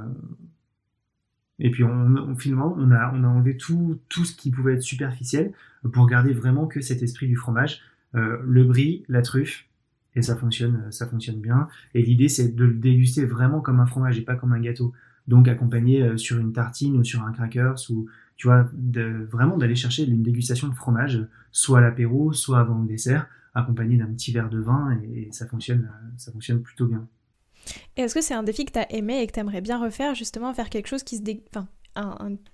Et 1.61 1.71
puis 1.71 1.83
finalement, 2.37 2.75
on 2.77 2.91
a, 2.91 3.11
on 3.13 3.23
a 3.23 3.27
enlevé 3.27 3.57
tout, 3.57 3.99
tout 4.09 4.25
ce 4.25 4.35
qui 4.35 4.49
pouvait 4.51 4.73
être 4.73 4.81
superficiel 4.81 5.53
pour 5.93 6.07
garder 6.07 6.33
vraiment 6.33 6.67
que 6.67 6.81
cet 6.81 7.01
esprit 7.01 7.27
du 7.27 7.35
fromage. 7.35 7.81
le 8.13 8.63
brie, 8.63 9.05
la 9.07 9.21
truffe, 9.21 9.65
et 10.15 10.21
ça 10.21 10.35
fonctionne, 10.35 10.91
ça 10.91 11.07
fonctionne 11.07 11.39
bien. 11.39 11.69
Et 11.93 12.01
l'idée, 12.01 12.29
c'est 12.29 12.55
de 12.55 12.65
le 12.65 12.73
déguster 12.73 13.25
vraiment 13.25 13.61
comme 13.61 13.79
un 13.79 13.85
fromage 13.85 14.17
et 14.17 14.21
pas 14.21 14.35
comme 14.35 14.53
un 14.53 14.59
gâteau 14.59 14.93
donc 15.29 15.47
accompagné 15.47 16.01
euh, 16.01 16.17
sur 16.17 16.39
une 16.39 16.51
tartine 16.51 16.97
ou 16.97 17.03
sur 17.03 17.23
un 17.23 17.31
crackers 17.31 17.77
ou 17.89 18.07
tu 18.35 18.47
vois 18.47 18.67
de, 18.73 19.27
vraiment 19.31 19.57
d'aller 19.57 19.75
chercher 19.75 20.03
une 20.03 20.23
dégustation 20.23 20.67
de 20.67 20.73
fromage 20.73 21.25
soit 21.51 21.77
à 21.77 21.81
l'apéro 21.81 22.33
soit 22.33 22.59
avant 22.59 22.81
le 22.81 22.87
dessert 22.87 23.27
accompagné 23.53 23.95
d'un 23.95 24.07
petit 24.07 24.31
verre 24.31 24.49
de 24.49 24.59
vin 24.59 24.99
et, 25.03 25.29
ça 25.31 25.47
fonctionne 25.47 25.89
euh, 25.93 26.07
ça 26.17 26.31
fonctionne 26.31 26.61
plutôt 26.61 26.87
bien. 26.87 27.07
Et 27.95 28.01
est-ce 28.01 28.15
que 28.15 28.21
c'est 28.21 28.33
un 28.33 28.43
défi 28.43 28.65
que 28.65 28.71
tu 28.71 28.79
as 28.79 28.91
aimé 28.91 29.21
et 29.21 29.27
que 29.27 29.33
tu 29.33 29.39
aimerais 29.39 29.61
bien 29.61 29.79
refaire 29.79 30.15
justement 30.15 30.53
faire 30.53 30.69
quelque 30.69 30.87
chose 30.87 31.03
qui 31.03 31.17
se 31.17 31.21
dé... 31.21 31.43
enfin 31.53 31.67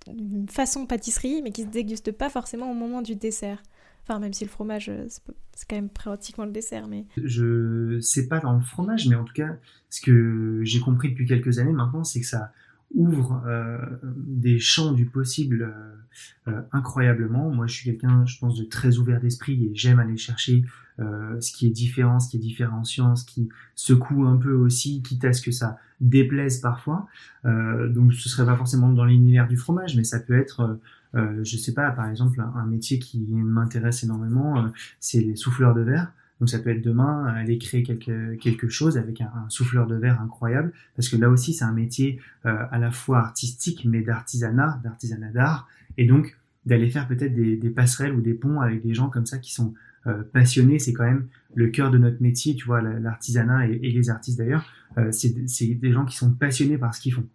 une 0.08 0.48
façon 0.48 0.86
pâtisserie 0.86 1.40
mais 1.42 1.52
qui 1.52 1.62
se 1.62 1.68
déguste 1.68 2.12
pas 2.12 2.28
forcément 2.28 2.70
au 2.70 2.74
moment 2.74 3.00
du 3.00 3.16
dessert? 3.16 3.62
Enfin, 4.08 4.20
même 4.20 4.32
si 4.32 4.44
le 4.44 4.50
fromage, 4.50 4.88
euh, 4.88 5.06
c'est 5.08 5.68
quand 5.68 5.74
même 5.74 5.88
pratiquement 5.88 6.44
le 6.44 6.52
dessert, 6.52 6.86
mais... 6.86 7.06
Je 7.16 7.98
sais 8.00 8.28
pas 8.28 8.38
dans 8.38 8.52
le 8.52 8.60
fromage, 8.60 9.08
mais 9.08 9.16
en 9.16 9.24
tout 9.24 9.32
cas, 9.32 9.56
ce 9.90 10.00
que 10.00 10.60
j'ai 10.62 10.78
compris 10.78 11.10
depuis 11.10 11.26
quelques 11.26 11.58
années 11.58 11.72
maintenant, 11.72 12.04
c'est 12.04 12.20
que 12.20 12.26
ça, 12.26 12.52
ouvre 12.94 13.42
euh, 13.46 13.78
des 14.16 14.58
champs 14.58 14.92
du 14.92 15.06
possible 15.06 15.62
euh, 15.62 16.52
euh, 16.52 16.62
incroyablement. 16.72 17.50
Moi, 17.50 17.66
je 17.66 17.74
suis 17.74 17.84
quelqu'un, 17.84 18.24
je 18.26 18.38
pense, 18.38 18.58
de 18.58 18.64
très 18.64 18.98
ouvert 18.98 19.20
d'esprit 19.20 19.66
et 19.66 19.74
j'aime 19.74 19.98
aller 19.98 20.16
chercher 20.16 20.64
ce 20.98 21.52
qui 21.52 21.66
est 21.66 21.70
différent, 21.70 22.18
ce 22.20 22.30
qui 22.30 22.38
est 22.38 22.40
différenciant, 22.40 23.16
ce 23.16 23.26
qui 23.26 23.50
secoue 23.74 24.24
un 24.24 24.38
peu 24.38 24.54
aussi, 24.54 25.02
quitte 25.02 25.26
à 25.26 25.34
ce 25.34 25.42
que 25.42 25.50
ça 25.50 25.78
déplaise 26.00 26.62
parfois. 26.62 27.06
donc, 27.44 28.14
ce 28.14 28.30
serait 28.30 28.46
pas 28.46 28.56
forcément 28.56 28.90
dans 28.90 29.04
l'univers 29.04 29.46
du 29.46 29.58
fromage, 29.58 29.94
mais 29.94 30.04
ça 30.04 30.20
peut 30.20 30.38
être 30.38 30.78
je 31.12 31.56
sais 31.58 31.74
pas, 31.74 31.90
par 31.90 32.08
exemple, 32.08 32.40
un, 32.40 32.64
métier 32.64 32.98
qui 32.98 33.18
m'intéresse 33.30 34.04
énormément, 34.04 34.72
c'est 34.98 35.20
les 35.20 35.36
souffleurs 35.36 35.74
de 35.74 35.82
verre. 35.82 36.12
Donc 36.40 36.50
ça 36.50 36.58
peut 36.58 36.70
être 36.70 36.82
demain 36.82 37.24
aller 37.26 37.58
créer 37.58 37.82
quelque, 37.82 38.34
quelque 38.34 38.68
chose 38.68 38.98
avec 38.98 39.20
un, 39.20 39.30
souffleur 39.48 39.86
de 39.86 39.96
verre 39.96 40.20
incroyable, 40.20 40.72
parce 40.94 41.08
que 41.08 41.16
là 41.16 41.30
aussi 41.30 41.54
c'est 41.54 41.64
un 41.64 41.72
métier 41.72 42.20
à 42.44 42.78
la 42.78 42.90
fois 42.90 43.20
artistique 43.20 43.86
mais 43.86 44.02
d'artisanat, 44.02 44.78
d'artisanat 44.84 45.30
d'art, 45.30 45.66
et 45.96 46.04
donc 46.04 46.36
d'aller 46.66 46.90
faire 46.90 47.08
peut-être 47.08 47.34
des, 47.34 47.56
des, 47.56 47.70
passerelles 47.70 48.12
ou 48.12 48.20
des 48.20 48.34
ponts 48.34 48.60
avec 48.60 48.82
des 48.82 48.92
gens 48.92 49.08
comme 49.08 49.24
ça 49.24 49.38
qui 49.38 49.54
sont 49.54 49.72
euh, 50.06 50.22
passionnés, 50.22 50.78
c'est 50.78 50.92
quand 50.92 51.04
même 51.04 51.26
le 51.54 51.66
cœur 51.68 51.90
de 51.90 51.98
notre 51.98 52.22
métier, 52.22 52.54
tu 52.54 52.64
vois, 52.64 52.80
l'artisanat 52.80 53.66
et, 53.66 53.78
les 53.78 54.08
artistes 54.08 54.38
d'ailleurs, 54.38 54.64
euh, 54.98 55.10
c'est 55.10 55.34
des 55.66 55.92
gens 55.92 56.04
qui 56.04 56.16
sont 56.16 56.30
passionnés 56.32 56.78
par 56.78 56.94
ce 56.94 57.00
qu'ils 57.00 57.12
font. 57.12 57.26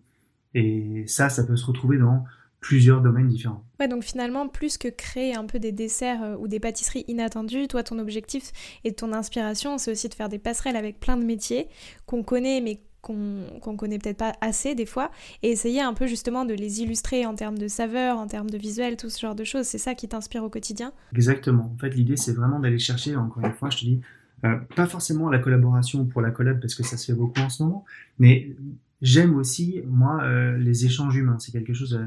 Et 0.53 1.03
ça, 1.05 1.27
ça 1.27 1.43
peut 1.43 1.57
se 1.57 1.65
retrouver 1.65 1.97
dans 1.97 2.23
plusieurs 2.61 3.01
domaines 3.01 3.27
différents. 3.27 3.63
Ouais, 3.79 3.87
donc 3.87 4.03
finalement, 4.03 4.47
plus 4.47 4.77
que 4.77 4.87
créer 4.87 5.35
un 5.35 5.45
peu 5.45 5.59
des 5.59 5.71
desserts 5.71 6.23
euh, 6.23 6.35
ou 6.37 6.47
des 6.47 6.59
pâtisseries 6.59 7.03
inattendues, 7.07 7.67
toi, 7.67 7.83
ton 7.83 7.99
objectif 7.99 8.51
et 8.83 8.93
ton 8.93 9.11
inspiration, 9.11 9.77
c'est 9.77 9.91
aussi 9.91 10.07
de 10.07 10.13
faire 10.13 10.29
des 10.29 10.39
passerelles 10.39 10.77
avec 10.77 10.99
plein 10.99 11.17
de 11.17 11.25
métiers 11.25 11.67
qu'on 12.05 12.23
connaît 12.23 12.61
mais 12.61 12.79
qu'on 13.01 13.75
connaît 13.77 13.97
peut-être 13.97 14.17
pas 14.17 14.33
assez 14.41 14.75
des 14.75 14.85
fois, 14.85 15.09
et 15.41 15.49
essayer 15.49 15.81
un 15.81 15.95
peu 15.95 16.05
justement 16.05 16.45
de 16.45 16.53
les 16.53 16.81
illustrer 16.81 17.25
en 17.25 17.33
termes 17.33 17.57
de 17.57 17.67
saveur, 17.67 18.17
en 18.17 18.27
termes 18.27 18.51
de 18.51 18.59
visuel, 18.59 18.95
tout 18.95 19.09
ce 19.09 19.19
genre 19.19 19.33
de 19.33 19.43
choses. 19.43 19.65
C'est 19.65 19.79
ça 19.79 19.95
qui 19.95 20.07
t'inspire 20.07 20.43
au 20.43 20.49
quotidien? 20.49 20.93
Exactement. 21.11 21.71
En 21.73 21.77
fait, 21.79 21.89
l'idée, 21.89 22.15
c'est 22.15 22.33
vraiment 22.33 22.59
d'aller 22.59 22.77
chercher, 22.77 23.15
encore 23.15 23.43
une 23.43 23.53
fois, 23.53 23.71
je 23.71 23.77
te 23.77 23.85
dis, 23.85 24.01
euh, 24.45 24.55
pas 24.75 24.85
forcément 24.85 25.31
la 25.31 25.39
collaboration 25.39 26.05
pour 26.05 26.21
la 26.21 26.29
collab, 26.29 26.59
parce 26.59 26.75
que 26.75 26.83
ça 26.83 26.95
se 26.95 27.11
fait 27.11 27.17
beaucoup 27.17 27.39
en 27.39 27.49
ce 27.49 27.63
moment, 27.63 27.85
mais 28.19 28.55
j'aime 29.01 29.35
aussi, 29.35 29.81
moi, 29.87 30.21
euh, 30.23 30.57
les 30.57 30.85
échanges 30.85 31.15
humains. 31.15 31.37
C'est 31.39 31.51
quelque 31.51 31.73
chose 31.73 31.99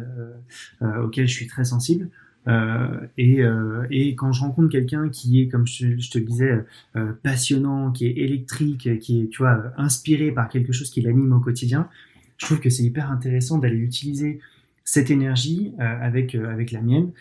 euh, 0.83 1.02
auquel 1.02 1.26
je 1.26 1.33
suis 1.33 1.46
très 1.46 1.64
sensible. 1.64 2.09
Euh, 2.46 3.00
et, 3.16 3.42
euh, 3.42 3.87
et, 3.90 4.14
quand 4.14 4.33
je 4.33 4.42
rencontre 4.42 4.68
quelqu'un 4.68 5.09
qui 5.09 5.40
est, 5.40 5.48
comme 5.48 5.66
je, 5.66 6.11
te 6.11 6.18
le 6.18 6.24
disais, 6.24 6.64
euh, 6.96 7.12
passionnant, 7.22 7.90
qui 7.90 8.07
est 8.07 8.18
électrique, 8.18 8.98
qui 8.98 9.22
est, 9.22 9.28
tu 9.28 9.38
vois, 9.38 9.72
inspiré 9.76 10.30
par 10.30 10.48
quelque 10.48 10.72
chose 10.72 10.90
qui 10.90 11.00
l'anime 11.00 11.33
au 11.33 11.40
quotidien, 11.40 11.88
je 12.37 12.46
trouve 12.46 12.61
que 12.61 12.70
c'est 12.70 12.83
hyper 12.83 13.11
intéressant 13.11 13.59
d'aller 13.59 13.78
utiliser 13.78 14.40
cette 14.85 15.11
énergie 15.11 15.75
avec 15.79 16.35
avec 16.35 16.70
la 16.73 16.83
mienne 16.83 17.12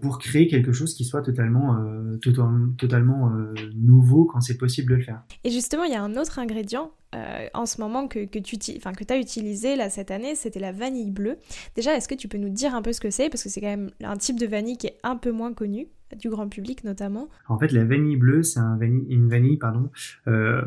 pour 0.00 0.18
créer 0.18 0.46
quelque 0.48 0.72
chose 0.72 0.94
qui 0.94 1.04
soit 1.04 1.22
totalement 1.22 1.76
totalement 2.20 3.30
nouveau 3.74 4.24
quand 4.24 4.40
c'est 4.40 4.56
possible 4.56 4.92
de 4.92 4.96
le 4.96 5.02
faire. 5.02 5.22
Et 5.44 5.50
justement, 5.50 5.84
il 5.84 5.92
y 5.92 5.96
a 5.96 6.02
un 6.02 6.16
autre 6.16 6.38
ingrédient 6.38 6.92
euh, 7.14 7.48
en 7.54 7.66
ce 7.66 7.80
moment 7.80 8.06
que, 8.06 8.24
que 8.24 8.38
tu 8.38 8.56
que 8.56 9.12
as 9.12 9.18
utilisé 9.18 9.74
là 9.76 9.90
cette 9.90 10.10
année, 10.10 10.34
c'était 10.34 10.60
la 10.60 10.72
vanille 10.72 11.10
bleue. 11.10 11.38
Déjà, 11.74 11.96
est-ce 11.96 12.08
que 12.08 12.14
tu 12.14 12.28
peux 12.28 12.38
nous 12.38 12.50
dire 12.50 12.74
un 12.74 12.82
peu 12.82 12.92
ce 12.92 13.00
que 13.00 13.10
c'est? 13.10 13.28
Parce 13.28 13.42
que 13.42 13.48
c'est 13.48 13.60
quand 13.60 13.66
même 13.66 13.90
un 14.02 14.16
type 14.16 14.38
de 14.38 14.46
vanille 14.46 14.76
qui 14.76 14.86
est 14.86 14.98
un 15.02 15.16
peu 15.16 15.32
moins 15.32 15.52
connu 15.52 15.88
du 16.16 16.28
grand 16.28 16.48
public 16.48 16.84
notamment. 16.84 17.28
En 17.48 17.58
fait, 17.58 17.72
la 17.72 17.84
vanille 17.84 18.16
bleue, 18.16 18.42
c'est 18.42 18.60
une 18.60 19.28
vanille 19.28 19.56
pardon, 19.56 19.90
euh, 20.26 20.62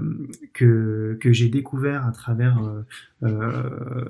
que, 0.54 1.18
que 1.20 1.32
j'ai 1.32 1.50
découvert 1.50 2.06
à 2.06 2.12
travers 2.12 2.60
euh, 3.24 4.06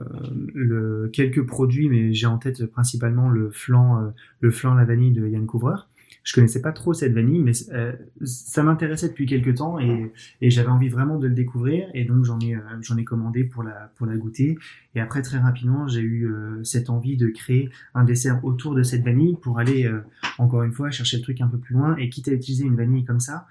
le, 0.54 1.10
quelques 1.12 1.46
produits, 1.46 1.90
mais 1.90 2.14
j'ai 2.14 2.28
en 2.28 2.38
tête 2.38 2.66
principalement 2.66 3.30
le 3.30 3.50
flan, 3.52 4.14
le 4.40 4.52
flan 4.52 4.74
la 4.76 4.86
vanille 4.86 5.12
de 5.12 5.28
Yann 5.28 5.46
Couvreur 5.46 5.90
je 6.24 6.34
connaissais 6.34 6.62
pas 6.62 6.72
trop 6.72 6.94
cette 6.94 7.14
vanille, 7.14 7.42
mais 7.42 7.52
euh, 7.74 7.92
ça 8.24 8.64
m'intéressait 8.64 9.10
depuis 9.10 9.26
quelques 9.26 9.56
temps 9.56 9.78
et, 9.80 10.12
et 10.42 10.50
j'avais 10.50 10.70
envie 10.70 10.88
vraiment 10.88 11.20
de 11.20 11.28
le 11.28 11.34
découvrir 11.34 11.90
et 11.94 12.06
donc 12.06 12.24
j'en 12.24 12.40
ai 12.40 12.56
euh, 12.56 12.60
j'en 12.82 12.98
ai 12.98 13.04
commandé 13.04 13.44
pour 13.44 13.62
la 13.62 13.92
pour 13.98 14.08
la 14.08 14.16
goûter 14.16 14.58
et 14.96 15.02
après 15.02 15.22
très 15.22 15.38
rapidement 15.38 15.88
j'ai 15.88 16.00
eu 16.00 16.28
euh, 16.28 16.64
cette 16.64 16.90
envie 16.90 17.18
de 17.18 17.28
créer 17.28 17.70
un 17.94 18.06
dessert 18.06 18.44
autour 18.46 18.74
de 18.74 18.84
cette 18.84 19.04
vanille 19.04 19.36
pour 19.42 19.60
aller 19.60 19.90
encore 20.38 20.64
une 20.64 20.72
fois 20.72 20.92
chercher 20.92 21.18
le 21.18 21.24
truc 21.24 21.42
un 21.42 21.48
peu 21.48 21.58
plus 21.58 21.74
loin 21.74 21.96
et 21.98 22.10
quitte 22.10 22.30
à 22.30 22.32
utiliser 22.32 22.66
une 22.66 22.76
vanille 22.76 23.04
comme 23.04 23.20
ça. 23.20 23.48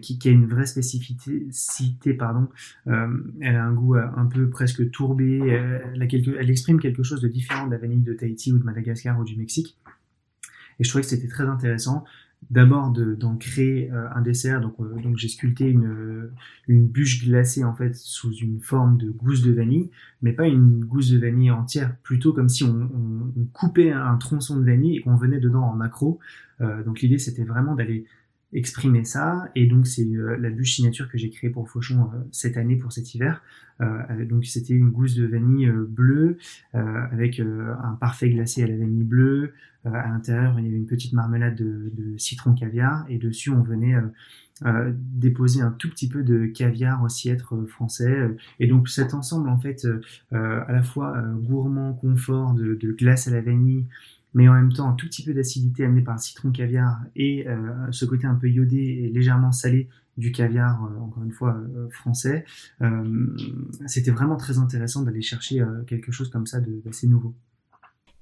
qui, 0.00 0.18
qui, 0.18 0.28
a 0.28 0.30
une 0.30 0.46
vraie 0.46 0.66
spécificité, 0.66 2.14
pardon. 2.14 2.46
elle 2.86 3.56
a 3.56 3.64
un 3.64 3.72
goût 3.72 3.96
un 3.96 4.26
peu 4.26 4.48
presque 4.48 4.90
tourbé. 4.92 5.38
Elle, 5.38 6.00
a 6.00 6.06
quelque, 6.06 6.36
elle 6.38 6.50
exprime 6.50 6.78
quelque 6.78 7.02
chose 7.02 7.20
de 7.20 7.28
différent 7.28 7.66
de 7.66 7.72
la 7.72 7.78
vanille 7.78 8.02
de 8.02 8.12
Tahiti 8.12 8.52
ou 8.52 8.58
de 8.58 8.64
Madagascar 8.64 9.18
ou 9.18 9.24
du 9.24 9.36
Mexique. 9.36 9.76
Et 10.78 10.84
je 10.84 10.88
trouvais 10.88 11.02
que 11.02 11.08
c'était 11.08 11.28
très 11.28 11.44
intéressant 11.44 12.04
d'abord 12.50 12.90
d'en 12.90 13.36
créer 13.36 13.90
euh, 13.90 14.08
un 14.14 14.20
dessert. 14.20 14.60
Donc, 14.60 14.74
euh, 14.80 15.00
donc 15.00 15.16
j'ai 15.16 15.28
sculpté 15.28 15.68
une, 15.68 16.30
une 16.68 16.86
bûche 16.86 17.24
glacée 17.24 17.64
en 17.64 17.74
fait 17.74 17.94
sous 17.94 18.32
une 18.34 18.60
forme 18.60 18.98
de 18.98 19.10
gousse 19.10 19.42
de 19.42 19.52
vanille, 19.52 19.90
mais 20.22 20.32
pas 20.32 20.46
une 20.46 20.84
gousse 20.84 21.10
de 21.10 21.18
vanille 21.18 21.50
entière, 21.50 21.96
plutôt 22.02 22.32
comme 22.32 22.48
si 22.48 22.64
on, 22.64 22.90
coupait 23.52 23.92
un 23.92 24.16
tronçon 24.16 24.56
de 24.56 24.64
vanille 24.64 24.98
et 24.98 25.00
qu'on 25.00 25.16
venait 25.16 25.40
dedans 25.40 25.62
en 25.62 25.74
macro. 25.74 26.18
Euh, 26.60 26.82
donc 26.84 27.00
l'idée 27.00 27.18
c'était 27.18 27.44
vraiment 27.44 27.74
d'aller 27.74 28.06
exprimer 28.56 29.04
ça. 29.04 29.48
Et 29.54 29.66
donc, 29.66 29.86
c'est 29.86 30.06
euh, 30.06 30.36
la 30.38 30.50
bûche 30.50 30.76
signature 30.76 31.08
que 31.10 31.18
j'ai 31.18 31.28
créée 31.28 31.50
pour 31.50 31.68
Fauchon 31.68 32.10
euh, 32.12 32.18
cette 32.32 32.56
année, 32.56 32.76
pour 32.76 32.90
cet 32.90 33.14
hiver. 33.14 33.42
Euh, 33.82 34.24
donc, 34.24 34.46
c'était 34.46 34.72
une 34.72 34.88
gousse 34.88 35.14
de 35.14 35.26
vanille 35.26 35.70
bleue 35.70 36.38
avec 36.72 37.40
un 37.40 37.96
parfait 38.00 38.30
glacé 38.30 38.62
à 38.62 38.66
la 38.66 38.76
vanille 38.76 39.04
bleue. 39.04 39.52
à 39.84 40.08
l'intérieur, 40.08 40.58
il 40.58 40.64
y 40.64 40.68
avait 40.68 40.78
une 40.78 40.86
petite 40.86 41.12
marmelade 41.12 41.56
de, 41.56 41.92
de 41.94 42.16
citron 42.16 42.54
caviar. 42.54 43.04
Et 43.10 43.18
dessus, 43.18 43.50
on 43.50 43.62
venait 43.62 43.96
déposer 44.94 45.60
un 45.60 45.72
tout 45.72 45.90
petit 45.90 46.08
peu 46.08 46.22
de 46.22 46.46
caviar 46.46 47.02
aussi 47.02 47.28
être 47.28 47.66
français. 47.66 48.30
Et 48.60 48.66
donc, 48.66 48.88
cet 48.88 49.12
ensemble, 49.12 49.50
en 49.50 49.58
fait, 49.58 49.86
à 50.32 50.72
la 50.72 50.82
fois 50.82 51.22
gourmand, 51.42 51.92
confort, 51.92 52.54
de, 52.54 52.74
de 52.74 52.92
glace 52.92 53.28
à 53.28 53.30
la 53.30 53.42
vanille, 53.42 53.84
mais 54.34 54.48
en 54.48 54.54
même 54.54 54.72
temps 54.72 54.88
un 54.88 54.94
tout 54.94 55.06
petit 55.06 55.24
peu 55.24 55.32
d'acidité 55.32 55.84
amené 55.84 56.02
par 56.02 56.14
le 56.14 56.20
citron 56.20 56.50
caviar 56.50 57.00
et 57.16 57.48
euh, 57.48 57.90
ce 57.90 58.04
côté 58.04 58.26
un 58.26 58.34
peu 58.34 58.48
iodé 58.48 58.76
et 58.76 59.08
légèrement 59.08 59.52
salé 59.52 59.88
du 60.18 60.32
caviar, 60.32 60.84
euh, 60.84 61.00
encore 61.00 61.24
une 61.24 61.32
fois 61.32 61.56
euh, 61.56 61.88
français. 61.90 62.44
C'était 63.86 64.10
vraiment 64.10 64.36
très 64.36 64.58
intéressant 64.58 65.02
d'aller 65.02 65.22
chercher 65.22 65.64
quelque 65.86 66.12
chose 66.12 66.30
comme 66.30 66.46
ça 66.46 66.60
d'assez 66.60 67.06
nouveau 67.06 67.34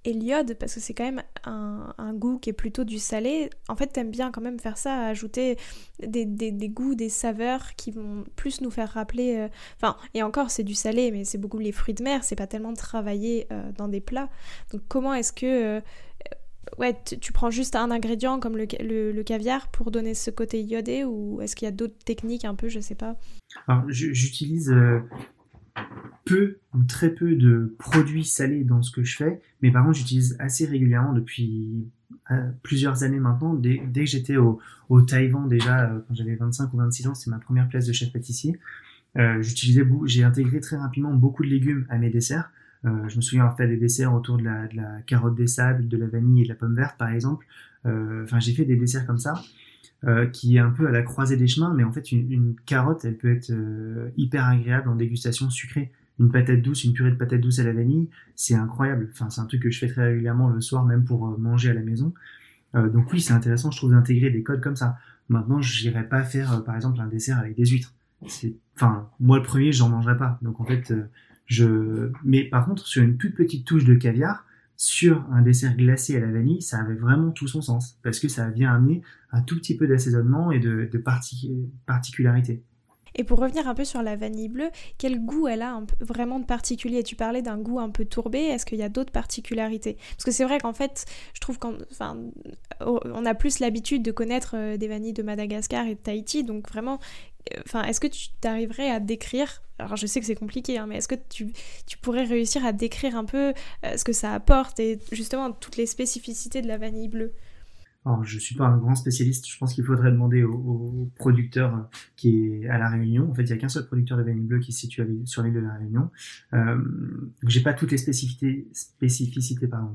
et 0.04 0.12
l'iode, 0.12 0.54
parce 0.54 0.74
que 0.74 0.80
c'est 0.80 0.94
quand 0.94 1.04
même 1.04 1.22
un, 1.44 2.12
goût 2.14 2.38
qui 2.38 2.50
est 2.50 2.54
plutôt 2.54 2.84
du 2.84 2.98
salé, 2.98 3.50
en 3.68 3.76
fait 3.76 3.88
t'aimes 3.88 4.10
bien 4.10 4.30
quand 4.30 4.40
même 4.40 4.60
faire 4.60 4.78
ça, 4.78 5.06
ajouter 5.06 5.56
des, 5.98 6.26
goûts, 6.68 6.94
des 6.94 7.08
saveurs 7.08 7.74
qui 7.76 7.90
vont 7.90 8.24
plus 8.36 8.60
nous 8.60 8.70
faire 8.70 8.90
rappeler... 8.90 9.36
Euh, 9.36 9.48
enfin, 9.76 9.96
et 10.12 10.22
encore 10.22 10.50
c'est 10.50 10.62
du 10.62 10.74
salé, 10.74 11.10
mais 11.10 11.24
c'est 11.24 11.38
beaucoup 11.38 11.58
les 11.58 11.72
fruits 11.72 11.94
de 11.94 12.04
mer, 12.04 12.22
c'est 12.22 12.36
pas 12.36 12.46
tellement 12.46 12.74
travaillé 12.74 13.46
euh, 13.50 13.72
dans 13.76 13.88
des 13.88 14.00
plats. 14.00 14.28
Donc 14.72 14.82
comment 14.88 15.14
est-ce 15.14 15.32
que... 15.32 15.78
Euh, 15.78 15.80
ouais, 16.78 16.96
tu 17.20 17.32
prends 17.32 17.50
juste 17.50 17.74
un 17.74 17.90
ingrédient 17.90 18.38
comme 18.38 18.56
le, 18.56 18.66
le, 19.12 19.22
caviar 19.22 19.68
pour 19.68 19.90
donner 19.90 20.14
ce 20.14 20.30
côté 20.30 20.62
iodé 20.62 21.04
ou 21.04 21.40
est-ce 21.40 21.56
qu'il 21.56 21.66
y 21.66 21.68
a 21.68 21.72
d'autres 21.72 21.98
techniques 22.04 22.44
un 22.44 22.54
peu, 22.54 22.68
je 22.68 22.80
sais 22.80 22.94
pas? 22.94 23.16
Alors 23.66 23.84
j'utilise 23.88 24.72
peu 26.24 26.58
ou 26.74 26.82
très 26.84 27.10
peu 27.10 27.34
de 27.34 27.74
produits 27.78 28.24
salés 28.24 28.64
dans 28.64 28.82
ce 28.82 28.90
que 28.90 29.04
je 29.04 29.16
fais, 29.16 29.40
mais 29.62 29.70
par 29.70 29.84
contre 29.84 29.98
j'utilise 29.98 30.36
assez 30.38 30.66
régulièrement 30.66 31.12
depuis 31.12 31.86
euh, 32.30 32.50
plusieurs 32.62 33.02
années 33.02 33.20
maintenant. 33.20 33.54
Dès, 33.54 33.78
que 33.78 34.04
j'étais 34.06 34.36
au, 34.36 34.58
au, 34.88 35.02
Taïwan 35.02 35.48
déjà, 35.48 35.90
euh, 35.90 36.00
quand 36.08 36.14
j'avais 36.14 36.36
25 36.36 36.72
ou 36.72 36.78
26 36.78 37.08
ans, 37.08 37.14
c'est 37.14 37.30
ma 37.30 37.38
première 37.38 37.68
place 37.68 37.86
de 37.86 37.92
chef 37.92 38.12
pâtissier. 38.12 38.58
Euh, 39.16 39.42
j'ai 39.42 40.24
intégré 40.24 40.60
très 40.60 40.76
rapidement 40.76 41.12
beaucoup 41.12 41.44
de 41.44 41.48
légumes 41.48 41.86
à 41.88 41.98
mes 41.98 42.10
desserts. 42.10 42.50
je 42.82 43.16
me 43.16 43.20
souviens 43.20 43.42
avoir 43.42 43.56
fait 43.56 43.68
des 43.68 43.76
desserts 43.76 44.12
autour 44.12 44.38
de 44.38 44.44
la, 44.44 44.66
de 44.66 44.76
la, 44.76 45.02
carotte 45.06 45.36
des 45.36 45.46
sables, 45.46 45.86
de 45.86 45.96
la 45.96 46.06
vanille 46.06 46.42
et 46.42 46.44
de 46.44 46.48
la 46.48 46.54
pomme 46.54 46.74
verte 46.74 46.96
par 46.98 47.10
exemple. 47.10 47.46
Enfin, 47.84 48.40
j'ai 48.40 48.54
fait 48.54 48.64
des 48.64 48.76
desserts 48.76 49.06
comme 49.06 49.18
ça. 49.18 49.34
Euh, 50.06 50.26
qui 50.26 50.56
est 50.56 50.58
un 50.58 50.70
peu 50.70 50.86
à 50.86 50.90
la 50.90 51.02
croisée 51.02 51.36
des 51.36 51.46
chemins, 51.46 51.72
mais 51.74 51.82
en 51.82 51.90
fait 51.90 52.12
une, 52.12 52.54
carotte, 52.66 53.04
elle 53.06 53.16
peut 53.16 53.34
être 53.34 53.50
euh, 53.50 54.10
hyper 54.18 54.44
agréable 54.44 54.88
en 54.90 54.96
dégustation 54.96 55.48
sucrée. 55.48 55.92
Une 56.20 56.30
patate 56.30 56.60
douce, 56.60 56.84
une 56.84 56.92
purée 56.92 57.10
de 57.10 57.16
patate 57.16 57.40
douce 57.40 57.58
à 57.58 57.64
la 57.64 57.72
vanille, 57.72 58.10
c'est 58.36 58.54
incroyable. 58.54 59.08
Enfin, 59.12 59.30
c'est 59.30 59.40
un 59.40 59.46
truc 59.46 59.62
que 59.62 59.70
je 59.70 59.78
fais 59.78 59.88
très 59.88 60.04
régulièrement 60.04 60.50
le 60.50 60.60
soir, 60.60 60.84
même 60.84 61.04
pour 61.04 61.26
euh, 61.26 61.36
manger 61.38 61.70
à 61.70 61.74
la 61.74 61.80
maison. 61.80 62.12
donc 62.74 63.12
oui, 63.12 63.20
c'est 63.20 63.32
intéressant, 63.32 63.70
je 63.70 63.78
trouve, 63.78 63.92
d'intégrer 63.92 64.30
des 64.30 64.42
codes 64.42 64.60
comme 64.60 64.76
ça. 64.76 64.96
Maintenant, 65.28 65.62
je 65.62 65.88
n'irai 65.88 66.06
pas 66.06 66.22
faire, 66.22 66.62
par 66.64 66.76
exemple, 66.76 67.00
un 67.00 67.06
dessert 67.06 67.38
avec 67.38 67.56
des 67.56 67.64
huîtres. 67.64 67.94
Enfin, 68.76 69.08
moi, 69.20 69.38
le 69.38 69.42
premier, 69.42 69.72
j'en 69.72 69.88
mangerai 69.88 70.16
pas. 70.18 70.38
Donc 70.42 70.60
en 70.60 70.64
fait, 70.64 70.92
je... 71.46 72.10
Mais 72.24 72.44
par 72.44 72.66
contre, 72.66 72.86
sur 72.86 73.02
une 73.02 73.16
toute 73.16 73.34
petite 73.34 73.64
touche 73.64 73.84
de 73.84 73.94
caviar, 73.94 74.44
sur 74.84 75.24
un 75.32 75.40
dessert 75.40 75.74
glacé 75.76 76.14
à 76.14 76.20
la 76.20 76.30
vanille, 76.30 76.60
ça 76.60 76.78
avait 76.78 76.94
vraiment 76.94 77.30
tout 77.30 77.48
son 77.48 77.62
sens, 77.62 77.98
parce 78.02 78.20
que 78.20 78.28
ça 78.28 78.50
vient 78.50 78.74
amener 78.74 79.00
un 79.32 79.40
tout 79.40 79.56
petit 79.56 79.78
peu 79.78 79.86
d'assaisonnement 79.86 80.52
et 80.52 80.58
de, 80.58 81.02
particularité. 81.86 82.62
Et 83.14 83.24
pour 83.24 83.38
revenir 83.38 83.66
un 83.66 83.74
peu 83.74 83.84
sur 83.84 84.02
la 84.02 84.14
vanille 84.14 84.48
bleue, 84.48 84.68
quel 84.98 85.24
goût 85.24 85.48
elle 85.48 85.62
a 85.62 85.80
vraiment 86.00 86.38
de 86.38 86.44
particulier? 86.44 87.02
Tu 87.02 87.16
parlais 87.16 87.40
d'un 87.40 87.56
goût 87.56 87.78
un 87.78 87.88
peu 87.88 88.04
tourbé, 88.04 88.40
est-ce 88.40 88.66
qu'il 88.66 88.76
y 88.76 88.82
a 88.82 88.90
d'autres 88.90 89.12
particularités? 89.12 89.96
Parce 90.10 90.24
que 90.24 90.32
c'est 90.32 90.44
vrai 90.44 90.58
qu'en 90.58 90.74
fait, 90.74 91.06
je 91.32 91.40
trouve 91.40 91.58
qu'on 91.58 91.78
a 93.24 93.34
plus 93.34 93.60
l'habitude 93.60 94.02
de 94.02 94.10
connaître 94.10 94.54
euh, 94.54 94.76
des 94.76 94.88
vanilles 94.88 95.14
de 95.14 95.22
Madagascar 95.22 95.86
et 95.86 95.94
de 95.94 96.00
Tahiti, 96.00 96.44
donc 96.44 96.68
vraiment, 96.68 96.98
enfin, 97.64 97.82
est-ce 97.84 98.00
que 98.00 98.06
tu 98.06 98.28
t'arriverais 98.40 98.90
à 98.90 99.00
décrire, 99.00 99.62
alors 99.78 99.96
je 99.96 100.06
sais 100.06 100.20
que 100.20 100.26
c'est 100.26 100.34
compliqué, 100.34 100.78
hein, 100.78 100.86
mais 100.86 100.96
est-ce 100.96 101.08
que 101.08 101.14
tu, 101.28 101.52
pourrais 102.02 102.24
réussir 102.24 102.64
à 102.64 102.72
décrire 102.72 103.16
un 103.16 103.24
peu 103.24 103.52
ce 103.82 104.04
que 104.04 104.12
ça 104.12 104.32
apporte 104.32 104.80
et 104.80 104.98
justement 105.12 105.52
toutes 105.52 105.76
les 105.76 105.86
spécificités 105.86 106.62
de 106.62 106.68
la 106.68 106.78
vanille 106.78 107.08
bleue? 107.08 107.32
Alors, 108.06 108.22
je 108.22 108.38
suis 108.38 108.54
pas 108.54 108.66
un 108.66 108.76
grand 108.76 108.94
spécialiste. 108.94 109.48
Je 109.48 109.56
pense 109.56 109.72
qu'il 109.72 109.84
faudrait 109.84 110.10
demander 110.10 110.42
au, 110.42 111.10
producteur 111.16 111.74
euh, 111.74 111.80
qui 112.16 112.36
est 112.36 112.68
à 112.68 112.76
la 112.76 112.90
Réunion. 112.90 113.30
En 113.30 113.34
fait, 113.34 113.44
il 113.44 113.50
y 113.50 113.52
a 113.52 113.56
qu'un 113.56 113.68
seul 113.68 113.86
producteur 113.86 114.18
de 114.18 114.22
vanille 114.22 114.44
bleue 114.44 114.60
qui 114.60 114.72
se 114.72 114.80
situe 114.80 115.02
sur 115.24 115.42
l'île 115.42 115.54
de 115.54 115.60
la 115.60 115.72
Réunion. 115.72 116.10
Euh, 116.52 116.76
j'ai 117.46 117.62
pas 117.62 117.72
toutes 117.72 117.92
les 117.92 117.96
spécificités, 117.96 118.68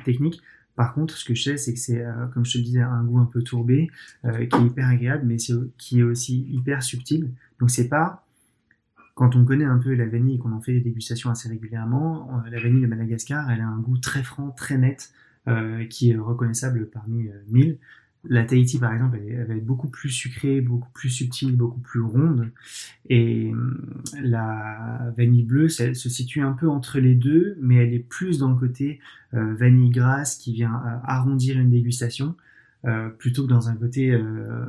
techniques. 0.03 0.41
Par 0.79 0.93
contre, 0.93 1.17
ce 1.17 1.25
que 1.25 1.35
je 1.35 1.43
sais, 1.43 1.57
c'est 1.57 1.73
que 1.73 1.79
c'est, 1.79 2.05
euh, 2.05 2.27
comme 2.33 2.45
je 2.45 2.57
te 2.57 2.63
disais, 2.63 2.79
un 2.79 3.03
goût 3.03 3.19
un 3.19 3.25
peu 3.25 3.43
tourbé, 3.43 3.89
euh, 4.23 4.45
qui 4.45 4.55
est 4.55 4.65
hyper 4.65 4.87
agréable, 4.87 5.25
mais 5.25 5.35
qui 5.35 5.99
est 5.99 6.03
aussi 6.03 6.47
hyper 6.49 6.83
subtil. 6.83 7.33
Donc, 7.59 7.69
c'est 7.69 7.89
pas 7.89 8.25
quand 9.13 9.35
on 9.35 9.43
connaît 9.43 9.65
un 9.65 9.77
peu 9.77 9.93
la 9.93 10.07
vanille 10.07 10.35
et 10.35 10.39
qu'on 10.39 10.53
en 10.53 10.61
fait 10.61 10.71
des 10.71 10.79
dégustations 10.79 11.29
assez 11.29 11.49
régulièrement, 11.49 12.41
la 12.49 12.61
vanille 12.61 12.81
de 12.81 12.87
Madagascar, 12.87 13.51
elle 13.51 13.59
a 13.59 13.67
un 13.67 13.79
goût 13.79 13.97
très 13.97 14.23
franc, 14.23 14.51
très 14.51 14.77
net, 14.77 15.11
euh, 15.49 15.83
qui 15.83 16.11
est 16.11 16.15
reconnaissable 16.15 16.89
parmi 16.89 17.29
mille. 17.49 17.77
La 18.25 18.43
Tahiti, 18.43 18.79
par 18.79 18.93
exemple, 18.93 19.17
elle, 19.25 19.45
va 19.45 19.55
être 19.55 19.65
beaucoup 19.65 19.87
plus 19.87 20.09
sucrée, 20.09 20.59
beaucoup 20.59 20.89
plus 20.93 21.09
subtile, 21.09 21.55
beaucoup 21.55 21.79
plus 21.79 22.01
ronde. 22.01 22.51
Et 23.09 23.51
hum, 23.51 24.01
la 24.21 25.13
vanille 25.17 25.43
bleue, 25.43 25.67
elle 25.79 25.95
se 25.95 26.09
situe 26.09 26.41
un 26.41 26.51
peu 26.51 26.67
entre 26.67 26.99
les 26.99 27.15
deux, 27.15 27.57
mais 27.61 27.75
elle 27.75 27.93
est 27.93 27.99
plus 27.99 28.39
dans 28.39 28.49
le 28.49 28.57
côté 28.57 28.99
euh, 29.33 29.55
vanille 29.55 29.91
grasse 29.91 30.35
qui 30.35 30.53
vient 30.53 30.75
euh, 30.85 30.97
arrondir 31.05 31.57
une 31.59 31.71
dégustation. 31.71 32.35
Euh, 32.85 33.09
plutôt 33.09 33.43
que 33.43 33.49
dans 33.49 33.67
un 33.67 33.75
côté 33.75 34.11
euh, 34.11 34.63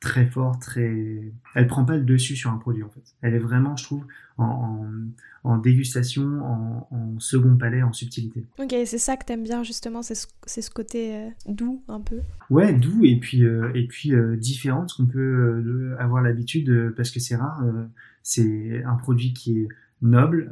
très 0.00 0.24
fort, 0.24 0.58
très. 0.58 1.30
Elle 1.54 1.66
prend 1.66 1.84
pas 1.84 1.98
le 1.98 2.02
dessus 2.02 2.36
sur 2.36 2.50
un 2.50 2.56
produit 2.56 2.82
en 2.82 2.88
fait. 2.88 3.02
Elle 3.20 3.34
est 3.34 3.38
vraiment, 3.38 3.76
je 3.76 3.84
trouve, 3.84 4.06
en, 4.38 4.86
en, 5.44 5.58
dégustation, 5.58 6.22
en, 6.42 6.88
en, 6.90 7.20
second 7.20 7.54
palais, 7.58 7.82
en 7.82 7.92
subtilité. 7.92 8.46
Ok, 8.58 8.74
c'est 8.86 8.96
ça 8.96 9.18
que 9.18 9.26
t'aimes 9.26 9.42
bien 9.42 9.62
justement, 9.62 10.00
c'est 10.00 10.14
ce, 10.14 10.26
ce, 10.46 10.70
côté 10.70 11.16
euh, 11.16 11.28
doux 11.46 11.82
un 11.88 12.00
peu. 12.00 12.20
Ouais, 12.48 12.72
doux 12.72 13.04
et 13.04 13.20
puis 13.20 13.42
et 13.42 13.86
puis 13.88 14.12
différent 14.38 14.84
de 14.84 14.88
ce 14.88 14.96
qu'on 14.96 15.06
peut 15.06 15.94
avoir 15.98 16.22
l'habitude 16.22 16.94
parce 16.96 17.10
que 17.10 17.20
c'est 17.20 17.36
rare. 17.36 17.62
c'est 18.22 18.82
un 18.84 18.94
produit 18.94 19.34
qui 19.34 19.58
est 19.58 19.68
noble, 20.00 20.50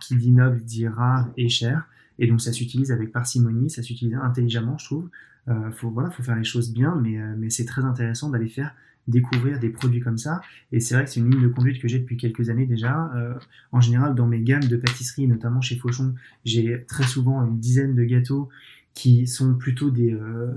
qui 0.00 0.16
dit 0.16 0.32
noble 0.32 0.60
dit 0.62 0.86
rare 0.86 1.30
et 1.38 1.48
cher. 1.48 1.88
Et 2.18 2.26
donc 2.26 2.42
ça 2.42 2.52
s'utilise 2.52 2.92
avec 2.92 3.10
parcimonie, 3.10 3.70
ça 3.70 3.82
s'utilise 3.82 4.14
intelligemment, 4.22 4.76
je 4.76 4.84
trouve. 4.84 5.08
Euh, 5.48 5.70
faut 5.72 5.90
voilà, 5.90 6.10
faut 6.10 6.22
faire 6.22 6.36
les 6.36 6.44
choses 6.44 6.72
bien, 6.72 6.94
mais, 7.02 7.18
euh, 7.18 7.34
mais 7.36 7.50
c'est 7.50 7.64
très 7.64 7.82
intéressant 7.84 8.30
d'aller 8.30 8.48
faire 8.48 8.74
découvrir 9.08 9.58
des 9.58 9.68
produits 9.68 10.00
comme 10.00 10.18
ça. 10.18 10.40
Et 10.72 10.80
c'est 10.80 10.94
vrai 10.94 11.04
que 11.04 11.10
c'est 11.10 11.20
une 11.20 11.30
ligne 11.30 11.42
de 11.42 11.48
conduite 11.48 11.80
que 11.80 11.88
j'ai 11.88 11.98
depuis 11.98 12.16
quelques 12.16 12.50
années 12.50 12.66
déjà. 12.66 13.12
Euh, 13.14 13.34
en 13.72 13.80
général, 13.80 14.14
dans 14.14 14.26
mes 14.26 14.40
gammes 14.40 14.64
de 14.64 14.76
pâtisserie, 14.76 15.26
notamment 15.26 15.60
chez 15.60 15.76
Fauchon, 15.76 16.14
j'ai 16.44 16.84
très 16.88 17.04
souvent 17.04 17.44
une 17.44 17.58
dizaine 17.58 17.94
de 17.94 18.04
gâteaux 18.04 18.48
qui 18.94 19.26
sont 19.26 19.54
plutôt 19.54 19.90
des, 19.90 20.12
euh, 20.12 20.52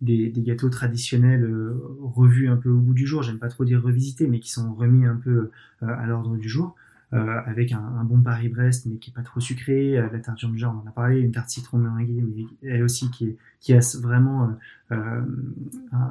des, 0.00 0.30
des, 0.30 0.42
gâteaux 0.42 0.70
traditionnels 0.70 1.44
euh, 1.44 1.78
revus 2.00 2.48
un 2.48 2.56
peu 2.56 2.70
au 2.70 2.78
bout 2.78 2.94
du 2.94 3.06
jour. 3.06 3.22
J'aime 3.22 3.38
pas 3.38 3.48
trop 3.48 3.64
dire 3.64 3.82
revisités, 3.82 4.26
mais 4.26 4.40
qui 4.40 4.50
sont 4.50 4.74
remis 4.74 5.04
un 5.04 5.16
peu 5.16 5.50
à 5.82 6.06
l'ordre 6.06 6.36
du 6.38 6.48
jour. 6.48 6.74
Euh, 7.14 7.40
avec 7.46 7.70
un, 7.70 7.78
un, 7.78 8.02
bon 8.02 8.20
Paris-Brest, 8.20 8.86
mais 8.86 8.96
qui 8.96 9.10
est 9.10 9.12
pas 9.12 9.22
trop 9.22 9.38
sucré, 9.38 9.96
euh, 9.96 10.08
la 10.12 10.18
tarte 10.18 10.40
genre, 10.56 10.74
on 10.74 10.84
en 10.84 10.90
a 10.90 10.92
parlé, 10.92 11.20
une 11.20 11.30
tarte 11.30 11.48
citron 11.48 11.78
meringuée, 11.78 12.20
mais 12.20 12.68
elle 12.68 12.82
aussi 12.82 13.08
qui, 13.12 13.26
est, 13.26 13.36
qui 13.60 13.72
a 13.72 13.78
vraiment 14.02 14.50
euh, 14.90 15.20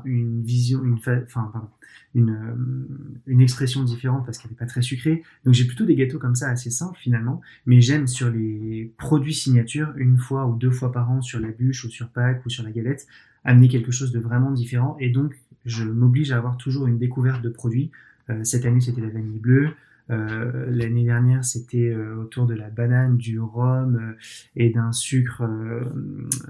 une 0.05 0.43
vision, 0.43 0.81
une, 0.81 0.93
enfin, 0.93 1.25
pardon, 1.51 1.67
une, 2.15 2.87
une 3.27 3.41
expression 3.41 3.83
différente 3.83 4.25
parce 4.25 4.37
qu'elle 4.37 4.51
n'est 4.51 4.57
pas 4.57 4.65
très 4.65 4.81
sucrée. 4.81 5.23
Donc 5.43 5.53
j'ai 5.53 5.65
plutôt 5.65 5.83
des 5.83 5.95
gâteaux 5.95 6.19
comme 6.19 6.35
ça 6.35 6.47
assez 6.47 6.69
simples 6.69 6.97
finalement, 6.97 7.41
mais 7.65 7.81
j'aime 7.81 8.07
sur 8.07 8.29
les 8.29 8.93
produits 8.97 9.33
signature, 9.33 9.91
une 9.97 10.17
fois 10.17 10.47
ou 10.47 10.55
deux 10.55 10.71
fois 10.71 10.93
par 10.93 11.11
an 11.11 11.21
sur 11.21 11.41
la 11.41 11.49
bûche 11.49 11.83
ou 11.83 11.89
sur 11.89 12.07
Pâques 12.07 12.45
ou 12.45 12.49
sur 12.49 12.63
la 12.63 12.71
galette, 12.71 13.07
amener 13.43 13.67
quelque 13.67 13.91
chose 13.91 14.13
de 14.13 14.19
vraiment 14.19 14.51
différent 14.51 14.95
et 15.01 15.09
donc 15.09 15.33
je 15.65 15.83
m'oblige 15.83 16.31
à 16.31 16.37
avoir 16.37 16.55
toujours 16.55 16.87
une 16.87 16.97
découverte 16.97 17.41
de 17.41 17.49
produits. 17.49 17.91
cette 18.43 18.65
année 18.65 18.79
c'était 18.79 19.01
la 19.01 19.09
vanille 19.09 19.39
bleue, 19.39 19.71
euh, 20.09 20.65
l'année 20.69 21.05
dernière, 21.05 21.45
c'était 21.45 21.89
euh, 21.89 22.15
autour 22.15 22.45
de 22.45 22.53
la 22.53 22.69
banane, 22.69 23.17
du 23.17 23.39
rhum 23.39 23.95
euh, 23.95 24.17
et 24.55 24.69
d'un 24.69 24.91
sucre 24.91 25.43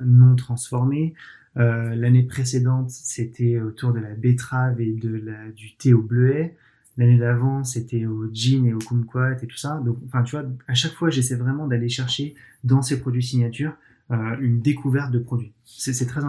non 0.03 0.35
transformé. 0.35 1.13
L'année 1.55 2.23
précédente, 2.23 2.89
c'était 2.89 3.61
autour 3.61 3.93
de 3.93 3.99
la 3.99 4.15
betterave 4.15 4.81
et 4.81 4.91
de 4.91 5.21
la, 5.23 5.51
du 5.51 5.75
thé 5.75 5.93
au 5.93 6.01
bleuet. 6.01 6.57
L'année 6.97 7.19
d'avant, 7.19 7.63
c'était 7.63 8.07
au 8.07 8.27
gin 8.33 8.65
et 8.65 8.73
au 8.73 8.79
kumquat 8.79 9.37
et 9.39 9.45
tout 9.45 9.57
ça. 9.57 9.79
Donc, 9.85 9.99
enfin, 10.07 10.23
tu 10.23 10.35
vois, 10.35 10.45
à 10.67 10.73
chaque 10.73 10.93
fois, 10.93 11.11
j'essaie 11.11 11.35
vraiment 11.35 11.67
d'aller 11.67 11.89
chercher 11.89 12.33
dans 12.63 12.81
ces 12.81 12.99
produits 12.99 13.21
signatures 13.21 13.73
une 14.09 14.61
découverte 14.61 15.11
de 15.11 15.19
produits. 15.19 15.53
C'est 15.63 16.07
très, 16.07 16.21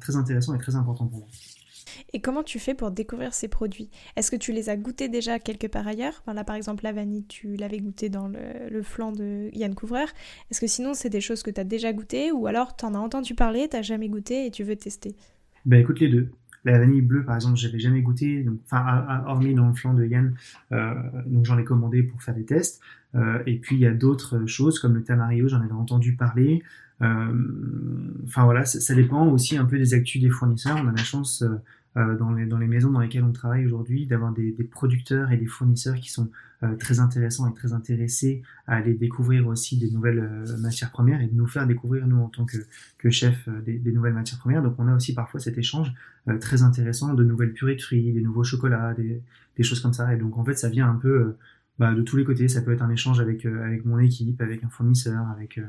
très 0.00 0.14
intéressant 0.14 0.54
et 0.54 0.58
très 0.58 0.76
important 0.76 1.08
pour 1.08 1.18
moi. 1.18 1.28
Et 2.12 2.20
comment 2.20 2.42
tu 2.42 2.58
fais 2.58 2.74
pour 2.74 2.90
découvrir 2.90 3.34
ces 3.34 3.48
produits? 3.48 3.90
Est-ce 4.16 4.30
que 4.30 4.36
tu 4.36 4.52
les 4.52 4.68
as 4.68 4.76
goûtés 4.76 5.08
déjà 5.08 5.38
quelque 5.38 5.66
part 5.66 5.86
ailleurs? 5.86 6.22
Enfin, 6.22 6.34
Là, 6.34 6.44
par 6.44 6.56
exemple, 6.56 6.84
la 6.84 6.92
vanille, 6.92 7.24
tu 7.26 7.56
l'avais 7.56 7.78
goûté 7.78 8.08
dans 8.08 8.28
le, 8.28 8.82
flanc 8.82 9.12
de 9.12 9.50
Yann 9.52 9.74
Couvreur. 9.74 10.08
Est-ce 10.50 10.60
que 10.60 10.66
sinon, 10.66 10.94
c'est 10.94 11.10
des 11.10 11.20
choses 11.20 11.42
que 11.42 11.50
tu 11.50 11.60
as 11.60 11.64
déjà 11.64 11.92
goûtées 11.92 12.32
ou 12.32 12.46
alors 12.46 12.76
tu 12.76 12.84
en 12.84 12.94
as 12.94 12.98
entendu 12.98 13.34
parler, 13.34 13.68
tu 13.68 13.82
jamais 13.82 14.08
goûté 14.08 14.46
et 14.46 14.50
tu 14.50 14.64
veux 14.64 14.76
tester? 14.76 15.14
Ben 15.64 15.80
écoute 15.80 16.00
les 16.00 16.08
deux. 16.08 16.30
La 16.64 16.78
vanille 16.78 17.02
bleue, 17.02 17.24
par 17.24 17.34
exemple, 17.34 17.56
j'avais 17.56 17.80
jamais 17.80 18.02
goûté, 18.02 18.46
enfin, 18.64 19.24
hormis 19.26 19.54
dans 19.54 19.66
le 19.66 19.74
flanc 19.74 19.94
de 19.94 20.04
Yann, 20.04 20.34
euh, 20.70 20.94
donc 21.26 21.44
j'en 21.44 21.58
ai 21.58 21.64
commandé 21.64 22.04
pour 22.04 22.22
faire 22.22 22.34
des 22.34 22.44
tests. 22.44 22.80
Euh, 23.14 23.42
et 23.46 23.58
puis 23.58 23.76
il 23.76 23.80
y 23.80 23.86
a 23.86 23.92
d'autres 23.92 24.46
choses 24.46 24.78
comme 24.78 24.94
le 24.94 25.02
tamarillo, 25.02 25.48
j'en 25.48 25.60
avais 25.60 25.72
entendu 25.72 26.14
parler. 26.14 26.62
Euh, 27.02 28.24
enfin 28.24 28.44
voilà, 28.44 28.64
ça, 28.64 28.94
dépend 28.94 29.26
aussi 29.26 29.56
un 29.56 29.64
peu 29.64 29.78
des 29.78 29.94
actus 29.94 30.20
des 30.22 30.30
fournisseurs. 30.30 30.76
On 30.82 30.88
a 30.88 30.92
la 30.92 31.02
chance 31.02 31.44
euh, 31.98 32.16
dans, 32.16 32.32
les, 32.32 32.46
dans 32.46 32.56
les 32.56 32.68
maisons 32.68 32.90
dans 32.90 33.00
lesquelles 33.00 33.22
on 33.22 33.32
travaille 33.32 33.66
aujourd'hui, 33.66 34.06
d'avoir 34.06 34.32
des, 34.32 34.50
des, 34.52 34.64
producteurs 34.64 35.30
et 35.30 35.36
des 35.36 35.44
fournisseurs 35.44 35.96
qui 35.96 36.10
sont 36.10 36.30
euh, 36.62 36.74
très 36.76 37.00
intéressants 37.00 37.46
et 37.50 37.52
très 37.52 37.74
intéressés 37.74 38.42
à 38.66 38.76
aller 38.76 38.94
découvrir 38.94 39.46
aussi 39.46 39.76
des 39.76 39.90
nouvelles 39.90 40.20
euh, 40.20 40.56
matières 40.56 40.90
premières 40.90 41.20
et 41.20 41.26
de 41.26 41.34
nous 41.34 41.46
faire 41.46 41.66
découvrir, 41.66 42.06
nous, 42.06 42.16
en 42.16 42.28
tant 42.28 42.46
que, 42.46 42.56
que 42.96 43.10
chef, 43.10 43.46
des, 43.66 43.78
des, 43.78 43.92
nouvelles 43.92 44.14
matières 44.14 44.38
premières. 44.38 44.62
Donc 44.62 44.76
on 44.78 44.88
a 44.88 44.96
aussi 44.96 45.14
parfois 45.14 45.38
cet 45.38 45.58
échange 45.58 45.92
très 46.40 46.62
intéressant 46.62 47.12
de 47.12 47.24
nouvelles 47.24 47.52
purées 47.52 47.74
de 47.74 47.82
fruits, 47.82 48.10
des 48.10 48.22
nouveaux 48.22 48.44
chocolats, 48.44 48.94
des, 48.94 49.20
des 49.58 49.62
choses 49.62 49.80
comme 49.80 49.92
ça. 49.92 50.14
Et 50.14 50.16
donc 50.16 50.38
en 50.38 50.44
fait, 50.46 50.54
ça 50.54 50.70
vient 50.70 50.88
un 50.88 50.96
peu 50.96 51.36
bah, 51.78 51.92
de 51.92 52.00
tous 52.00 52.16
les 52.16 52.24
côtés. 52.24 52.48
Ça 52.48 52.62
peut 52.62 52.72
être 52.72 52.82
un 52.82 52.90
échange 52.90 53.20
avec, 53.20 53.44
avec 53.44 53.84
mon 53.84 53.98
équipe, 53.98 54.40
avec 54.40 54.64
un 54.64 54.70
fournisseur, 54.70 55.26
avec, 55.28 55.60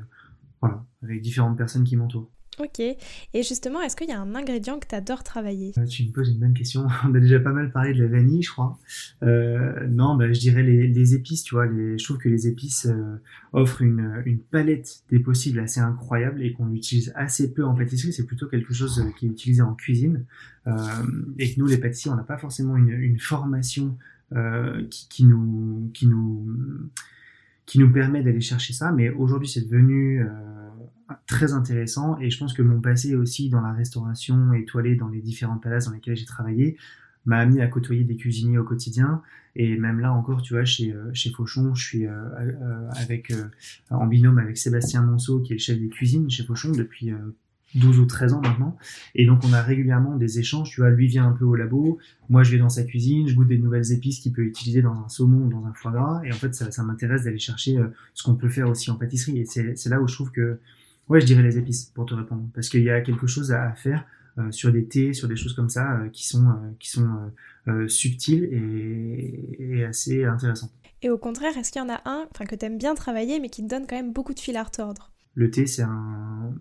voilà, 0.64 0.86
avec 1.04 1.22
différentes 1.22 1.58
personnes 1.58 1.84
qui 1.84 1.98
m'entourent. 1.98 2.30
Ok. 2.60 2.80
Et 2.80 3.44
justement, 3.44 3.82
est-ce 3.82 3.96
qu'il 3.96 4.10
y 4.10 4.12
a 4.12 4.22
un 4.22 4.36
ingrédient 4.36 4.80
que 4.80 4.88
tu 4.88 4.96
adores 4.96 5.24
travailler? 5.24 5.74
Euh, 5.78 5.86
Tu 5.86 6.06
me 6.06 6.12
poses 6.12 6.30
une 6.30 6.40
bonne 6.40 6.54
question. 6.54 6.88
On 7.06 7.14
a 7.14 7.20
déjà 7.20 7.40
pas 7.40 7.52
mal 7.52 7.72
parlé 7.72 7.94
de 7.94 8.04
la 8.04 8.10
vanille, 8.10 8.44
je 8.44 8.52
crois. 8.52 8.78
Euh, 9.24 9.88
non, 9.88 10.16
bah, 10.16 10.32
je 10.32 10.40
dirais 10.40 10.64
les, 10.64 11.16
épices, 11.16 11.44
tu 11.44 11.56
vois. 11.56 11.66
Les, 11.66 11.98
je 11.98 12.04
trouve 12.04 12.20
que 12.20 12.30
les 12.30 12.48
épices 12.48 12.86
euh, 12.86 13.16
offrent 13.54 13.82
une, 13.82 14.22
une, 14.26 14.40
palette 14.40 15.04
des 15.10 15.20
possibles 15.20 15.60
assez 15.60 15.80
incroyable 15.80 16.44
et 16.44 16.54
qu'on 16.54 16.72
utilise 16.72 17.12
assez 17.16 17.54
peu 17.54 17.66
en 17.66 17.74
pâtisserie. 17.74 18.14
C'est 18.14 18.26
plutôt 18.26 18.48
quelque 18.48 18.74
chose 18.74 19.04
qui 19.18 19.26
est 19.26 19.30
utilisé 19.30 19.62
en 19.62 19.74
cuisine. 19.74 20.26
et 21.40 21.54
que 21.54 21.60
nous, 21.60 21.68
les 21.68 21.78
pâtissiers, 21.78 22.12
on 22.12 22.16
n'a 22.16 22.24
pas 22.24 22.38
forcément 22.38 22.78
une, 22.78 22.92
une 22.92 23.20
formation 23.20 23.98
qui, 24.90 25.08
qui, 25.10 25.26
nous... 25.26 25.90
Qui 25.94 26.08
nous 26.08 26.48
qui 27.66 27.80
nous 27.80 27.92
permet 27.92 28.22
d'aller 28.22 28.42
chercher 28.42 28.74
ça, 28.74 28.92
mais 28.92 29.10
aujourd'hui 29.10 29.48
c'est 29.48 29.62
devenu 29.62 30.26
très 31.28 31.54
intéressant. 31.54 32.20
Et 32.20 32.30
je 32.30 32.38
pense 32.38 32.54
que 32.54 32.62
mon 32.62 32.82
passé 32.82 33.16
aussi 33.16 33.50
dans 33.50 33.62
la 33.62 33.72
restauration 33.72 34.54
étoilée 34.54 34.96
dans 34.96 35.10
les 35.10 35.22
différentes 35.22 35.62
palaces 35.62 35.86
dans 35.86 35.94
lesquelles 35.94 36.18
j'ai 36.18 36.26
travaillé 36.26 36.78
m'a 37.26 37.38
amené 37.38 37.62
à 37.62 37.68
côtoyer 37.68 38.04
des 38.04 38.16
cuisiniers 38.16 38.58
au 38.58 38.64
quotidien. 38.64 39.22
Et 39.56 39.78
même 39.78 40.00
là 40.00 40.12
encore 40.12 40.42
tu 40.42 40.54
vois 40.54 40.66
chez 40.66 40.92
euh, 40.94 41.12
chez 41.14 41.30
Fauchon 41.30 41.76
je 41.76 41.86
suis 41.86 42.08
euh, 42.08 42.12
euh, 42.12 42.90
avec 42.96 43.32
en 43.92 44.08
binôme 44.08 44.40
avec 44.40 44.58
Sébastien 44.58 45.04
Monceau 45.04 45.42
qui 45.42 45.54
est 45.54 45.58
le 45.58 45.62
chef 45.62 45.80
des 45.80 45.90
cuisines 45.90 46.30
chez 46.30 46.44
Fauchon 46.44 46.72
depuis 46.72 47.12
12 47.76 48.00
ou 48.00 48.06
13 48.06 48.34
ans 48.34 48.42
maintenant. 48.42 48.78
Et 49.16 49.26
donc, 49.26 49.42
on 49.44 49.54
a 49.54 49.62
régulièrement 49.62 50.16
des 50.16 50.40
échanges. 50.40 50.72
Tu 50.72 50.82
vois, 50.82 50.90
lui 50.90 51.08
vient 51.08 51.28
un 51.28 51.34
peu 51.34 51.46
au 51.46 51.56
labo. 51.56 51.98
Moi, 52.30 52.44
je 52.44 52.52
vais 52.52 52.58
dans 52.58 52.70
sa 52.70 52.84
cuisine. 52.84 53.28
Je 53.28 53.36
goûte 53.36 53.48
des 53.48 53.58
nouvelles 53.58 53.92
épices 53.92 54.20
qu'il 54.20 54.34
peut 54.34 54.44
utiliser 54.44 54.82
dans 54.82 54.94
un 54.94 55.10
saumon 55.10 55.48
ou 55.48 55.50
dans 55.50 55.66
un 55.66 55.74
foie 55.74 55.92
gras. 55.92 56.22
Et 56.24 56.32
en 56.32 56.36
fait, 56.36 56.54
ça, 56.54 56.72
ça 56.72 56.84
m'intéresse 56.84 57.24
d'aller 57.24 57.40
chercher 57.40 57.78
ce 58.14 58.24
qu'on 58.24 58.36
peut 58.36 58.50
faire 58.50 58.70
aussi 58.70 58.92
en 58.92 58.96
pâtisserie. 58.96 59.40
Et 59.40 59.46
c'est 59.46 59.90
là 59.90 60.02
où 60.02 60.08
je 60.08 60.14
trouve 60.14 60.32
que 60.32 60.60
Ouais, 61.10 61.20
je 61.20 61.26
dirais 61.26 61.44
les 61.44 61.58
épices 61.58 61.86
pour 61.86 62.06
te 62.06 62.14
répondre, 62.14 62.44
parce 62.54 62.70
qu'il 62.70 62.84
y 62.84 62.90
a 62.90 63.02
quelque 63.02 63.28
chose 63.28 63.52
à, 63.52 63.74
faire 63.74 64.06
euh, 64.38 64.52
sur 64.52 64.72
des 64.72 64.86
thés, 64.88 65.14
sur 65.14 65.28
des 65.28 65.36
choses 65.36 65.54
comme 65.54 65.70
ça, 65.70 66.00
euh, 66.00 66.10
qui 66.10 66.28
sont, 66.28 66.48
euh, 66.48 66.72
qui 66.80 66.90
sont 66.90 67.32
subtiles 67.88 68.46
et, 69.60 69.86
assez 69.86 70.26
intéressantes. 70.26 70.72
Et 71.02 71.10
au 71.10 71.18
contraire, 71.18 71.58
est-ce 71.58 71.72
qu'il 71.72 71.82
y 71.82 71.86
en 71.86 71.90
a 71.90 72.02
un 72.06 72.28
que 72.46 72.56
tu 72.56 72.66
aimes 72.66 72.78
bien 72.78 72.96
travailler, 72.96 73.40
mais 73.40 73.50
qui 73.50 73.64
te 73.64 73.68
donne 73.68 73.86
quand 73.88 73.96
même 73.96 74.12
beaucoup 74.12 74.34
de 74.34 74.40
fil 74.40 74.58
à 74.58 74.64
retordre? 74.64 75.13
Le 75.36 75.50
thé, 75.50 75.66
c'est 75.66 75.82
un, 75.82 76.54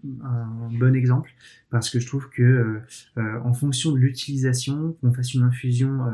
bon 0.78 0.94
exemple 0.94 1.30
parce 1.70 1.90
que 1.90 2.00
je 2.00 2.06
trouve 2.06 2.30
que 2.30 2.80
en 3.16 3.52
fonction 3.52 3.92
de 3.92 3.98
l'utilisation, 3.98 4.96
qu'on 5.00 5.12
fasse 5.12 5.34
une 5.34 5.42
infusion 5.42 6.06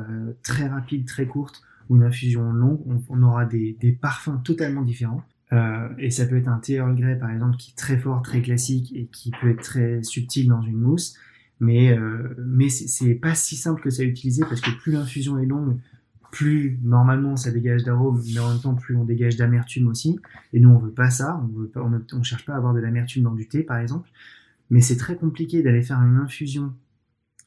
très 0.42 0.66
rapide, 0.66 1.06
très 1.06 1.26
courte 1.26 1.62
ou 1.88 1.96
une 1.96 2.02
infusion 2.02 2.52
longue, 2.52 2.80
on, 3.08 3.22
aura 3.22 3.44
des, 3.44 3.98
parfums 4.00 4.42
totalement 4.42 4.82
différents. 4.82 5.22
et 5.98 6.10
ça 6.10 6.26
peut 6.26 6.36
être 6.36 6.48
un 6.48 6.58
thé 6.58 6.74
Earl 6.74 6.96
Grey 6.96 7.16
par 7.16 7.30
exemple 7.30 7.56
qui 7.56 7.70
est 7.70 7.78
très 7.78 7.96
fort, 7.96 8.22
très 8.22 8.42
classique 8.42 8.92
et 8.96 9.06
qui 9.06 9.30
peut 9.40 9.50
être 9.50 9.62
très 9.62 10.02
subtil 10.02 10.48
dans 10.48 10.62
une 10.62 10.80
mousse 10.80 11.16
mais 11.60 11.92
euh, 11.92 12.34
mais 12.38 12.68
c'est 12.68 13.14
pas 13.14 13.34
si 13.34 13.56
simple 13.56 13.80
que 13.82 13.90
ça 13.90 14.02
à 14.02 14.04
utiliser 14.04 14.42
parce 14.42 14.60
que 14.60 14.70
plus 14.70 14.92
l'infusion 14.92 15.38
est 15.38 15.46
longue, 15.46 15.78
plus 16.30 16.78
normalement 16.82 17.36
ça 17.36 17.50
dégage 17.50 17.84
d'arôme, 17.84 18.22
mais 18.32 18.40
en 18.40 18.50
même 18.50 18.60
temps 18.60 18.74
plus 18.74 18.96
on 18.96 19.04
dégage 19.04 19.36
d'amertume 19.36 19.88
aussi. 19.88 20.18
Et 20.52 20.60
nous 20.60 20.70
on 20.70 20.78
veut 20.78 20.92
pas 20.92 21.10
ça, 21.10 21.42
on 21.42 21.46
veut 21.58 21.70
cherche 22.22 22.44
pas 22.44 22.54
à 22.54 22.56
avoir 22.56 22.74
de 22.74 22.80
l'amertume 22.80 23.24
dans 23.24 23.34
du 23.34 23.48
thé 23.48 23.62
par 23.62 23.78
exemple. 23.78 24.08
Mais 24.70 24.80
c'est 24.80 24.96
très 24.96 25.16
compliqué 25.16 25.62
d'aller 25.62 25.82
faire 25.82 26.00
une 26.02 26.16
infusion 26.16 26.74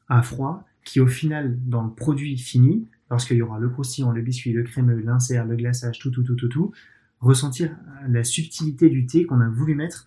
à 0.08 0.22
froid 0.22 0.64
qui 0.84 1.00
au 1.00 1.06
final 1.06 1.58
dans 1.64 1.84
le 1.84 1.90
produit 1.90 2.36
fini, 2.36 2.88
lorsqu'il 3.10 3.36
y 3.36 3.42
aura 3.42 3.60
le 3.60 3.68
croustillant, 3.68 4.10
le 4.10 4.22
biscuit, 4.22 4.52
le 4.52 4.64
crémeux, 4.64 5.00
l'insert, 5.00 5.46
le 5.46 5.56
glaçage, 5.56 5.98
tout 5.98 6.10
tout 6.10 6.24
tout 6.24 6.34
tout 6.34 6.48
tout, 6.48 6.72
ressentir 7.20 7.76
la 8.08 8.24
subtilité 8.24 8.90
du 8.90 9.06
thé 9.06 9.24
qu'on 9.24 9.40
a 9.40 9.48
voulu 9.48 9.74
mettre 9.74 10.06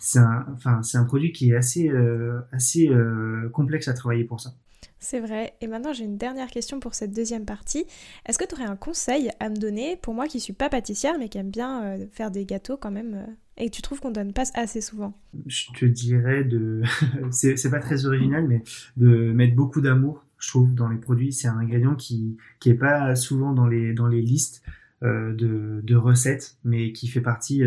c'est 0.00 0.18
un, 0.18 0.46
enfin, 0.54 0.82
c'est 0.82 0.98
un 0.98 1.04
produit 1.04 1.30
qui 1.30 1.50
est 1.50 1.56
assez, 1.56 1.88
euh, 1.88 2.40
assez 2.52 2.88
euh, 2.88 3.48
complexe 3.50 3.86
à 3.86 3.92
travailler 3.92 4.24
pour 4.24 4.40
ça. 4.40 4.54
C'est 5.00 5.18
vrai. 5.18 5.54
Et 5.62 5.66
maintenant, 5.66 5.94
j'ai 5.94 6.04
une 6.04 6.18
dernière 6.18 6.48
question 6.48 6.78
pour 6.78 6.94
cette 6.94 7.12
deuxième 7.12 7.46
partie. 7.46 7.86
Est-ce 8.26 8.38
que 8.38 8.44
tu 8.44 8.54
aurais 8.54 8.64
un 8.64 8.76
conseil 8.76 9.30
à 9.40 9.48
me 9.48 9.56
donner 9.56 9.96
pour 9.96 10.12
moi 10.12 10.26
qui 10.26 10.40
suis 10.40 10.52
pas 10.52 10.68
pâtissière 10.68 11.18
mais 11.18 11.30
qui 11.30 11.38
aime 11.38 11.50
bien 11.50 11.84
euh, 11.84 12.06
faire 12.12 12.30
des 12.30 12.44
gâteaux 12.44 12.76
quand 12.76 12.90
même 12.90 13.26
et 13.56 13.70
que 13.70 13.74
tu 13.74 13.80
trouves 13.80 14.00
qu'on 14.00 14.10
donne 14.10 14.34
pas 14.34 14.44
assez 14.54 14.82
souvent? 14.82 15.14
Je 15.46 15.72
te 15.74 15.86
dirais 15.86 16.44
de. 16.44 16.82
c'est, 17.30 17.70
pas 17.70 17.80
très 17.80 18.04
original, 18.04 18.46
mais 18.46 18.62
de 18.98 19.32
mettre 19.32 19.56
beaucoup 19.56 19.80
d'amour, 19.80 20.26
je 20.38 20.48
trouve, 20.48 20.74
dans 20.74 20.88
les 20.90 20.98
produits. 20.98 21.32
C'est 21.32 21.48
un 21.48 21.56
ingrédient 21.56 21.94
qui, 21.94 22.36
qui 22.60 22.68
est 22.68 22.74
pas 22.74 23.16
souvent 23.16 23.52
dans 23.52 23.66
les, 23.66 23.94
dans 23.94 24.06
les 24.06 24.20
listes. 24.20 24.62
de, 25.02 25.80
de, 25.82 25.96
recettes, 25.96 26.58
mais 26.62 26.92
qui 26.92 27.08
fait 27.08 27.22
partie 27.22 27.62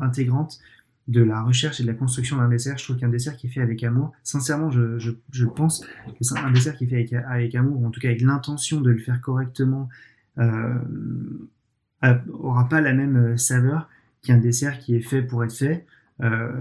intégrante 0.00 0.60
de 1.08 1.22
la 1.22 1.42
recherche 1.42 1.80
et 1.80 1.82
de 1.82 1.88
la 1.88 1.94
construction 1.94 2.38
d'un 2.38 2.48
dessert. 2.48 2.78
Je 2.78 2.84
trouve 2.84 2.96
qu'un 2.96 3.08
dessert 3.08 3.36
qui 3.36 3.46
est 3.46 3.50
fait 3.50 3.60
avec 3.60 3.82
amour, 3.84 4.12
sincèrement, 4.22 4.70
je, 4.70 4.98
je, 4.98 5.10
je 5.32 5.44
pense 5.44 5.84
que 6.06 6.22
c'est 6.24 6.38
un 6.38 6.50
dessert 6.50 6.76
qui 6.76 6.84
est 6.84 6.88
fait 6.88 6.96
avec, 6.96 7.12
avec, 7.12 7.54
amour, 7.54 7.82
ou 7.82 7.86
en 7.86 7.90
tout 7.90 8.00
cas 8.00 8.08
avec 8.08 8.22
l'intention 8.22 8.80
de 8.80 8.90
le 8.90 8.98
faire 8.98 9.20
correctement, 9.20 9.88
euh, 10.38 10.74
aura 12.32 12.68
pas 12.68 12.80
la 12.80 12.92
même 12.92 13.16
euh, 13.16 13.36
saveur 13.36 13.88
qu'un 14.22 14.38
dessert 14.38 14.78
qui 14.78 14.94
est 14.96 15.00
fait 15.00 15.22
pour 15.22 15.44
être 15.44 15.54
fait. 15.54 15.86
Euh, 16.22 16.52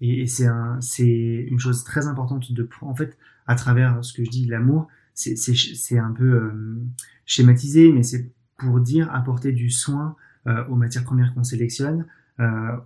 et, 0.00 0.26
c'est 0.26 0.46
un, 0.46 0.78
une 0.98 1.58
chose 1.58 1.84
très 1.84 2.06
importante 2.06 2.52
de, 2.52 2.68
en 2.80 2.94
fait, 2.94 3.16
à 3.46 3.54
travers 3.54 4.04
ce 4.04 4.12
que 4.12 4.24
je 4.24 4.30
dis, 4.30 4.46
l'amour, 4.46 4.88
c'est 5.14 5.98
un 5.98 6.12
peu 6.12 6.24
euh, 6.24 6.80
schématisé, 7.26 7.92
mais 7.92 8.02
c'est 8.02 8.30
pour 8.58 8.80
dire 8.80 9.12
apporter 9.14 9.52
du 9.52 9.70
soin 9.70 10.16
euh, 10.46 10.64
aux 10.66 10.76
matières 10.76 11.04
premières 11.04 11.34
qu'on 11.34 11.44
sélectionne, 11.44 12.06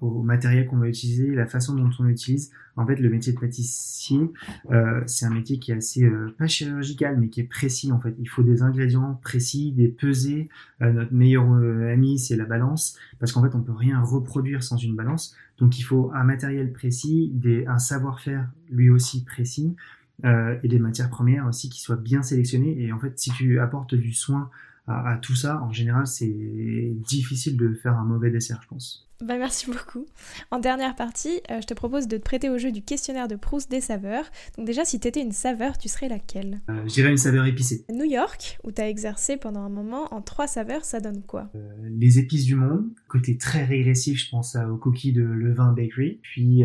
au 0.00 0.22
matériel 0.22 0.66
qu'on 0.66 0.76
va 0.76 0.88
utiliser, 0.88 1.34
la 1.34 1.46
façon 1.46 1.74
dont 1.74 1.90
on 1.98 2.02
l'utilise. 2.02 2.50
En 2.78 2.86
fait, 2.86 2.96
le 2.96 3.08
métier 3.08 3.32
de 3.32 3.40
pâtissier, 3.40 4.20
euh, 4.70 5.02
c'est 5.06 5.26
un 5.26 5.30
métier 5.30 5.58
qui 5.58 5.72
est 5.72 5.74
assez, 5.74 6.04
euh, 6.04 6.32
pas 6.38 6.46
chirurgical, 6.46 7.18
mais 7.18 7.28
qui 7.28 7.40
est 7.40 7.48
précis. 7.48 7.90
En 7.90 7.98
fait, 7.98 8.14
il 8.20 8.28
faut 8.28 8.44
des 8.44 8.62
ingrédients 8.62 9.18
précis, 9.22 9.72
des 9.72 9.88
pesées. 9.88 10.48
Euh, 10.80 10.92
notre 10.92 11.12
meilleur 11.12 11.44
ami, 11.90 12.20
c'est 12.20 12.36
la 12.36 12.44
balance, 12.44 12.96
parce 13.18 13.32
qu'en 13.32 13.42
fait, 13.42 13.56
on 13.56 13.62
peut 13.62 13.72
rien 13.72 14.00
reproduire 14.00 14.62
sans 14.62 14.76
une 14.76 14.94
balance. 14.94 15.34
Donc, 15.58 15.76
il 15.78 15.82
faut 15.82 16.12
un 16.14 16.22
matériel 16.22 16.72
précis, 16.72 17.32
des, 17.34 17.66
un 17.66 17.78
savoir-faire 17.78 18.48
lui 18.70 18.90
aussi 18.90 19.24
précis. 19.24 19.74
et 20.24 20.68
des 20.68 20.80
matières 20.80 21.10
premières 21.10 21.46
aussi 21.46 21.68
qui 21.68 21.80
soient 21.80 21.96
bien 21.96 22.22
sélectionnées. 22.22 22.82
Et 22.82 22.92
en 22.92 22.98
fait, 22.98 23.16
si 23.18 23.30
tu 23.30 23.60
apportes 23.60 23.94
du 23.94 24.12
soin 24.12 24.50
à, 24.88 25.18
tout 25.20 25.34
ça, 25.34 25.60
en 25.62 25.72
général, 25.72 26.06
c'est 26.06 26.26
difficile 26.28 27.56
de 27.56 27.74
faire 27.74 27.96
un 27.96 28.04
mauvais 28.04 28.30
dessert, 28.30 28.60
je 28.62 28.68
pense. 28.68 29.08
Bah 29.20 29.36
merci 29.36 29.66
beaucoup. 29.66 30.06
En 30.52 30.60
dernière 30.60 30.94
partie, 30.94 31.40
euh, 31.50 31.60
je 31.60 31.66
te 31.66 31.74
propose 31.74 32.06
de 32.06 32.18
te 32.18 32.22
prêter 32.22 32.50
au 32.50 32.56
jeu 32.56 32.70
du 32.70 32.82
questionnaire 32.82 33.26
de 33.26 33.34
Proust 33.34 33.68
des 33.68 33.80
saveurs. 33.80 34.24
Donc 34.56 34.64
déjà, 34.64 34.84
si 34.84 35.00
tu 35.00 35.08
étais 35.08 35.20
une 35.20 35.32
saveur, 35.32 35.76
tu 35.76 35.88
serais 35.88 36.08
laquelle? 36.08 36.60
Euh, 36.70 36.82
Je 36.86 36.94
dirais 36.94 37.10
une 37.10 37.16
saveur 37.16 37.44
épicée. 37.44 37.84
New 37.92 38.04
York, 38.04 38.60
où 38.62 38.70
tu 38.70 38.80
as 38.80 38.88
exercé 38.88 39.36
pendant 39.36 39.62
un 39.62 39.68
moment, 39.70 40.14
en 40.14 40.22
trois 40.22 40.46
saveurs, 40.46 40.84
ça 40.84 41.00
donne 41.00 41.22
quoi? 41.22 41.50
Euh, 41.56 41.68
Les 41.98 42.20
épices 42.20 42.44
du 42.44 42.54
monde, 42.54 42.86
côté 43.08 43.36
très 43.36 43.64
régressif, 43.64 44.24
je 44.24 44.30
pense 44.30 44.56
aux 44.56 44.76
coquilles 44.76 45.12
de 45.12 45.24
levain 45.24 45.72
bakery, 45.72 46.20
puis 46.22 46.64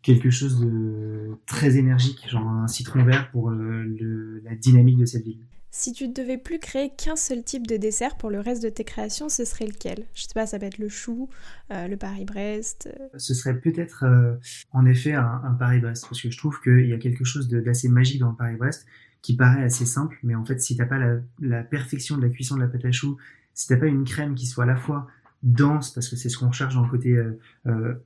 quelque 0.00 0.30
chose 0.30 0.60
de 0.60 1.36
très 1.46 1.76
énergique, 1.76 2.26
genre 2.28 2.48
un 2.48 2.68
citron 2.68 3.04
vert 3.04 3.30
pour 3.30 3.50
la 3.50 4.54
dynamique 4.54 4.98
de 4.98 5.04
cette 5.04 5.24
ville. 5.24 5.44
Si 5.74 5.94
tu 5.94 6.06
ne 6.06 6.12
devais 6.12 6.36
plus 6.36 6.58
créer 6.58 6.90
qu'un 6.90 7.16
seul 7.16 7.42
type 7.42 7.66
de 7.66 7.78
dessert 7.78 8.18
pour 8.18 8.28
le 8.28 8.40
reste 8.40 8.62
de 8.62 8.68
tes 8.68 8.84
créations, 8.84 9.30
ce 9.30 9.46
serait 9.46 9.64
lequel? 9.64 10.04
Je 10.12 10.24
sais 10.24 10.34
pas, 10.34 10.44
ça 10.44 10.58
peut 10.58 10.66
être 10.66 10.76
le 10.76 10.90
chou, 10.90 11.30
euh, 11.70 11.88
le 11.88 11.96
Paris-Brest. 11.96 12.92
Euh. 12.94 13.08
Ce 13.16 13.32
serait 13.32 13.58
peut-être 13.58 14.04
euh, 14.04 14.34
en 14.72 14.84
effet 14.84 15.14
un, 15.14 15.56
Paris-Brest, 15.58 16.04
parce 16.06 16.20
que 16.20 16.30
je 16.30 16.36
trouve 16.36 16.60
qu'il 16.60 16.86
y 16.86 16.92
a 16.92 16.98
quelque 16.98 17.24
chose 17.24 17.48
d'assez 17.48 17.88
magique 17.88 18.20
dans 18.20 18.28
le 18.28 18.36
Paris-Brest 18.36 18.84
qui 19.22 19.34
paraît 19.34 19.64
assez 19.64 19.86
simple, 19.86 20.18
mais 20.22 20.34
en 20.34 20.44
fait, 20.44 20.60
si 20.60 20.76
t'as 20.76 20.84
pas 20.84 20.98
la, 21.40 21.62
perfection 21.62 22.18
de 22.18 22.22
la 22.22 22.28
cuisson 22.28 22.56
de 22.56 22.60
la 22.60 22.68
pâte 22.68 22.84
à 22.84 22.92
choux, 22.92 23.16
si 23.54 23.66
t'as 23.66 23.78
pas 23.78 23.86
une 23.86 24.04
crème 24.04 24.34
qui 24.34 24.46
soit 24.46 24.64
à 24.64 24.66
la 24.66 24.76
fois 24.76 25.06
dense, 25.42 25.90
parce 25.94 26.10
que 26.10 26.16
c'est 26.16 26.28
ce 26.28 26.36
qu'on 26.36 26.52
cherche 26.52 26.74
dans 26.74 26.82
le 26.82 26.90
côté 26.90 27.16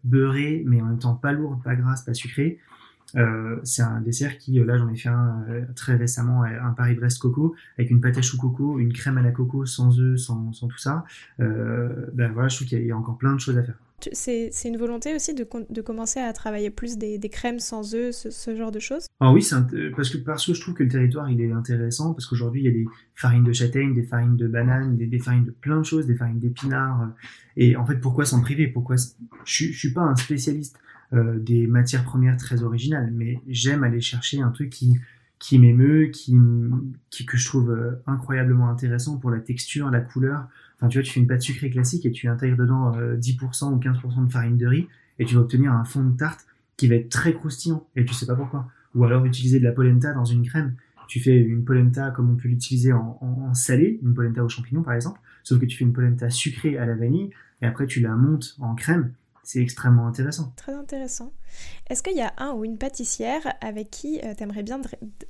beurré, 0.04 0.62
mais 0.66 0.80
en 0.80 0.86
même 0.86 0.98
temps 0.98 1.14
pas 1.14 1.32
lourde, 1.32 1.64
pas 1.64 1.74
grasse, 1.74 2.02
pas 2.02 2.14
sucré, 2.14 2.60
euh, 3.14 3.58
c'est 3.62 3.82
un 3.82 4.00
dessert 4.00 4.36
qui, 4.38 4.58
euh, 4.58 4.64
là 4.64 4.76
j'en 4.76 4.88
ai 4.88 4.96
fait 4.96 5.08
un 5.08 5.44
euh, 5.48 5.62
très 5.74 5.94
récemment, 5.94 6.42
un 6.42 6.72
Paris-Brest 6.72 7.18
coco, 7.18 7.54
avec 7.78 7.90
une 7.90 8.00
pâte 8.00 8.18
à 8.18 8.22
choux 8.22 8.36
coco, 8.36 8.78
une 8.78 8.92
crème 8.92 9.18
à 9.18 9.22
la 9.22 9.30
coco 9.30 9.64
sans 9.64 9.98
œufs, 10.00 10.18
sans, 10.18 10.52
sans 10.52 10.68
tout 10.68 10.78
ça. 10.78 11.04
ben 11.38 12.32
voilà, 12.32 12.48
je 12.48 12.56
trouve 12.56 12.68
qu'il 12.68 12.84
y, 12.84 12.90
a 12.90 12.96
encore 12.96 13.18
plein 13.18 13.34
de 13.34 13.40
choses 13.40 13.58
à 13.58 13.62
faire. 13.62 13.78
C'est 14.12 14.50
une 14.66 14.76
volonté 14.76 15.14
aussi 15.14 15.32
de, 15.32 15.48
de, 15.70 15.80
commencer 15.80 16.20
à 16.20 16.30
travailler 16.34 16.68
plus 16.68 16.98
des, 16.98 17.16
des 17.16 17.28
crèmes 17.30 17.58
sans 17.58 17.94
œufs, 17.94 18.14
ce, 18.14 18.54
genre 18.54 18.70
de 18.70 18.78
choses? 18.78 19.06
Ah 19.20 19.32
oui, 19.32 19.46
parce 19.96 20.10
que, 20.10 20.18
parce 20.18 20.46
que 20.46 20.52
je 20.52 20.60
trouve 20.60 20.74
que 20.74 20.82
le 20.82 20.90
territoire 20.90 21.30
il 21.30 21.40
est 21.40 21.50
intéressant, 21.50 22.12
parce 22.12 22.26
qu'aujourd'hui 22.26 22.60
il 22.60 22.64
y 22.66 22.68
a 22.68 22.72
des 22.72 22.84
farines 23.14 23.44
de 23.44 23.52
châtaigne, 23.52 23.94
des 23.94 24.02
farines 24.02 24.36
de 24.36 24.46
banane, 24.46 24.98
des, 24.98 25.06
des 25.06 25.18
farines 25.18 25.46
de 25.46 25.50
plein 25.50 25.78
de 25.78 25.84
choses, 25.84 26.06
des 26.06 26.14
farines 26.14 26.38
d'épinards. 26.38 27.08
Et 27.56 27.74
en 27.74 27.86
fait, 27.86 27.96
pourquoi 27.96 28.26
s'en 28.26 28.42
priver? 28.42 28.66
Pourquoi 28.66 28.96
je, 28.96 29.64
je 29.64 29.78
suis 29.78 29.92
pas 29.92 30.02
un 30.02 30.14
spécialiste 30.14 30.78
euh, 31.12 31.38
des 31.38 31.66
matières 31.66 32.04
premières 32.04 32.36
très 32.36 32.62
originales, 32.62 33.12
mais 33.12 33.40
j'aime 33.46 33.84
aller 33.84 34.00
chercher 34.00 34.40
un 34.40 34.50
truc 34.50 34.70
qui, 34.70 34.98
qui 35.38 35.58
m'émeut, 35.58 36.10
qui, 36.12 36.36
qui, 37.10 37.26
que 37.26 37.36
je 37.36 37.46
trouve 37.46 37.70
euh, 37.70 38.02
incroyablement 38.06 38.68
intéressant 38.68 39.16
pour 39.18 39.30
la 39.30 39.38
texture, 39.38 39.90
la 39.90 40.00
couleur. 40.00 40.48
Enfin, 40.76 40.88
tu 40.88 40.98
vois, 40.98 41.04
tu 41.04 41.12
fais 41.12 41.20
une 41.20 41.26
pâte 41.26 41.42
sucrée 41.42 41.70
classique 41.70 42.06
et 42.06 42.10
tu 42.10 42.28
intègres 42.28 42.56
dedans 42.56 42.90
10% 42.92 42.96
euh, 42.98 43.74
ou 43.74 43.78
15% 43.78 44.26
de 44.26 44.32
farine 44.32 44.56
de 44.56 44.66
riz 44.66 44.88
et 45.18 45.24
tu 45.24 45.34
vas 45.34 45.42
obtenir 45.42 45.72
un 45.72 45.84
fond 45.84 46.04
de 46.04 46.16
tarte 46.16 46.46
qui 46.76 46.88
va 46.88 46.96
être 46.96 47.08
très 47.08 47.32
croustillant 47.32 47.86
et 47.96 48.04
tu 48.04 48.12
sais 48.14 48.26
pas 48.26 48.34
pourquoi. 48.34 48.68
Ou 48.94 49.04
alors 49.04 49.24
utiliser 49.24 49.58
de 49.58 49.64
la 49.64 49.72
polenta 49.72 50.12
dans 50.12 50.24
une 50.24 50.46
crème. 50.46 50.74
Tu 51.08 51.20
fais 51.20 51.36
une 51.36 51.64
polenta 51.64 52.10
comme 52.10 52.30
on 52.30 52.34
peut 52.34 52.48
l'utiliser 52.48 52.92
en, 52.92 53.54
salé, 53.54 54.00
une 54.02 54.12
polenta 54.12 54.42
aux 54.42 54.48
champignons 54.48 54.82
par 54.82 54.94
exemple, 54.94 55.20
sauf 55.44 55.60
que 55.60 55.66
tu 55.66 55.76
fais 55.76 55.84
une 55.84 55.92
polenta 55.92 56.30
sucrée 56.30 56.78
à 56.78 56.84
la 56.84 56.96
vanille 56.96 57.30
et 57.62 57.66
après 57.66 57.86
tu 57.86 58.00
la 58.00 58.16
montes 58.16 58.56
en 58.58 58.74
crème 58.74 59.12
c'est 59.46 59.60
extrêmement 59.60 60.08
intéressant. 60.08 60.52
Très 60.56 60.74
intéressant. 60.74 61.32
Est-ce 61.88 62.02
qu'il 62.02 62.16
y 62.16 62.20
a 62.20 62.32
un 62.36 62.52
ou 62.52 62.64
une 62.64 62.78
pâtissière 62.78 63.42
avec 63.60 63.90
qui 63.90 64.20
euh, 64.24 64.34
tu 64.36 64.42
aimerais 64.42 64.64
bien 64.64 64.80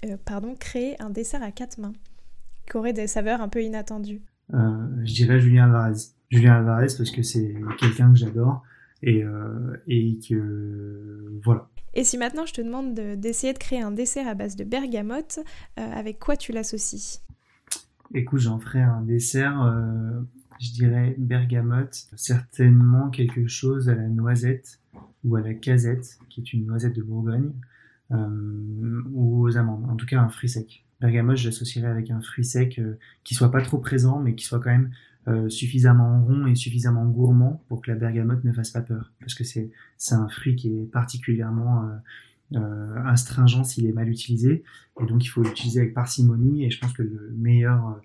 euh, 0.06 0.16
pardon, 0.24 0.54
créer 0.54 1.00
un 1.02 1.10
dessert 1.10 1.42
à 1.42 1.50
quatre 1.50 1.76
mains 1.78 1.92
qui 2.68 2.78
aurait 2.78 2.94
des 2.94 3.08
saveurs 3.08 3.42
un 3.42 3.50
peu 3.50 3.62
inattendues? 3.62 4.22
Euh, 4.54 4.88
Je 5.04 5.12
dirais 5.12 5.38
Julien 5.38 5.64
Alvarez. 5.64 6.00
Julien 6.30 6.54
Alvarez 6.54 6.86
parce 6.96 7.10
que 7.10 7.22
c'est 7.22 7.54
quelqu'un 7.78 8.10
que 8.10 8.18
j'adore 8.18 8.62
et, 9.02 9.22
et 9.86 10.18
que 10.26 11.38
voilà. 11.44 11.68
Et 11.92 12.02
si 12.02 12.16
maintenant 12.16 12.46
je 12.46 12.54
te 12.54 12.62
demande 12.62 12.94
d'essayer 12.94 13.52
de, 13.52 13.58
créer 13.58 13.82
un 13.82 13.90
dessert 13.90 14.26
à 14.26 14.34
base 14.34 14.56
de 14.56 14.64
bergamote, 14.64 15.40
avec 15.76 16.18
quoi 16.18 16.36
tu 16.36 16.52
l'associes? 16.52 17.22
Écoute, 18.14 18.40
j'en 18.40 18.58
ferai 18.58 18.80
un 18.80 19.02
dessert 19.02 19.60
je 20.60 20.72
dirais 20.72 21.14
bergamote, 21.18 22.06
certainement 22.16 23.10
quelque 23.10 23.46
chose 23.46 23.88
à 23.88 23.94
la 23.94 24.08
noisette 24.08 24.80
ou 25.24 25.36
à 25.36 25.40
la 25.40 25.54
casette, 25.54 26.18
qui 26.28 26.40
est 26.40 26.52
une 26.52 26.66
noisette 26.66 26.94
de 26.94 27.02
Bourgogne, 27.02 27.52
euh, 28.12 29.02
ou 29.12 29.42
aux 29.42 29.56
amandes, 29.56 29.84
en 29.90 29.96
tout 29.96 30.06
cas 30.06 30.20
un 30.20 30.28
fruit 30.28 30.48
sec. 30.48 30.84
Bergamote, 31.00 31.36
je 31.36 31.48
l'associerais 31.48 31.88
avec 31.88 32.10
un 32.10 32.20
fruit 32.20 32.44
sec 32.44 32.78
euh, 32.78 32.98
qui 33.24 33.34
soit 33.34 33.50
pas 33.50 33.60
trop 33.60 33.78
présent, 33.78 34.20
mais 34.20 34.34
qui 34.34 34.44
soit 34.44 34.60
quand 34.60 34.70
même 34.70 34.90
euh, 35.28 35.48
suffisamment 35.48 36.24
rond 36.24 36.46
et 36.46 36.54
suffisamment 36.54 37.04
gourmand 37.04 37.62
pour 37.68 37.82
que 37.82 37.90
la 37.90 37.96
bergamote 37.96 38.44
ne 38.44 38.52
fasse 38.52 38.70
pas 38.70 38.80
peur, 38.80 39.12
parce 39.20 39.34
que 39.34 39.42
c'est 39.42 39.70
un 40.12 40.28
fruit 40.28 40.54
qui 40.54 40.68
est 40.68 40.90
particulièrement 40.90 41.90
astringent 43.04 43.64
s'il 43.64 43.86
est 43.86 43.92
mal 43.92 44.08
utilisé, 44.08 44.62
et 45.02 45.06
donc 45.06 45.24
il 45.24 45.28
faut 45.28 45.42
l'utiliser 45.42 45.80
avec 45.80 45.94
parcimonie. 45.94 46.64
Et 46.64 46.70
je 46.70 46.78
pense 46.78 46.92
que 46.92 47.02
le 47.02 47.34
meilleur 47.36 48.00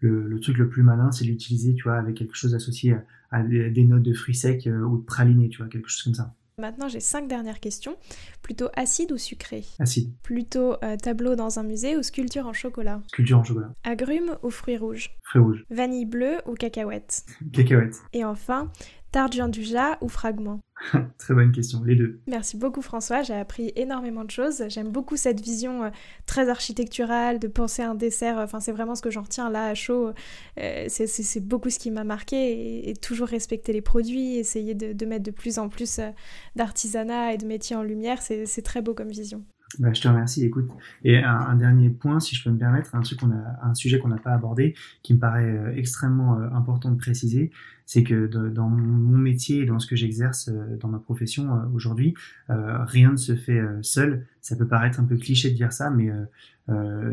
le, 0.00 0.40
truc 0.40 0.58
le 0.58 0.68
plus 0.68 0.82
malin, 0.82 1.10
c'est 1.12 1.24
l'utiliser, 1.24 1.74
tu 1.74 1.84
vois, 1.84 1.96
avec 1.96 2.16
quelque 2.16 2.36
chose 2.36 2.54
associé 2.54 2.96
à, 3.30 3.42
des 3.42 3.84
notes 3.84 4.02
de 4.02 4.12
fruits 4.12 4.34
secs 4.34 4.66
euh, 4.66 4.82
ou 4.82 4.98
de 4.98 5.04
praliné, 5.04 5.48
tu 5.48 5.58
vois, 5.58 5.68
quelque 5.68 5.88
chose 5.88 6.02
comme 6.02 6.14
ça. 6.14 6.34
Maintenant, 6.58 6.88
j'ai 6.88 7.00
cinq 7.00 7.28
dernières 7.28 7.60
questions. 7.60 7.96
Plutôt 8.40 8.68
acide 8.74 9.12
ou 9.12 9.18
sucré? 9.18 9.62
Acide. 9.78 10.10
Plutôt 10.22 10.82
euh, 10.82 10.96
tableau 10.96 11.36
dans 11.36 11.58
un 11.58 11.62
musée 11.62 11.98
ou 11.98 12.02
sculpture 12.02 12.46
en 12.46 12.54
chocolat? 12.54 13.02
Sculpture 13.08 13.38
en 13.38 13.44
chocolat. 13.44 13.74
Agrumes 13.84 14.38
ou 14.42 14.48
fruits 14.48 14.78
rouges? 14.78 15.10
Fruits 15.22 15.42
rouges. 15.42 15.64
Vanille 15.68 16.06
bleue 16.06 16.38
ou 16.46 16.54
cacahuète 16.54 17.26
Cacahuète. 17.52 17.96
Et 18.14 18.24
enfin, 18.24 18.72
tarte 19.16 19.50
Duja 19.50 19.96
ou 20.02 20.10
fragment 20.10 20.60
Très 21.18 21.32
bonne 21.32 21.50
question, 21.50 21.82
les 21.84 21.96
deux. 21.96 22.20
Merci 22.26 22.58
beaucoup 22.58 22.82
François, 22.82 23.22
j'ai 23.22 23.32
appris 23.32 23.72
énormément 23.74 24.24
de 24.24 24.30
choses. 24.30 24.64
J'aime 24.68 24.90
beaucoup 24.90 25.16
cette 25.16 25.40
vision 25.40 25.84
euh, 25.84 25.90
très 26.26 26.50
architecturale 26.50 27.38
de 27.38 27.48
penser 27.48 27.80
un 27.80 27.94
dessert. 27.94 28.36
Enfin, 28.36 28.60
c'est 28.60 28.72
vraiment 28.72 28.94
ce 28.94 29.00
que 29.00 29.10
j'en 29.10 29.22
retiens 29.22 29.48
là 29.48 29.68
à 29.68 29.74
chaud. 29.74 30.12
Euh, 30.60 30.84
c'est 30.88 31.40
beaucoup 31.40 31.70
ce 31.70 31.78
qui 31.78 31.90
m'a 31.90 32.04
marqué 32.04 32.90
et, 32.90 32.94
toujours 32.94 33.28
respecter 33.28 33.72
les 33.72 33.80
produits, 33.80 34.36
essayer 34.36 34.74
de, 34.74 35.06
mettre 35.06 35.24
de 35.24 35.30
plus 35.30 35.58
en 35.58 35.70
plus 35.70 35.98
euh, 35.98 36.10
d'artisanat 36.54 37.32
et 37.32 37.38
de 37.38 37.46
métiers 37.46 37.74
en 37.74 37.82
lumière. 37.82 38.20
C'est 38.20 38.62
très 38.62 38.82
beau 38.82 38.92
comme 38.92 39.08
vision. 39.08 39.46
Bah, 39.80 39.92
je 39.92 40.00
te 40.00 40.06
remercie. 40.06 40.44
Écoute, 40.44 40.70
et 41.04 41.18
un, 41.18 41.56
dernier 41.56 41.90
point, 41.90 42.20
si 42.20 42.36
je 42.36 42.44
peux 42.44 42.50
me 42.50 42.58
permettre, 42.58 42.94
un 42.94 43.00
truc 43.00 43.18
qu'on 43.18 43.32
a, 43.32 43.58
un 43.62 43.74
sujet 43.74 43.98
qu'on 43.98 44.08
n'a 44.08 44.16
pas 44.16 44.32
abordé, 44.32 44.74
qui 45.02 45.12
me 45.12 45.18
paraît 45.18 45.50
euh, 45.50 45.74
extrêmement 45.74 46.38
euh, 46.38 46.48
important 46.52 46.90
de 46.90 46.96
préciser, 46.96 47.50
c'est 47.84 48.04
que 48.04 48.26
dans 48.26 48.68
mon 48.68 49.18
métier 49.18 49.62
et 49.62 49.66
dans 49.66 49.78
ce 49.78 49.86
que 49.86 49.96
j'exerce 49.96 50.48
euh, 50.48 50.76
dans 50.80 50.88
ma 50.88 50.98
profession 50.98 51.48
aujourd'hui, 51.72 52.14
rien 52.48 53.12
ne 53.12 53.16
se 53.16 53.34
fait 53.36 53.60
seul. 53.82 54.26
Ça 54.40 54.56
peut 54.56 54.66
paraître 54.66 54.98
un 54.98 55.04
peu 55.04 55.16
cliché 55.16 55.50
de 55.50 55.56
dire 55.56 55.72
ça, 55.72 55.90
mais 55.90 56.10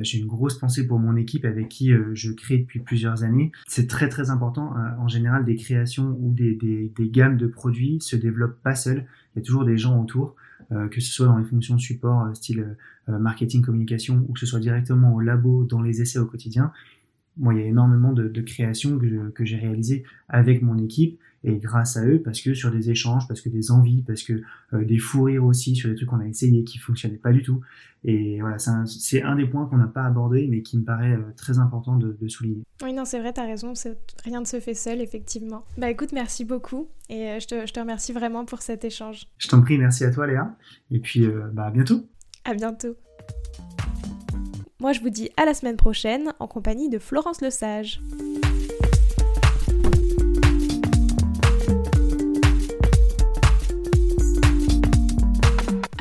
j'ai 0.01 0.17
une 0.17 0.25
grosse 0.25 0.57
pensée 0.57 0.87
pour 0.87 0.97
mon 0.97 1.15
équipe 1.15 1.45
avec 1.45 1.69
qui 1.69 1.91
je 2.13 2.31
crée 2.31 2.57
depuis 2.57 2.79
plusieurs 2.79 3.23
années. 3.23 3.51
C'est 3.67 3.87
très 3.87 4.09
très 4.09 4.31
important. 4.31 4.73
en 4.97 5.07
général, 5.07 5.45
des 5.45 5.55
créations 5.55 6.17
ou 6.19 6.33
des, 6.33 6.91
gammes 6.99 7.37
de 7.37 7.47
produits 7.47 7.99
se 8.01 8.15
développent 8.15 8.61
pas 8.63 8.75
seuls. 8.75 9.05
Il 9.35 9.39
y 9.39 9.41
a 9.41 9.45
toujours 9.45 9.65
des 9.65 9.77
gens 9.77 10.01
autour. 10.01 10.35
Euh, 10.73 10.87
que 10.87 11.01
ce 11.01 11.11
soit 11.11 11.27
dans 11.27 11.37
les 11.37 11.45
fonctions 11.45 11.75
de 11.75 11.81
support 11.81 12.23
euh, 12.23 12.33
style 12.33 12.75
euh, 13.09 13.19
marketing, 13.19 13.61
communication, 13.61 14.25
ou 14.27 14.33
que 14.33 14.39
ce 14.39 14.45
soit 14.45 14.59
directement 14.59 15.13
au 15.13 15.19
labo, 15.19 15.65
dans 15.65 15.81
les 15.81 16.01
essais 16.01 16.19
au 16.19 16.25
quotidien. 16.25 16.71
Moi, 17.37 17.53
il 17.53 17.59
y 17.59 17.63
a 17.63 17.65
énormément 17.65 18.13
de, 18.13 18.41
créations 18.41 18.99
que, 19.33 19.45
j'ai 19.45 19.57
réalisées 19.57 20.03
avec 20.29 20.61
mon 20.61 20.77
équipe 20.77 21.19
et 21.43 21.57
grâce 21.57 21.97
à 21.97 22.05
eux, 22.05 22.21
parce 22.23 22.41
que 22.41 22.53
sur 22.53 22.71
des 22.71 22.89
échanges, 22.89 23.27
parce 23.27 23.41
que 23.41 23.49
des 23.49 23.71
envies, 23.71 24.01
parce 24.03 24.23
que 24.23 24.41
des 24.73 24.97
fous 24.97 25.23
rires 25.23 25.43
aussi 25.43 25.75
sur 25.75 25.89
des 25.89 25.95
trucs 25.95 26.09
qu'on 26.09 26.19
a 26.19 26.27
essayé 26.27 26.63
qui 26.63 26.77
fonctionnaient 26.77 27.17
pas 27.17 27.31
du 27.31 27.41
tout. 27.41 27.61
Et 28.05 28.39
voilà, 28.41 28.57
c'est 28.59 29.21
un, 29.21 29.35
des 29.35 29.45
points 29.45 29.65
qu'on 29.65 29.77
n'a 29.77 29.87
pas 29.87 30.03
abordé, 30.03 30.47
mais 30.49 30.61
qui 30.61 30.77
me 30.77 30.83
paraît 30.83 31.17
très 31.37 31.59
important 31.59 31.97
de, 31.97 32.27
souligner. 32.27 32.63
Oui, 32.81 32.93
non, 32.93 33.05
c'est 33.05 33.19
vrai, 33.19 33.33
tu 33.33 33.41
as 33.41 33.45
raison, 33.45 33.73
rien 34.23 34.39
ne 34.39 34.45
se 34.45 34.59
fait 34.59 34.73
seul, 34.73 35.01
effectivement. 35.01 35.65
Bah 35.77 35.89
écoute, 35.89 36.11
merci 36.13 36.45
beaucoup, 36.45 36.87
et 37.09 37.37
je 37.39 37.47
te, 37.47 37.65
je 37.67 37.73
te 37.73 37.79
remercie 37.79 38.13
vraiment 38.13 38.45
pour 38.45 38.61
cet 38.61 38.85
échange. 38.85 39.27
Je 39.37 39.47
t'en 39.47 39.61
prie, 39.61 39.77
merci 39.77 40.03
à 40.05 40.11
toi 40.11 40.27
Léa, 40.27 40.55
et 40.91 40.99
puis 40.99 41.27
bah, 41.53 41.65
à 41.65 41.71
bientôt. 41.71 42.07
À 42.45 42.53
bientôt. 42.53 42.95
Moi, 44.79 44.91
je 44.91 44.99
vous 44.99 45.09
dis 45.09 45.29
à 45.37 45.45
la 45.45 45.53
semaine 45.53 45.77
prochaine 45.77 46.33
en 46.39 46.47
compagnie 46.47 46.89
de 46.89 46.99
Florence 46.99 47.39
Lesage. 47.39 48.01